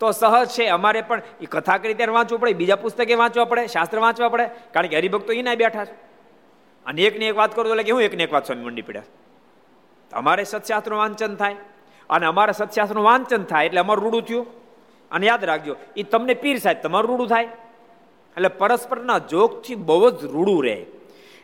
તો 0.03 0.11
સહજ 0.11 0.47
છે, 0.55 0.69
અમારે 0.77 1.01
પણ 1.09 1.21
એ 1.41 1.51
કથા 1.53 1.77
કરી 1.81 1.97
ત્યારે 1.99 2.15
વાંચવું 2.19 2.39
પડે, 2.43 2.53
બીજા 2.61 2.79
પુસ્તકે 2.83 3.15
વાંચવા 3.23 3.49
પડે, 3.51 3.67
શાસ્ત્ર 3.67 3.99
વાંચવા 4.05 4.31
પડે, 4.33 4.45
કારણ 4.73 4.91
કે 4.91 4.97
હરિભક્તો 4.99 5.31
એના 5.41 5.55
બેઠા 5.55 5.85
છે. 5.89 5.95
અને 6.85 7.01
એકની 7.09 7.29
એક 7.31 7.37
વાત 7.41 7.55
કરું 7.55 7.71
એટલે 7.73 7.85
કે 7.87 7.91
હું 7.95 8.03
એકની 8.07 8.27
એક 8.27 8.33
વાત 8.35 8.45
સ્વામી 8.47 8.67
મંડી 8.69 8.87
પડ્યા 8.89 10.19
અમારે 10.21 10.43
સત્શાસ્ત્રનું 10.43 10.99
વાંચન 11.03 11.35
થાય, 11.35 11.57
અને 12.09 12.25
અમારે 12.31 12.53
સત્શાસ્ત્રનું 12.53 13.05
વાંચન 13.09 13.43
થાય 13.51 13.65
એટલે 13.69 13.81
અમારું 13.85 14.03
રૂડું 14.05 14.25
થયું. 14.27 14.45
અને 15.11 15.25
યાદ 15.29 15.43
રાખજો 15.51 15.73
એ 15.95 16.03
તમને 16.03 16.33
પીર 16.43 16.57
સાહેબ, 16.63 16.81
તમારું 16.85 17.09
રૂડું 17.11 17.29
થાય. 17.33 17.49
એટલે 18.37 18.49
પરસ્પરના 18.59 19.19
જોગથી 19.31 19.79
બહુ 19.89 20.09
જ 20.09 20.31
રૂડું 20.35 20.59
રહે. 20.65 20.77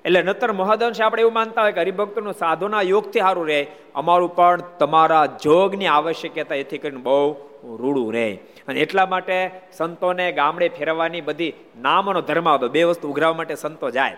એટલે 0.06 0.20
નતર 0.22 0.52
મહદંશ 0.52 1.02
આપણે 1.02 1.22
એવું 1.22 1.36
માનતા 1.40 1.64
હોય 1.66 1.76
કે 1.78 1.82
હરિભક્તનું 1.82 2.36
સાધુના 2.42 2.84
યોગથી 2.92 3.24
સારું 3.26 3.48
રહે. 3.52 3.62
અમારું 3.96 4.32
પણ 4.38 4.64
તમારા 4.82 5.26
જોગની 5.46 5.90
આવશ્યકતા 5.96 6.62
એથી 6.64 6.82
કરીને 6.84 7.02
બહુ 7.08 7.20
રૂડું 7.64 8.14
રહે 8.14 8.34
અને 8.68 8.80
એટલા 8.80 9.06
માટે 9.06 9.52
સંતોને 9.74 10.32
ગામડે 10.32 10.70
ફેરવવાની 10.70 11.22
બધી 11.22 11.54
નામનો 11.82 12.22
ધર્માવતો 12.22 12.68
બે 12.68 12.84
વસ્તુ 12.84 13.10
ઉઘરાવવા 13.10 13.38
માટે 13.38 13.56
સંતો 13.56 13.90
જાય. 13.90 14.18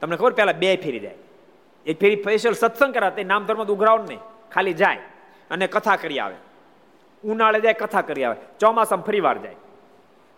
તમને 0.00 0.16
ખબર 0.16 0.32
પહેલાં 0.32 0.58
બે 0.58 0.76
ફેરી 0.76 0.98
જાય. 0.98 1.14
એક 1.86 2.00
ફેરી 2.00 2.22
સ્પેશિયલ 2.22 2.54
સત્સંગ 2.54 2.94
કરાતે 2.94 3.24
નામ 3.24 3.44
ધર્મ 3.44 3.64
ઉઘરાવ 3.64 4.04
નહીં. 4.04 4.18
ખાલી 4.54 4.72
જાય 4.72 4.96
અને 5.50 5.66
કથા 5.66 5.96
કરી 5.96 6.18
આવે. 6.18 6.34
ઉનાળે 7.24 7.60
જાય, 7.60 7.72
કથા 7.72 8.00
કરી 8.00 8.24
આવે. 8.24 8.36
ચોમાસામાં 8.60 9.06
ફરી 9.06 9.20
વાર 9.20 9.38
જાય 9.38 9.54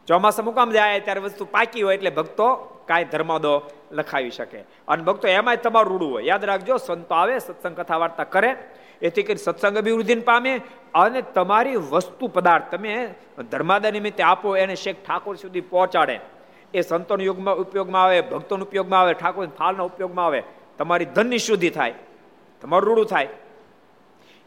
ચોમાસા 0.07 0.42
મુકામ 0.42 0.70
જાય? 0.70 1.01
ત્યારે 1.01 1.20
વસ્તુ 1.20 1.44
પાકી 1.44 1.82
હોય 1.82 1.94
એટલે 1.94 2.11
ભક્તો 2.11 2.55
કાંઈ 2.88 3.05
ધર્માદો 3.05 3.62
લખાવી 3.93 4.30
શકે. 4.30 4.59
અને 4.59 5.03
ભક્તો, 5.03 5.28
એમાંય 5.28 5.57
તમારું 5.57 5.93
રૂડું 5.93 6.11
હોય. 6.11 6.24
યાદ 6.24 6.45
રાખજો, 6.45 6.76
સંતો 6.76 7.14
આવે 7.14 7.38
સત્સંગ 7.38 7.80
કથા 7.80 7.97
વાર્તા 7.97 8.24
કરે, 8.24 8.57
એથી 9.03 9.22
કરી 9.22 9.36
સત્સંગ 9.36 9.78
અભિવૃદ્ધિને 9.78 10.20
પામે 10.20 10.61
અને 10.95 11.22
તમારી 11.22 11.76
વસ્તુ 11.76 12.28
પદાર્થ 12.28 12.74
તમે 12.74 13.14
ધર્માદા 13.51 13.91
નિમિત્તે 13.91 14.22
આપો, 14.22 14.57
એને 14.57 14.74
શેખ 14.74 14.97
ઠાકોર 15.07 15.36
સુધી 15.36 15.61
પહોંચાડે. 15.61 16.20
એ 16.74 16.80
સંતોનો 16.80 17.24
યુગમાં 17.24 17.55
ઉપયોગમાં 17.55 18.03
આવે, 18.03 18.20
ભક્તોનો 18.20 18.64
ઉપયોગમાં 18.64 19.01
આવે, 19.01 19.14
ઠાકોર 19.14 19.47
ફાલનો 19.47 19.84
ઉપયોગમાં 19.84 20.26
આવે. 20.26 20.43
તમારી 20.78 21.05
ધનની 21.05 21.38
શુદ્ધિ 21.38 21.70
થાય. 21.70 21.95
તમારું 22.62 22.88
રૂડું 22.88 23.07
થાય. 23.07 23.28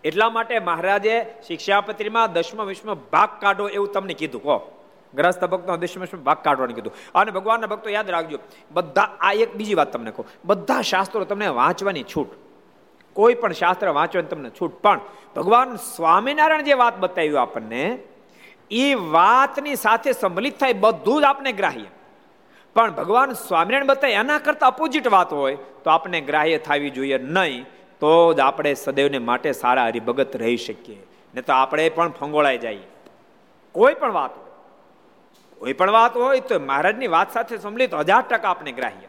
એટલા 0.03 0.29
માટે 0.29 0.59
મહારાજે 0.59 1.25
શિક્ષાપત્રીમાં 1.47 2.33
દસમા 2.33 2.63
વિશ્વમાં 2.63 2.95
ભાગ 2.95 3.29
કાઢો 3.39 3.67
એવું 3.67 3.91
તમને 3.91 4.13
કીધું. 4.13 4.43
કહો 4.43 4.82
ગ્રસ્ત 5.15 5.45
ભક્તો 5.45 5.77
દસમો 5.77 6.17
ભાગ 6.17 6.37
કાઢવાનું 6.37 6.75
કીધું. 6.75 6.93
અને 7.15 7.31
ભગવાનના 7.31 7.67
ભક્તો 7.67 7.89
યાદ 7.89 8.09
રાખજો, 8.09 8.39
બધા, 8.71 9.09
આ 9.19 9.33
એક 9.33 9.55
બીજી 9.55 9.73
વાત 9.73 9.93
તમને 9.93 10.11
કહું. 10.11 10.25
બધા 10.45 10.81
શાસ્ત્રો 10.81 11.23
તમને 11.23 11.47
વાંચવાની 11.47 12.03
છૂટ. 12.03 12.27
કોઈ 13.13 13.33
પણ 13.33 13.51
શાસ્ત્ર 13.51 13.89
વાંચવાની 13.89 14.27
તમને 14.27 14.49
છૂટ. 14.49 14.73
પણ 14.73 14.99
ભગવાન 15.35 15.75
સ્વામિનારાયણ 15.75 16.61
જે 16.61 16.73
વાત 16.73 16.99
બતાવ્યું 16.99 17.41
આપણને, 17.41 17.99
એ 18.71 18.93
વાતની 18.93 19.75
સાથે 19.75 20.11
સંમલિત 20.11 20.59
થાય, 20.59 20.73
બધું 20.73 21.21
જ 21.21 21.23
આપને 21.23 21.51
ગ્રાહ્ય. 21.51 21.85
પણ 22.73 22.91
ભગવાન 22.91 23.31
સ્વામિનારાયણ 23.31 23.85
બતાવે, 23.85 24.13
એના 24.13 24.39
કરતાં 24.39 24.69
અપોઝિટ 24.69 25.07
વાત 25.07 25.33
હોય, 25.33 25.55
તો 25.55 25.89
આપણે 25.89 26.21
ગ્રાહ્ય 26.21 26.57
થવી 26.57 26.89
જોઈએ 26.89 27.17
નહીં, 27.17 27.63
તો 27.99 28.33
જ 28.33 28.39
આપણે 28.39 28.73
સદૈવને 28.73 29.17
માટે 29.17 29.51
સારા 29.51 29.85
હરિભગત 29.85 30.35
રહી 30.35 30.57
શકીએ. 30.57 31.07
ને 31.35 31.41
તો 31.41 31.53
આપણે 31.53 31.89
પણ 31.89 32.09
ફંગોળાઈ 32.09 32.57
જઈએ. 32.57 32.87
કોઈ 33.71 33.93
પણ 33.93 34.11
વાત 34.11 34.42
કોઈ 35.63 35.73
પણ 35.73 35.91
વાત 35.91 36.17
હોય 36.17 36.39
તો 36.39 36.59
મહારાજની 36.59 37.07
વાત 37.07 37.33
સાથે 37.33 37.57
સંભળિત 37.57 37.93
હજાર 37.93 38.21
ટકા 38.21 38.49
આપણે 38.49 38.71
ગ્રાહ્ય. 38.71 39.07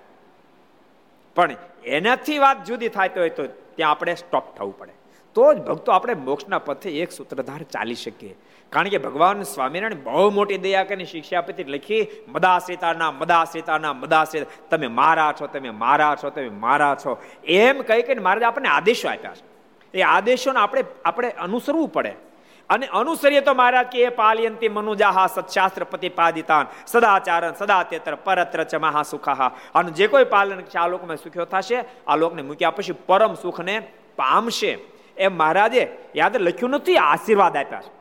પણ 1.35 1.51
એનાથી 1.85 2.39
વાત 2.39 2.65
જુદી 2.65 2.89
થાય 2.89 3.11
હોય 3.17 3.31
તો 3.31 3.47
ત્યાં 3.47 3.91
આપણે 3.91 4.15
સ્ટોપ 4.15 4.57
થવું 4.57 4.79
પડે. 4.79 4.93
તો 5.35 5.55
જ 5.55 5.59
ભક્તો 5.59 5.93
આપણે 5.93 6.15
મોક્ષના 6.15 6.59
પથે 6.59 6.91
એક 6.91 7.13
સૂત્રધાર 7.13 7.63
ચાલી 7.63 7.95
શકીએ. 7.95 8.37
કારણ 8.71 8.89
કે 8.89 8.99
ભગવાન 8.99 9.43
સ્વામિનારાયણ 9.43 10.05
બહુ 10.05 10.31
મોટી 10.31 10.59
દયા 10.59 10.85
કરીને 10.85 11.05
શિક્ષા 11.05 11.41
શિક્ષાપતિ 11.41 11.65
લખી, 11.65 12.07
મદાશ્રિતાના 12.29 13.13
મદાશ્રિતાના, 13.13 13.93
મદાશ્રિત. 13.93 14.47
તમે 14.71 14.87
મારા 14.87 15.35
છો, 15.41 15.47
તમે 15.47 15.71
મારા 15.71 16.17
છો, 16.25 16.31
તમે 16.31 16.49
મારા 16.49 16.95
છો. 16.95 17.23
એમ 17.45 17.83
કહી 17.83 18.03
કહીને 18.03 18.23
મહારાજ 18.23 18.43
આપણને 18.43 18.69
આદેશો 18.69 19.09
આપ્યા 19.09 19.35
છે. 19.35 19.55
એ 19.99 20.03
આદેશોને 20.03 20.59
આપણે 20.59 20.85
આપણે 21.05 21.31
અનુસરવું 21.31 21.89
પડે. 21.89 22.34
અને 22.71 22.87
અનુસરીએ 22.87 23.41
તો 23.41 23.55
મહારાજ 23.55 23.87
કે 23.87 23.99
એ 24.05 24.09
પાલયંતી 24.09 24.69
મનુજાહા 24.69 25.27
સત્શાસ્ત્ર 25.27 25.85
પ્રતિપાદિતાન 25.85 26.67
સદાચારણ, 26.87 27.53
સદાતેતર, 27.53 28.15
પરત્ર 28.15 28.65
ચ 28.65 28.75
સુખાહા 29.07 29.51
અને 29.75 29.91
જે 29.91 30.07
કોઈ 30.07 30.25
પાલન 30.25 30.61
છે, 30.61 30.79
આ 30.79 30.89
લોકમાં 30.89 31.17
સુખ્યો 31.17 31.45
થશે, 31.45 31.85
આ 32.07 32.17
લોકને 32.17 32.43
મૂક્યા 32.43 32.71
પછી 32.71 32.93
પરમ 32.93 33.35
સુખને 33.35 33.81
પામશે. 34.17 34.79
એમ 35.17 35.37
મહારાજે 35.37 35.89
યાદ 36.17 36.37
લખ્યું 36.37 36.71
નથી 36.71 36.97
આશીર્વાદ 36.97 37.57
આપ્યા 37.57 37.81
છે. 37.81 37.93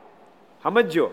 સમજો 0.62 1.10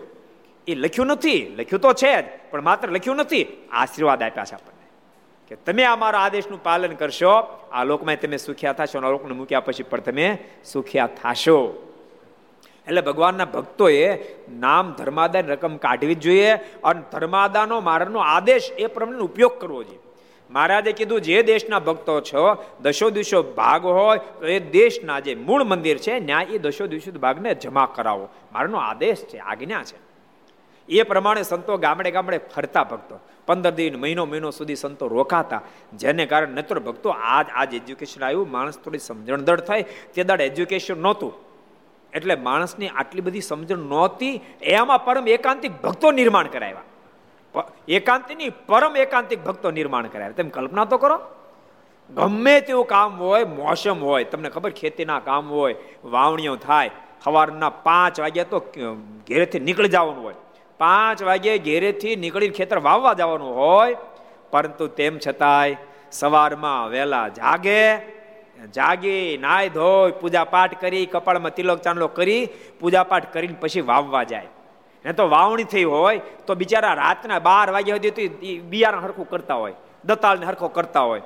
એ 0.68 0.74
લખ્યું 0.74 1.06
નથી, 1.06 1.54
લખ્યું 1.58 1.80
તો 1.80 1.92
છે 1.92 2.22
જ, 2.22 2.24
પણ 2.50 2.62
માત્ર 2.62 2.88
લખ્યું 2.88 3.16
નથી, 3.16 3.46
આશીર્વાદ 3.72 4.22
આપ્યા 4.22 4.44
છે 4.44 4.54
આપણને. 4.54 4.86
કે 5.48 5.56
તમે 5.56 5.84
આ 5.84 5.96
મારા 5.96 6.20
આદેશનું 6.20 6.62
પાલન 6.62 6.94
કરશો, 6.94 7.32
આ 7.72 7.84
લોકમાં 7.84 8.16
તમે 8.16 8.36
સુખ્યા 8.36 8.72
થશો 8.72 8.98
આ 8.98 9.10
લોકને 9.10 9.34
મૂક્યા 9.34 9.60
પછી 9.60 9.82
પણ 9.82 10.00
તમે 10.00 10.38
સુખ્યા 10.64 11.06
થશો. 11.06 11.88
એટલે 12.86 13.00
ભગવાનના 13.00 13.44
ભક્તોએ 13.44 14.18
નામ 14.50 14.92
ધર્માદાની 14.92 15.48
રકમ 15.48 15.76
કાઢવી 15.76 16.14
જોઈએ 16.14 16.54
અને 16.84 17.02
ધર્માદાનો 17.12 17.80
મારાનો 17.80 18.18
આદેશ 18.18 18.70
એ 18.78 18.86
પ્રમાણે 18.86 19.18
ઉપયોગ 19.18 19.60
કરવો 19.60 19.82
જોઈએ. 19.82 19.98
મહારાજે 20.50 20.92
કીધું, 20.92 21.20
જે 21.20 21.42
દેશના 21.42 21.78
ભક્તો 21.78 22.20
છો, 22.20 22.64
દશો 22.80 23.10
દિવસો 23.10 23.42
ભાગ 23.42 23.84
હોય, 23.84 24.18
તો 24.18 24.46
એ 24.46 24.58
દેશના 24.58 25.20
જે 25.20 25.34
મૂળ 25.34 25.64
મંદિર 25.64 25.98
છે 25.98 26.20
ત્યાં 26.20 26.42
એ 26.42 26.58
દશો 26.58 26.86
દિવસો 26.86 27.18
ભાગને 27.18 27.54
જમા 27.54 27.92
કરાવો. 27.94 28.28
મારાનો 28.52 28.78
આદેશ 28.78 29.24
છે, 29.24 29.38
આજ્ઞા 29.38 29.82
છે. 29.82 30.12
એ 30.88 31.02
પ્રમાણે 31.02 31.42
સંતો 31.42 31.76
ગામડે 31.76 32.10
ગામડે 32.10 32.38
ફરતા 32.38 32.84
ભક્તો. 32.84 33.20
પંદર 33.46 33.70
દિન, 33.70 33.96
મહિનો 33.96 34.24
મહિનો 34.24 34.50
સુધી 34.50 34.76
સંતો 34.76 35.08
રોકાતા. 35.08 35.60
જેને 35.94 36.26
કારણે 36.26 36.54
નત્ર 36.54 36.78
ભક્તો 36.78 37.08
આજ 37.10 37.46
આજ 37.54 37.74
એજ્યુકેશન 37.74 38.24
આવ્યું. 38.24 38.50
માણસ 38.50 38.78
થોડી 38.78 38.98
સમજણ 38.98 39.40
દળ 39.40 39.60
થાય. 39.60 39.84
તે 40.14 40.24
દાડ 40.24 40.40
એજ્યુકેશન 40.40 41.02
નહોતું. 41.02 41.51
એટલે 42.14 42.34
માણસની 42.36 42.88
આટલી 42.88 43.20
બધી 43.20 43.40
સમજણ 43.40 43.78
નહોતી 43.92 44.40
એમાં 44.62 45.04
પરમ 45.04 45.28
એકાંતિક 45.28 45.72
ભક્તો 45.82 46.10
નિર્માણ 46.10 46.46
કરાવ્યા. 46.46 47.64
એકાંતિની 47.88 48.50
પરમ 48.66 48.96
એકાંતિક 48.96 49.44
ભક્તો 49.44 49.70
નિર્માણ 49.70 50.06
કરાવ્યા. 50.06 50.30
તમે 50.30 50.50
કલ્પના 50.50 50.84
તો 50.84 50.98
કરો. 50.98 51.18
ગમે 52.10 52.60
તેવું 52.60 52.86
કામ 52.86 53.18
હોય, 53.18 53.44
મોસમ 53.44 53.98
હોય, 54.00 54.24
તમને 54.24 54.48
ખબર 54.48 54.70
ખેતીના 54.70 55.20
કામ 55.20 55.48
હોય, 55.48 55.74
વાવણીઓ 56.04 56.56
થાય, 56.56 56.90
સવારના 57.24 57.70
પાંચ 57.86 58.20
વાગ્યા 58.20 58.44
તો 58.44 58.58
ઘેરેથી 59.28 59.60
નીકળી 59.60 59.88
જવાનું 59.88 60.24
હોય. 60.24 60.34
પાંચ 60.78 61.22
વાગ્યે 61.22 61.58
ઘેરેથી 61.58 62.16
નીકળી 62.16 62.48
ખેતર 62.48 62.78
વાવવા 62.78 63.12
જવાનું 63.12 63.54
હોય, 63.56 63.96
પરંતુ 64.50 64.86
તેમ 64.86 65.18
છતાંય 65.26 65.76
સવારમાં 66.12 66.90
વહેલા 66.90 67.28
જાગે 67.28 67.82
જાગી 68.66 69.38
નાય 69.40 69.68
ધોઈ 69.68 70.12
પૂજા 70.20 70.44
પાઠ 70.44 70.80
કરી, 70.80 71.06
કપાળમાં 71.06 71.54
તિલક 71.54 71.80
ચાંદલો 71.80 72.08
કરી 72.08 72.48
પૂજા 72.80 73.02
પાઠ 73.02 73.32
કરીને 73.32 73.54
પછી 73.60 73.80
વાવવા 73.80 74.22
જાય. 74.22 74.46
ને 75.04 75.12
તો 75.12 75.28
વાવણી 75.28 75.64
થઈ 75.64 75.84
હોય, 75.84 76.20
તો 76.46 76.54
બિચારા 76.54 76.94
રાતના 76.94 77.38
બાર 77.38 77.70
વાગ્યા 77.70 77.96
સુધી 77.96 78.58
બિયારણ 78.58 79.02
હરખું 79.02 79.28
કરતા 79.28 79.54
હોય 79.54 79.74
દતાળને 80.04 80.46
હરખો 80.46 80.68
કરતા 80.68 81.00
હોય. 81.00 81.22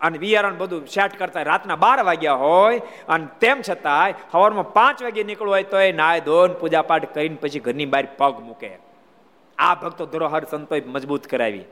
અને 0.00 0.18
બિયારણ 0.18 0.56
બધું 0.56 0.86
સેટ 0.86 1.18
કરતા 1.18 1.42
રાતના 1.42 1.76
બાર 1.76 2.04
વાગ્યા 2.04 2.32
હોય, 2.32 2.78
અને 3.08 3.26
તેમ 3.40 3.62
છતાંય 3.70 4.14
સવારમાં 4.32 4.72
પાંચ 4.72 5.02
વાગે 5.02 5.22
નીકળવું 5.24 5.54
હોય 5.54 5.62
તો 5.62 5.80
એ 5.80 5.92
નાય 5.92 6.20
ધોન 6.20 6.52
પૂજા 6.52 6.82
પાઠ 6.82 7.14
કરીને 7.14 7.36
પછી 7.36 7.60
ઘરની 7.60 7.86
બહાર 7.86 8.06
પગ 8.18 8.40
મૂકે. 8.40 8.78
આ 9.58 9.74
ભક્તો 9.74 10.06
ધરોહર 10.06 10.44
સંતોએ 10.50 10.82
મજબૂત 10.86 11.26
કરાવી. 11.26 11.64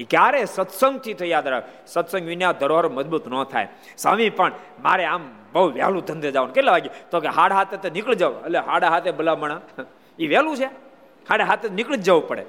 એ 0.00 0.04
ક્યારે 0.04 0.44
સત્સંગથી 0.44 1.14
તો 1.14 1.24
યાદ 1.24 1.48
રાખ 1.48 1.62
સત્સંગ 1.86 2.26
વિના 2.26 2.52
ધરોહર 2.52 2.88
મજબૂત 2.88 3.28
ન 3.28 3.44
થાય. 3.44 3.68
સ્વામી 3.98 4.30
પણ, 4.30 4.52
મારે 4.82 5.04
આમ 5.04 5.28
બહુ 5.52 5.70
વહેલું 5.70 6.02
ધંધે 6.04 6.32
જવાનું. 6.32 6.54
કેટલા 6.54 6.72
વાગે? 6.72 6.90
તો 7.10 7.20
કે 7.20 7.28
હાડા 7.28 7.54
હાથે 7.54 7.76
તો 7.76 7.88
નીકળી 7.88 8.14
જાવ 8.14 8.32
એટલે 8.44 8.58
હાડા 8.58 8.88
હાથે 8.88 9.10
ભલામણા. 9.10 9.60
એ 10.18 10.26
વહેલું 10.28 10.56
છે. 10.56 10.64
હાડા 11.28 11.44
હાથે 11.44 11.68
નીકળી 11.68 11.96
જ 11.96 12.02
જવું 12.02 12.28
પડે. 12.28 12.46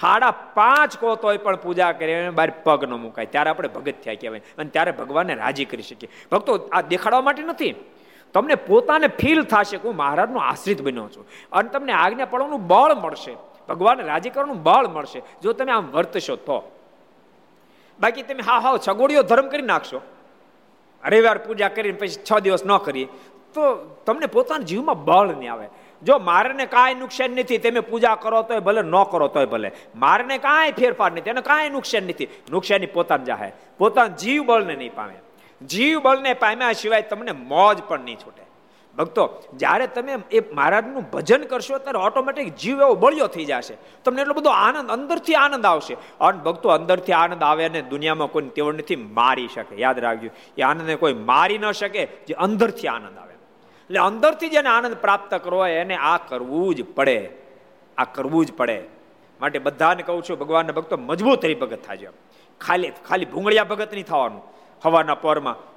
હાડા 0.00 0.30
પાંચ 0.30 1.00
કહો 1.00 1.14
તોય 1.14 1.36
પણ 1.36 1.56
પૂજા 1.56 1.92
કરી 1.92 2.30
બહાર 2.30 2.52
પગ 2.64 2.84
ન 2.84 2.92
મુકાય. 2.92 3.26
ત્યારે 3.26 3.50
આપણે 3.50 3.68
ભગત 3.68 3.94
થયા 4.04 4.14
કહેવાય. 4.14 4.42
અને 4.58 4.70
ત્યારે 4.70 4.92
ભગવાનને 4.92 5.34
રાજી 5.34 5.64
કરી 5.64 5.82
શકીએ. 5.82 6.08
ભક્તો, 6.32 6.68
આ 6.72 6.80
દેખાડવા 6.80 7.20
માટે 7.20 7.42
નથી. 7.42 7.74
તમને 8.32 8.54
પોતાને 8.54 9.06
ફીલ 9.06 9.42
થશે 9.42 9.76
કે 9.76 9.88
હું 9.88 9.96
મહારાજનો 9.96 10.38
આશ્રિત 10.38 10.82
બન્યો 10.82 11.08
છું. 11.08 11.26
અને 11.52 11.68
તમને 11.68 11.92
આજ્ઞા 11.92 12.24
પડવાનું 12.24 12.66
બળ 12.66 12.94
મળશે. 12.94 13.36
ભગવાન 13.68 14.00
રાજી 14.00 14.30
કરવાનું 14.30 14.62
બળ 14.62 14.86
મળશે. 14.88 15.22
જો 15.42 15.52
તમે 15.52 15.72
આમ 15.72 15.90
વર્તશો 15.90 16.36
તો. 16.36 16.72
બાકી 18.00 18.22
તમે 18.22 18.42
હા 18.42 18.58
હા 18.58 18.76
છગોડીઓ 18.88 19.22
ધર્મ 19.22 19.48
કરી 19.48 19.62
નાખશો. 19.62 20.00
રવિવાર 21.04 21.38
પૂજા 21.38 21.68
કરીને 21.68 21.98
પછી 21.98 22.08
છ 22.08 22.38
દિવસ 22.38 22.66
ન 22.66 22.76
કરીએ, 22.76 23.08
તો 23.54 23.76
તમને 24.06 24.26
પોતાના 24.26 24.62
જીવમાં 24.62 25.04
બળ 25.04 25.34
નહીં 25.36 25.52
આવે. 25.52 25.68
જો 26.02 26.18
મારને 26.18 26.66
કાંઈ 26.66 26.94
નુકસાન 26.94 27.30
નથી, 27.30 27.58
તમે 27.58 27.80
પૂજા 27.80 28.14
કરો 28.14 28.42
તોય 28.42 28.60
ભલે, 28.60 28.82
ન 28.82 29.02
કરો 29.10 29.28
તોય 29.28 29.46
ભલે. 29.46 29.72
મારને 29.96 30.38
કાંઈ 30.38 30.72
ફેરફાર 30.72 31.12
નથી, 31.12 31.30
એને 31.30 31.40
કાંઈ 31.40 31.70
નુકસાન 31.70 32.02
નથી. 32.02 32.28
નુકસાની 32.50 32.86
પોતાને 32.86 33.24
જાહે. 33.24 33.52
પોતાના 33.78 34.16
જીવ 34.16 34.46
બળને 34.46 34.76
નહીં 34.76 34.94
પામે. 34.94 35.14
જીવ 35.66 36.00
બળને 36.00 36.34
પામ્યા 36.34 36.72
સિવાય 36.72 37.02
તમને 37.02 37.32
મોજ 37.32 37.82
પણ 37.82 38.00
નહીં 38.00 38.16
છૂટે. 38.16 38.43
ભક્તો, 38.98 39.42
જ્યારે 39.54 39.86
તમે 39.86 40.18
એ 40.30 40.40
મહારાજનું 40.52 41.10
ભજન 41.10 41.42
કરશો, 41.42 41.78
ત્યારે 41.78 41.98
ઓટોમેટિક 41.98 42.56
જીવ 42.56 42.80
એવો 42.80 42.94
બળ્યો 42.94 43.26
થઈ 43.26 43.44
જશે. 43.44 43.76
તમને 44.04 44.20
એટલો 44.20 44.34
બધો 44.34 44.50
આનંદ, 44.50 44.90
અંદરથી 44.90 45.34
આનંદ 45.34 45.66
આવશે. 45.66 45.96
અને 46.20 46.38
ભક્તો, 46.38 46.68
અંદરથી 46.68 47.12
આનંદ 47.12 47.42
આવે 47.42 47.64
અને 47.64 47.82
દુનિયામાં 47.82 48.28
કોઈ 48.28 48.42
તેવડ 48.42 48.74
નથી, 48.74 48.96
મારી 48.96 49.48
શકે. 49.54 49.76
યાદ 49.76 49.98
રાખજો, 49.98 50.28
એ 50.58 50.62
આનંદને 50.62 50.96
કોઈ 50.96 51.14
મારી 51.14 51.58
ન 51.58 51.70
શકે, 51.70 52.06
જે 52.06 52.34
અંદરથી 52.34 52.88
આનંદ 52.88 53.18
આવે. 53.18 53.34
એટલે 53.34 53.98
અંદરથી 53.98 54.48
જેને 54.48 54.68
આનંદ 54.68 54.94
પ્રાપ્ત 54.94 55.34
કરવો 55.34 55.58
હોય, 55.58 55.70
એને 55.70 55.96
આ 55.96 56.16
કરવું 56.16 56.74
જ 56.74 56.84
પડે. 56.94 57.30
આ 57.98 58.04
કરવું 58.04 58.46
જ 58.46 58.52
પડે. 58.52 58.82
માટે 59.40 59.58
બધાને 59.58 60.02
કહું 60.02 60.22
છું, 60.22 60.38
ભગવાનના 60.38 60.72
ભક્તો, 60.72 60.96
મજબૂત 60.96 61.60
ભગત 61.60 61.78
થાજો. 61.86 62.10
ખાલી 62.60 62.92
ખાલી 63.08 63.24
ભૂંગળિયા 63.24 63.64
ભગત 63.64 63.92
નહીં 63.92 64.04
થવાનું. 64.04 64.42
હવાના 64.84 65.14
પોરમાં 65.14 65.73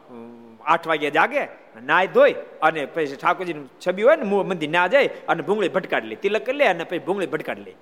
આઠ 0.68 0.88
વાગે 0.88 1.10
જાગે 1.18 1.44
નાય 1.84 2.08
ધોઈ 2.16 2.36
અને 2.62 2.82
પછી 2.86 3.16
ઠાકોરજીની 3.16 3.68
છબી 3.84 4.06
હોય 4.08 4.16
ને 4.16 4.26
મંદિર 4.50 4.70
ના 4.70 4.88
જાય 4.94 5.10
અને 5.28 5.42
ભૂંગળી 5.48 5.74
ભટકાડી 5.76 6.12
લે 6.12 6.16
તિલક 6.16 6.50
લે 6.60 6.66
અને 6.74 6.84
પછી 6.90 7.06
ભૂંગળી 7.08 7.32
ભટકાડી 7.34 7.66
લે 7.68 7.74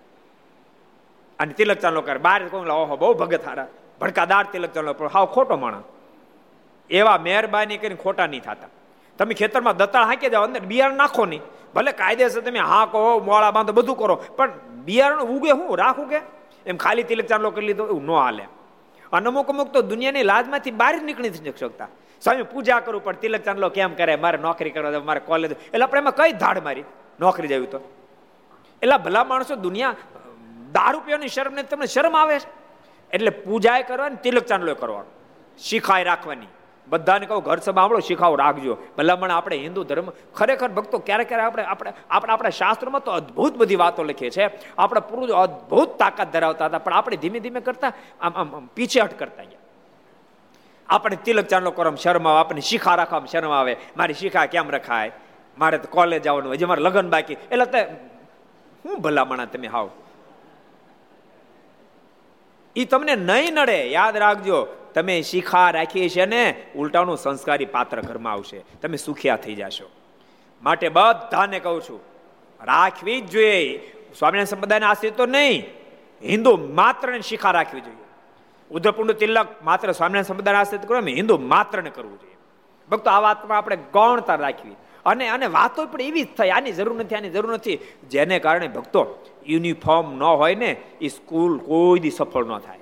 અને 1.40 1.54
તિલક 1.54 1.80
ચાલો 1.84 2.02
કરે. 2.02 2.20
બાર 2.28 2.40
ઓહો, 2.54 2.96
બહુ 3.02 3.14
ભગત 3.14 3.44
હારા. 3.48 3.68
ભડકાદાર 4.02 4.46
તિલક 4.54 4.72
ચાલો 4.76 4.94
પણ 4.94 5.08
હાવ 5.08 5.26
ખોટો 5.36 5.56
માણસ. 5.58 5.84
એવા 6.90 7.18
મહેરબાની 7.18 7.78
કરીને 7.78 8.00
ખોટા 8.04 8.28
નહીં 8.28 8.44
થતા. 8.48 8.70
તમે 9.18 9.34
ખેતરમાં 9.34 9.78
દતાળ 9.78 10.06
હાંકી 10.06 10.30
જાઓ, 10.30 10.44
અંદર 10.44 10.60
બિયારણ 10.72 10.98
નાખો 11.04 11.26
નહીં. 11.26 11.44
ભલે 11.76 11.92
કાયદેસર 11.92 12.42
તમે 12.42 12.60
હા 12.60 12.86
કહો 12.86 13.20
મોળા 13.20 13.52
બાંધો, 13.52 13.74
બધું 13.74 13.98
કરો. 13.98 14.16
પણ 14.38 14.52
બિયારણ 14.88 15.24
ઉગે 15.36 15.52
હું, 15.52 15.78
રાખું 15.78 16.10
કે 16.10 16.20
એમ 16.66 16.78
ખાલી 16.78 17.04
તિલક 17.04 17.28
ચાંદલો 17.28 17.50
કરી 17.52 17.68
લીધો, 17.70 17.86
એવું 17.88 18.06
ન 18.06 18.12
હાલે. 18.12 18.46
અને 19.14 19.28
અમુક 19.28 19.50
અમુક 19.50 19.70
તો 19.74 19.82
દુનિયાની 19.82 20.24
લાજમાંથી 20.24 20.72
બહાર 20.72 20.94
જ 21.00 21.04
નીકળી 21.04 21.30
નથી 21.30 21.52
શકતા. 21.58 21.88
સ્વામી 22.26 22.44
પૂજા 22.44 22.80
કરું, 22.80 23.04
પણ 23.04 23.14
તિલક 23.14 23.44
ચાંદલો 23.44 23.70
કેમ 23.70 23.94
કરે? 23.94 24.16
મારે 24.16 24.38
નોકરી 24.38 24.70
કરવા 24.70 25.00
મારે 25.00 25.20
કોલેજ 25.20 25.52
એટલે 25.52 25.84
આપણે 25.84 26.00
એમાં 26.00 26.16
કઈ 26.16 26.32
ધાડ 26.32 26.64
મારી? 26.64 26.86
નોકરી 27.20 27.48
જવી 27.48 27.68
તો. 27.68 27.80
એટલે 28.82 28.98
ભલા 28.98 29.24
માણસો 29.24 29.56
દુનિયા 29.56 29.96
દારૂ 30.72 31.00
પીવાની 31.00 31.28
શરમ 31.28 31.54
ને 31.54 31.64
તમને 31.64 31.88
શરમ 31.88 32.16
આવે 32.18 32.36
એટલે 33.14 33.30
પૂજા 33.30 33.82
કરવાની 33.82 34.22
તિલક 34.24 34.46
ચાંદલો 34.46 34.76
કરવાનો. 34.76 35.12
શીખાય 35.60 36.04
રાખવાની. 36.04 36.52
બધાને 36.88 37.26
કહું, 37.26 37.44
ઘર 37.44 37.60
સાંભળો 37.60 38.00
શીખાવ 38.00 38.36
રાખજો. 38.36 38.78
ભલામણ 38.98 39.32
આપણે 39.32 39.58
હિન્દુ 39.58 39.84
ધર્મ, 39.84 40.08
ખરેખર 40.36 40.70
ભક્તો 40.70 40.98
ક્યારેક 41.00 41.28
ક્યારેક 41.28 41.48
આપણે 41.48 41.64
આપણે 41.64 41.94
આપણે, 42.10 42.34
આપણા 42.34 42.50
શાસ્ત્રોમાં 42.50 43.04
તો 43.04 43.12
અદ્ભુત 43.12 43.58
બધી 43.58 43.76
વાતો 43.76 44.04
લખીએ 44.04 44.30
છે. 44.30 44.46
આપણા 44.78 45.08
પૂરું 45.10 45.36
અદ્ભુત 45.36 45.98
તાકાત 45.98 46.30
ધરાવતા 46.32 46.66
હતા, 46.66 46.84
પણ 46.86 46.94
આપણે 46.94 47.18
ધીમે 47.18 47.40
ધીમે 47.40 47.62
કરતા 47.62 47.94
આમ 48.22 48.34
આમ, 48.36 48.70
પીછેહટ 48.76 49.20
કરતા 49.20 49.44
ગયા. 49.44 49.65
આપણે 50.90 51.18
તિલક 51.26 51.46
ચાંદલો 51.46 51.72
કરવા 51.72 51.96
શરમ 51.96 52.28
આવે 52.28 52.40
આપણને 52.40 52.62
શીખા 52.62 52.96
રાખવામાં 52.96 53.28
શરમ 53.28 53.52
આવે 53.52 53.78
મારી 53.98 54.14
શીખા 54.14 54.46
કેમ 54.46 54.70
રખાય? 54.70 55.12
મારે 55.58 55.78
તો 55.78 55.88
કોલેજ 55.88 56.22
જવાનું 56.22 56.54
હજી 56.54 56.66
મારે 56.66 56.82
લગ્ન 56.82 57.10
બાકી. 57.10 57.34
એટલે 57.34 57.66
તે, 57.66 57.82
હું 58.86 59.02
ભલામણા 59.02 59.46
તમે 59.46 59.68
હાવ? 59.68 59.90
એ 62.76 62.86
તમને 62.86 63.16
નહીં 63.16 63.54
નડે, 63.54 63.92
યાદ 63.92 64.18
રાખજો. 64.18 64.68
તમે 64.94 65.22
શીખા 65.22 65.72
રાખી 65.72 66.10
છે 66.10 66.26
ને, 66.26 66.66
ઉલટાનું 66.76 67.18
સંસ્કારી 67.18 67.66
પાત્ર 67.66 68.02
ઘરમાં 68.02 68.34
આવશે. 68.34 68.60
તમે 68.82 68.98
સુખિયા 68.98 69.36
થઈ 69.36 69.56
જશો. 69.56 69.90
માટે 70.64 70.90
બધાને 70.90 71.60
કહું 71.60 71.82
છું, 71.82 72.00
રાખવી 72.66 73.22
જ 73.22 73.30
જોઈએ. 73.30 73.78
સ્વામિનારાયણ 74.20 74.46
સંપ્રદાયના 74.46 74.90
આશ્રિત 74.90 75.22
નહીં. 75.22 75.66
હિન્દુ 76.24 76.58
માત્ર 76.58 77.20
શીખા 77.20 77.52
રાખવી 77.52 77.82
જોઈએ. 77.82 78.05
ઉદ્ધપુંડ 78.72 79.12
તિલક 79.12 79.48
માત્ર 79.64 79.92
સ્વામિનારાયણ 79.92 80.24
સંપ્રદાય 80.24 80.56
આશ્રિત 80.56 80.82
કરો 80.82 81.00
હિન્દુ 81.00 81.38
માત્રને 81.38 81.90
કરવું 81.90 82.20
જોઈએ. 82.20 82.38
ભક્તો, 82.90 83.10
આ 83.10 83.20
વાતમાં 83.20 83.58
આપણે 83.58 83.76
ગૌણતા 83.76 84.36
રાખવી. 84.36 84.72
અને 85.06 85.28
અને 85.28 85.46
વાતો 85.46 85.86
પણ 85.86 86.02
એવી 86.02 86.24
જ 86.24 86.28
થાય, 86.38 86.50
આની 86.50 86.72
જરૂર 86.72 86.96
નથી, 86.96 87.16
આની 87.16 87.30
જરૂર 87.30 87.54
નથી. 87.54 87.80
જેને 88.10 88.40
કારણે 88.40 88.68
ભક્તો 88.68 89.26
યુનિફોર્મ 89.48 90.18
ન 90.18 90.24
હોય 90.24 90.56
ને 90.56 90.76
એ 91.02 91.08
સ્કૂલ 91.08 91.58
કોઈ 91.58 92.00
દી 92.00 92.10
સફળ 92.10 92.46
ન 92.46 92.58
થાય. 92.58 92.78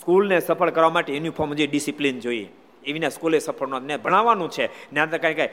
સ્કૂલને 0.00 0.40
સફળ 0.40 0.70
કરવા 0.70 0.88
માટે 0.88 1.14
યુનિફોર્મ 1.14 1.54
જે 1.54 1.66
ડિસિપ્લિન 1.66 2.20
જોઈએ. 2.20 2.48
એવીના 2.84 3.08
સ્કૂલે 3.08 3.38
સફળ 3.38 3.68
ન 3.68 3.82
ને 3.82 3.96
ભણાવવાનું 3.96 4.50
છે. 4.50 4.66
ને 4.92 5.00
અંદર 5.00 5.18
કાંઈ 5.18 5.34
કાંઈ 5.34 5.48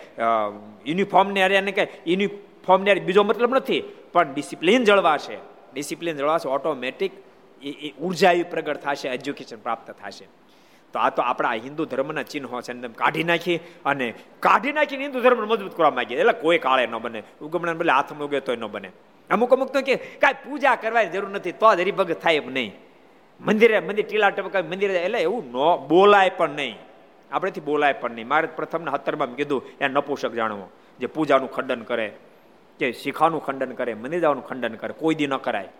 યુનિફોર્મને 0.86 1.42
અરે 1.42 1.72
કાંઈ 1.72 1.88
યુનિફોર્મને 2.08 2.94
બીજો 2.96 3.24
મતલબ 3.24 3.56
નથી. 3.56 3.84
પણ 4.14 4.34
ડિસિપ્લિન 4.34 4.84
જળવાશે. 4.84 5.38
ડિસિપ્લિન 5.74 6.18
જળવાશે, 6.18 6.50
ઓટોમેટિક 6.50 7.12
એ 7.64 7.90
ઊર્જા 8.02 8.32
એવી 8.32 8.50
પ્રગટ 8.54 8.80
થશે 8.86 9.08
એજ્યુકેશન 9.10 9.60
પ્રાપ્ત 9.66 9.92
થશે. 9.92 10.26
તો 10.94 11.00
આ 11.00 11.10
તો 11.10 11.22
આપણા 11.22 11.56
હિન્દુ 11.66 11.86
ધર્મના 11.86 12.24
ચિહ્નો 12.24 12.62
છે, 12.62 12.72
એને 12.72 12.88
કાઢી 13.02 13.24
નાખી 13.24 13.60
અને 13.86 14.08
કાઢી 14.40 14.74
નાખીને 14.78 15.04
હિન્દુ 15.08 15.20
ધર્મ 15.22 15.40
મજબૂત 15.48 15.76
કરવા 15.76 15.92
માંગીએ 15.92 16.20
એટલે 16.22 16.34
કોઈ 16.44 16.60
કાળે 16.66 16.86
ન 16.88 16.98
બને 17.00 17.24
ઉગમણા 17.42 17.74
બદલે 17.74 17.92
હાથમાં 17.92 18.28
ઉગે 18.28 18.40
તોય 18.42 18.58
ન 18.58 18.68
બને. 18.68 18.90
અમુક 19.30 19.54
અમુક 19.54 19.70
તો 19.74 19.82
કે 19.82 19.96
કાંઈ 20.22 20.42
પૂજા 20.46 20.76
કરવાની 20.76 21.12
જરૂર 21.14 21.30
નથી, 21.30 21.56
તો 21.62 21.68
જ 21.76 21.80
હરિભગત 21.82 22.20
થાય 22.22 22.42
એમ 22.42 22.50
નહીં. 22.50 22.72
મંદિરે, 23.42 23.80
મંદિર 23.80 24.06
ટીલા 24.06 24.32
ટપકા 24.32 24.64
મંદિરે 24.72 24.94
એટલે 25.06 25.20
એવું 25.22 25.46
ન 25.50 25.88
બોલાય 25.88 26.30
પણ 26.38 26.56
નહીં. 26.60 26.78
આપણેથી 27.32 27.66
બોલાય 27.70 27.94
પણ 27.94 28.12
નહીં. 28.12 28.28
મારે 28.28 28.48
પ્રથમ 28.58 28.90
હતરમાં 28.96 29.36
કીધું 29.36 29.62
એ 29.80 29.88
નપુષક 29.88 30.34
જાણવો, 30.36 30.68
જે 31.00 31.08
પૂજાનું 31.08 31.50
ખંડન 31.50 31.82
કરે 31.90 32.08
કે 32.80 32.92
શિખાનું 32.92 33.42
ખંડન 33.42 33.74
કરે, 33.80 33.96
મંદિર 33.96 34.20
જવાનું 34.20 34.46
ખંડન 34.46 34.76
કરે, 34.78 34.94
કોઈ 34.94 35.16
દી 35.16 35.28
ન 35.28 35.38
કરાય. 35.38 35.72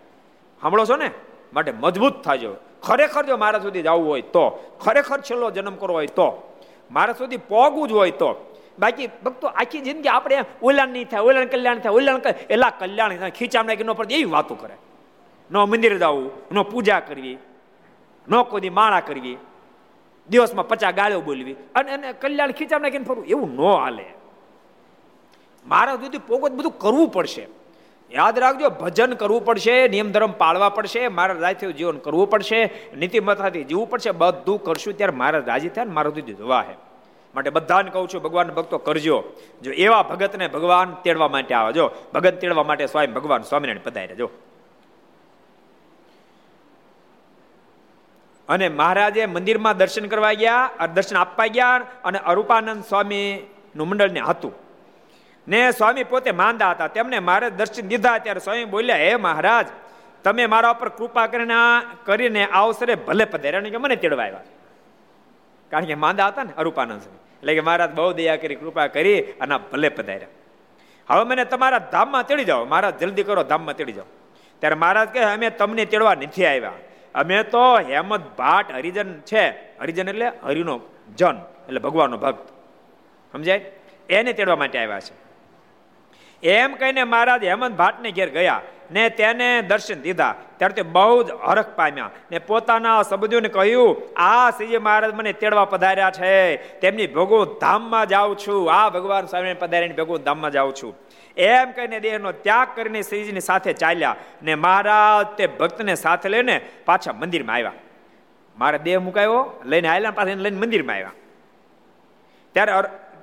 સાંભળો 0.60 0.86
છો 0.86 0.96
ને? 0.96 1.10
માટે 1.54 1.72
મજબૂત 1.72 2.22
થાજો. 2.22 2.56
ખરેખર 2.82 3.26
જો 3.26 3.36
મારા 3.36 3.58
સુધી 3.58 3.82
જવું 3.82 4.08
હોય 4.08 4.22
તો, 4.22 4.74
ખરેખર 4.84 5.20
છેલ્લો 5.20 5.50
જન્મ 5.50 5.76
કરવો 5.76 5.94
હોય 5.94 6.06
તો, 6.06 6.58
મારા 6.90 7.12
સુધી 7.12 7.36
પોગવું 7.36 7.88
જ 7.88 7.92
હોય 7.92 8.10
તો, 8.10 8.58
બાકી 8.78 9.06
ભક્તો, 9.06 9.46
આખી 9.46 9.80
જિંદગી 9.80 10.08
આપણે 10.08 10.44
ઓલાણ 10.62 10.88
નહીં 10.88 11.08
થાય 11.08 11.20
ઓલાણ 11.20 11.46
કલ્યાણ 11.46 11.78
થાય 11.78 12.18
કરે, 12.18 12.46
એલા 12.50 12.70
કલ્યાણ 12.70 13.16
થાય, 13.16 13.30
ખીચામ 13.30 13.66
કે 13.66 13.84
ન 13.84 13.92
પડે, 13.92 14.14
એવી 14.14 14.24
વાતો 14.24 14.54
કરે. 14.54 14.74
ન 15.50 15.56
મંદિરે 15.56 15.98
જવું, 15.98 16.30
ન 16.52 16.62
પૂજા 16.62 17.00
કરવી, 17.00 17.38
ન 18.28 18.42
કોઈ 18.42 18.68
માળા 18.68 19.00
કરવી, 19.00 19.36
દિવસમાં 20.28 20.68
પચા 20.68 20.90
ગાળો 20.90 21.20
બોલવી, 21.20 21.56
અને 21.74 21.92
એને 21.92 22.12
કલ્યાણ 22.12 22.50
ખીચામ 22.50 22.82
નાખીને 22.82 23.04
ફરવું, 23.04 23.26
એવું 23.26 23.54
ન 23.54 23.60
હાલે. 23.60 24.06
મારા 25.66 25.94
સુધી 25.94 26.18
પોગત 26.18 26.52
બધું 26.52 26.78
કરવું 26.78 27.08
પડશે. 27.08 27.48
યાદ 28.14 28.38
રાખજો, 28.38 28.70
ભજન 28.70 29.14
કરવું 29.14 29.44
પડશે, 29.44 29.88
નિયમ 29.88 30.12
ધર્મ 30.12 30.32
પાળવા 30.32 30.68
પડશે, 30.68 31.08
મારા 31.08 31.34
રાજી 31.34 31.72
જીવન 31.72 31.98
કરવું 31.98 32.30
પડશે 32.30 32.70
નીતિમત્તાથી 32.96 33.64
જીવવું 33.64 33.90
પડશે, 33.90 34.10
બધું 34.10 34.62
કરશું 34.62 34.96
ત્યારે 34.96 35.12
મારા 35.12 35.38
રાજી 35.38 35.68
થાય 35.68 35.84
ને 35.84 35.92
મારા 35.92 36.10
સુધી 36.10 36.34
જોવા 36.34 36.60
હે. 36.60 36.74
માટે 37.34 37.50
બધાને 37.50 37.90
કહું 37.90 38.08
છું, 38.08 38.22
ભગવાન 38.22 38.48
ભક્તો 38.48 38.78
કરજો. 38.78 39.24
જો 39.62 39.70
એવા 39.70 40.02
ભગતને 40.02 40.48
ભગવાન 40.48 40.96
તેડવા 41.04 41.28
માટે 41.28 41.54
આવે, 41.54 41.72
જો 41.72 41.90
ભગત 42.14 42.40
તેડવા 42.40 42.62
માટે 42.62 42.86
સ્વયં 42.86 43.12
ભગવાન 43.12 43.42
સ્વામિનારાયણ 43.42 43.90
પધારે 43.90 44.14
જો. 44.14 44.30
અને 48.48 48.68
મહારાજે 48.68 49.26
મંદિરમાં 49.26 49.76
દર્શન 49.76 50.06
કરવા 50.06 50.32
ગયા, 50.32 50.70
દર્શન 50.94 51.16
આપવા 51.16 51.46
ગયા 51.46 51.86
અને 52.04 52.18
અરૂપાનંદ 52.18 52.84
સ્વામી 52.84 53.46
નું 53.76 53.88
મંડળને 53.88 54.20
હતું. 54.20 54.63
ને 55.48 55.70
સ્વામી 55.70 56.04
પોતે 56.04 56.30
માંદા 56.30 56.70
હતા. 56.70 56.86
તેમને 56.86 57.18
મારે 57.18 57.50
દર્શન 57.50 57.88
દીધા 57.88 58.18
ત્યારે 58.18 58.40
સ્વામી 58.40 58.64
બોલ્યા, 58.64 58.96
હે 58.96 59.16
મહારાજ, 59.16 59.66
તમે 60.24 60.46
મારા 60.46 60.70
ઉપર 60.70 60.88
કૃપા 60.88 61.26
કરીને 61.26 61.54
કરીને 62.04 62.46
અવસરે 62.46 62.94
ભલે 62.94 63.24
પધાર્યા. 63.24 63.60
કે 63.60 63.76
મને 63.76 63.96
તેડવા 63.96 64.24
આવ્યા. 64.24 64.40
કારણ 65.70 65.84
કે 65.84 65.94
માંદા 65.94 66.26
હતા 66.26 66.42
ને 66.42 66.52
અરૂપાનંદ 66.56 67.02
એટલે 67.02 67.54
કે 67.54 67.60
મહારાજ 67.60 67.94
બહુ 67.94 68.12
દયા 68.12 68.36
કરી, 68.36 68.54
કૃપા 68.54 68.86
કરી 68.86 69.22
અને 69.22 69.58
ભલે 69.72 69.88
પધાર્યા. 69.88 70.28
હવે 71.10 71.24
મને 71.24 71.44
તમારા 71.44 71.78
ધામમાં 71.78 72.26
તેડી 72.26 72.44
જાઓ. 72.44 72.64
મહારાજ, 72.64 72.98
જલ્દી 72.98 73.22
કરો, 73.22 73.42
ધામમાં 73.42 73.76
તેડી 73.76 73.92
જાઓ. 73.92 74.04
ત્યારે 74.58 74.74
મહારાજ 74.74 75.08
કહે, 75.08 75.22
અમે 75.22 75.50
તમને 75.50 75.84
તેડવા 75.84 76.14
નથી 76.14 76.46
આવ્યા. 76.46 76.72
અમે 77.14 77.42
તો 77.42 77.78
હેમંત 77.78 78.36
ભાટ 78.38 78.72
હરિજન 78.72 79.20
છે. 79.20 79.48
હરિજન 79.80 80.08
એટલે 80.08 80.32
હરિનો 80.42 80.80
જન, 81.16 81.36
એટલે 81.68 81.80
ભગવાનનો 81.80 82.18
ભક્ત. 82.18 82.48
સમજાય? 83.32 83.58
એને 84.10 84.32
તેડવા 84.32 84.56
માટે 84.56 84.78
આવ્યા 84.78 85.00
છે. 85.00 85.23
એમ 86.44 86.74
કહીને 86.74 87.04
મહારાજ 87.04 87.44
હેમંત 87.44 87.76
ભાટને 87.76 88.10
ઘેર 88.10 88.28
ગયા 88.28 88.60
ને 88.90 89.08
તેને 89.08 89.62
દર્શન 89.62 90.00
દીધા. 90.00 90.34
ત્યારે 90.58 90.74
તે 90.74 90.82
બહુ 90.82 91.22
જ 91.22 91.30
હરખ 91.48 91.70
પામ્યા 91.76 92.10
ને 92.30 92.38
પોતાના 92.38 93.02
શબ્દોને 93.02 93.48
કહ્યું, 93.48 94.02
આ 94.16 94.50
શ્રીજી 94.50 94.78
મહારાજ 94.78 95.14
મને 95.14 95.32
તેડવા 95.32 95.64
પધાર્યા 95.64 96.10
છે. 96.10 96.56
તેમની 96.80 97.06
ભગવો 97.06 97.44
ધામમાં 97.44 98.06
જાઉં 98.08 98.36
છું. 98.36 98.72
આ 98.72 98.88
ભગવાન 98.90 99.26
સ્વામી 99.26 99.54
પધારીને 99.54 99.94
ભગવો 99.94 100.18
ધામમાં 100.18 100.50
જાઉં 100.50 100.74
છું. 100.74 100.92
એમ 101.36 101.72
કહીને 101.72 102.00
દેહનો 102.00 102.32
ત્યાગ 102.32 102.68
કરીને 102.76 103.02
શ્રીજીની 103.02 103.40
સાથે 103.40 103.72
ચાલ્યા 103.72 104.16
ને 104.42 104.54
મહારાજ 104.54 105.26
તે 105.36 105.46
ભક્તને 105.46 105.94
સાથે 105.94 106.28
લઈને 106.28 106.60
પાછા 106.84 107.12
મંદિરમાં 107.12 107.56
આવ્યા. 107.56 107.72
મારા 108.58 108.76
દેહ 108.76 109.00
મુકાયો, 109.00 109.62
લઈને 109.64 109.88
આવેલા 109.88 110.10
પાછા 110.10 110.34
લઈને 110.36 110.58
મંદિરમાં 110.58 110.96
આવ્યા. 110.96 111.12
ત્યારે 112.52 112.72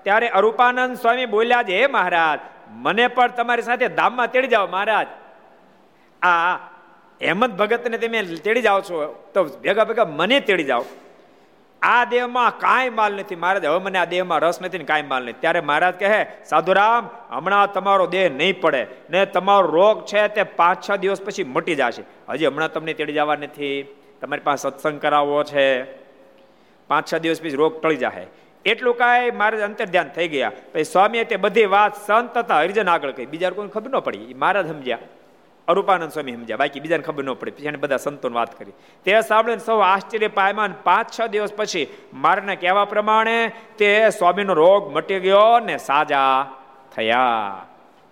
ત્યારે 0.04 0.28
અરૂપાનંદ 0.30 0.98
સ્વામી 0.98 1.26
બોલ્યા 1.26 1.64
છે, 1.64 1.82
હે 1.82 1.88
મહારાજ 1.88 2.40
મને 2.72 3.08
પણ 3.08 3.28
તમારી 3.28 3.62
સાથે 3.62 3.88
ધામમાં 3.88 4.32
તેડી 4.32 4.48
જાઓ, 4.48 4.68
મહારાજ. 4.68 5.08
આ 6.26 6.56
હેમંત 7.22 7.58
ભગતને 7.58 7.98
તમે 7.98 8.24
તેડી 8.24 8.62
જાઓ 8.62 8.82
છો, 8.82 9.30
તો 9.34 9.44
ભેગા 9.44 9.84
ભેગા 9.84 10.06
મને 10.06 10.40
તેડી 10.40 10.64
જાઓ. 10.64 10.86
આ 11.82 12.06
દેહમાં 12.06 12.58
કાંઈ 12.58 12.90
માલ 12.90 13.14
નથી, 13.14 13.36
મહારાજ. 13.36 13.66
હવે 13.66 13.80
મને 13.80 14.00
આ 14.00 14.06
દેહમાં 14.06 14.40
રસ 14.40 14.62
નથી 14.62 14.78
ને 14.78 14.84
કાંઈ 14.84 15.02
માલ 15.02 15.24
નથી. 15.24 15.34
ત્યારે 15.34 15.60
મહારાજ 15.60 15.94
કહે, 16.00 16.26
સાધુરામ, 16.46 17.10
હમણાં 17.30 17.74
તમારો 17.74 18.08
દેહ 18.08 18.30
નહીં 18.30 18.62
પડે 18.62 18.88
ને 19.10 19.26
તમારો 19.26 19.68
રોગ 19.68 20.06
છે 20.06 20.28
તે 20.28 20.44
પાંચ 20.44 20.90
છ 20.90 20.96
દિવસ 20.96 21.22
પછી 21.22 21.44
મટી 21.44 21.76
જશે. 21.76 22.04
હજી 22.30 22.46
હમણાં 22.46 22.72
તમને 22.72 22.94
તેડી 22.94 23.14
જવા 23.14 23.36
નથી. 23.36 23.88
તમારી 24.22 24.42
પાસે 24.42 24.70
સત્સંગ 24.70 25.02
કરાવવો 25.02 25.44
છે. 25.44 25.84
પાંચ 26.88 27.14
છ 27.14 27.16
દિવસ 27.16 27.42
પછી 27.42 27.50
રોગ 27.50 27.82
ટળી 27.82 27.96
જાય 27.96 28.26
એટલું 28.66 28.98
કાંઈ 28.98 29.32
મારે 29.32 29.62
અંતર 29.62 29.86
ધ્યાન 29.86 30.08
થઈ 30.08 30.28
ગયા. 30.28 30.52
પછી 30.74 30.84
સ્વામીએ 30.84 31.24
તે 31.24 31.36
બધી 31.36 31.66
વાત 31.66 32.08
સંત 32.08 32.38
હતા 32.38 32.58
હરિજન 32.58 32.90
આગળ 32.90 33.12
કહી. 33.12 33.26
બીજા 33.26 33.50
કોઈ 33.50 33.68
ખબર 33.68 33.90
ન 33.90 34.00
પડી. 34.00 34.34
મહારાજ 34.34 34.68
સમજ્યા. 34.68 34.98
અરૂપાનંદ 35.68 36.12
સ્વામી 36.12 36.34
સમજ્યા. 36.34 36.58
બાકી 36.58 36.80
બીજાને 36.80 37.04
ખબર 37.04 37.24
ન 37.24 37.34
પડી. 37.34 37.52
પછી 37.52 37.70
બધા 37.70 37.98
સંતોને 37.98 38.36
વાત 38.36 38.60
કરી. 38.60 38.72
તે 39.04 39.22
સાંભળીને 39.22 39.66
સૌ 39.66 39.80
આશ્ચર્ય 39.80 40.28
પાયમાન 40.28 40.74
પાંચ, 40.84 41.20
છ 41.20 41.28
દિવસ 41.28 41.54
પછી 41.54 41.88
મારના 42.14 42.56
કહેવા 42.56 42.86
પ્રમાણે 42.86 43.52
તે 43.78 44.10
સ્વામીનો 44.10 44.54
રોગ 44.54 44.94
મટી 44.94 45.20
ગયો 45.20 45.60
ને 45.60 45.78
સાજા 45.78 46.52
થયા. 46.96 47.56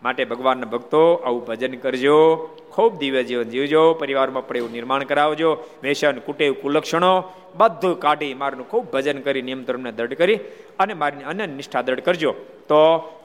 માટે 0.04 0.26
ભગવાનના 0.26 0.66
ભક્તો 0.66 1.14
આવું 1.14 1.46
ભજન 1.46 1.78
કરજો. 1.78 2.50
ખૂબ 2.80 2.98
દિવ્ય 2.98 3.24
જીવન 3.24 3.50
જીવજો, 3.50 3.94
પરિવારમાં 3.94 4.48
પણ 4.48 4.58
એવું 4.58 4.72
નિર્માણ 4.72 5.04
કરાવજો. 5.04 5.64
વેસન 5.84 6.20
કુટેવ, 6.20 6.54
કુલક્ષણો 6.54 7.34
બધું 7.56 8.00
કાઢી 8.00 8.34
મારનું 8.34 8.70
ખૂબ 8.70 8.92
ભજન 8.92 9.22
કરી 9.22 9.42
નિયમધર્મને 9.42 9.92
દૃઢ 9.92 10.14
કરી 10.14 10.36
અને 10.80 10.94
મારી 10.94 11.24
અન્ય 11.24 11.46
નિષ્ઠા 11.46 11.82
દૃઢ 11.82 12.00
કરજો. 12.00 12.32
તો 12.70 12.82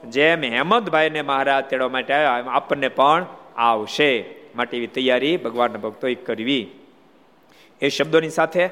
જેમ 0.09 0.43
હેમંતભાઈને 0.43 1.21
મહારાજ 1.21 1.65
તેડવા 1.65 1.87
માટે 1.89 2.13
આવ્યા 2.13 2.51
આપણને 2.51 2.87
પણ 2.87 3.25
આવશે. 3.55 4.25
માટે 4.55 4.77
એવી 4.77 4.87
તૈયારી 4.87 5.37
ભગવાનના 5.37 5.77
ભક્તોએ 5.77 6.15
કરવી. 6.15 6.67
એ 7.81 7.89
શબ્દોની 7.89 8.29
સાથે 8.29 8.69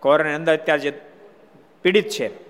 કોરોનાની 0.00 0.34
અંદર 0.34 0.52
અત્યારે 0.52 0.80
જે 0.80 0.92
પીડિત 1.82 2.08
છે 2.08 2.49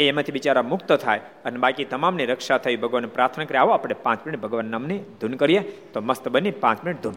એ 0.00 0.08
એમાંથી 0.08 0.32
બિચારા 0.32 0.62
મુક્ત 0.62 0.92
થાય 0.92 1.20
અને 1.44 1.58
બાકી 1.58 1.84
તમામની 1.84 2.26
રક્ષા 2.32 2.58
થઈ 2.58 2.76
ભગવાન 2.76 3.06
પ્રાર્થના 3.06 3.44
કરી 3.44 3.58
આવો 3.58 3.72
આપણે 3.72 3.96
પાંચ 4.02 4.20
મિનિટ 4.26 4.40
ભગવાન 4.40 4.70
નામની 4.74 5.00
ધૂન 5.20 5.34
કરીએ. 5.42 5.62
તો 5.92 6.00
મસ્ત 6.00 6.28
બની 6.28 6.54
પાંચ 6.64 6.84
મિનિટ 6.84 7.02
ધૂન. 7.02 7.16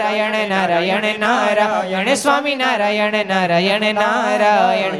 નારાયણ 0.00 1.20
નારાયણ 1.20 2.08
સ્વામિનારાયણ 2.16 3.16
નારાયણ 3.26 3.86
નારાયણ 3.94 4.96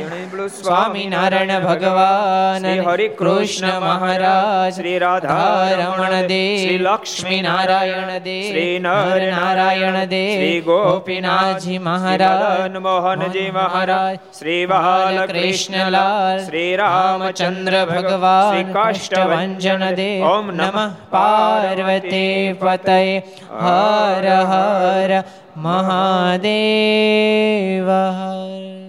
સ્વામિનારાયણ 0.48 1.62
ભગવાન 1.62 2.66
હરે 2.66 2.78
હરિ 2.88 3.08
કૃષ્ણ 3.18 3.74
મહારાજ 3.82 4.72
શ્રી 4.74 4.98
રાધા 4.98 5.44
રમણ 5.72 6.26
દેવ 6.26 6.58
શ્રી 6.58 6.78
લક્ષ્મી 6.80 7.40
નારાયણ 7.42 8.12
દેવ 8.18 8.42
શ્રી 8.48 8.78
નર 8.78 9.22
નારાયણ 9.32 9.98
દેવ 10.06 10.34
શ્રી 10.34 10.60
ગોપ- 10.60 10.88
ગોપીનાથજી 10.88 11.78
મહારાજ 11.80 12.76
મોહનજી 12.80 13.50
મહારાજ 13.50 14.16
શ્રી 14.38 14.66
બાલકૃષ્ણલાલ 14.66 15.30
કૃષ્ણલાલ 15.30 16.44
શ્રી 16.46 16.76
રામચંદ્ર 16.76 17.74
ભગવાન 17.86 18.50
શ્રી 18.50 18.72
કાષ્ટભંજન 18.72 19.84
દેવ 19.94 20.26
ઓમ 20.26 20.50
નમઃ 20.52 20.86
પાર્વતી 21.10 22.34
પતય 22.60 22.98
હર 23.60 24.26
હર 24.78 25.12
મહાદેવ 25.56 26.48
હર 28.18 28.87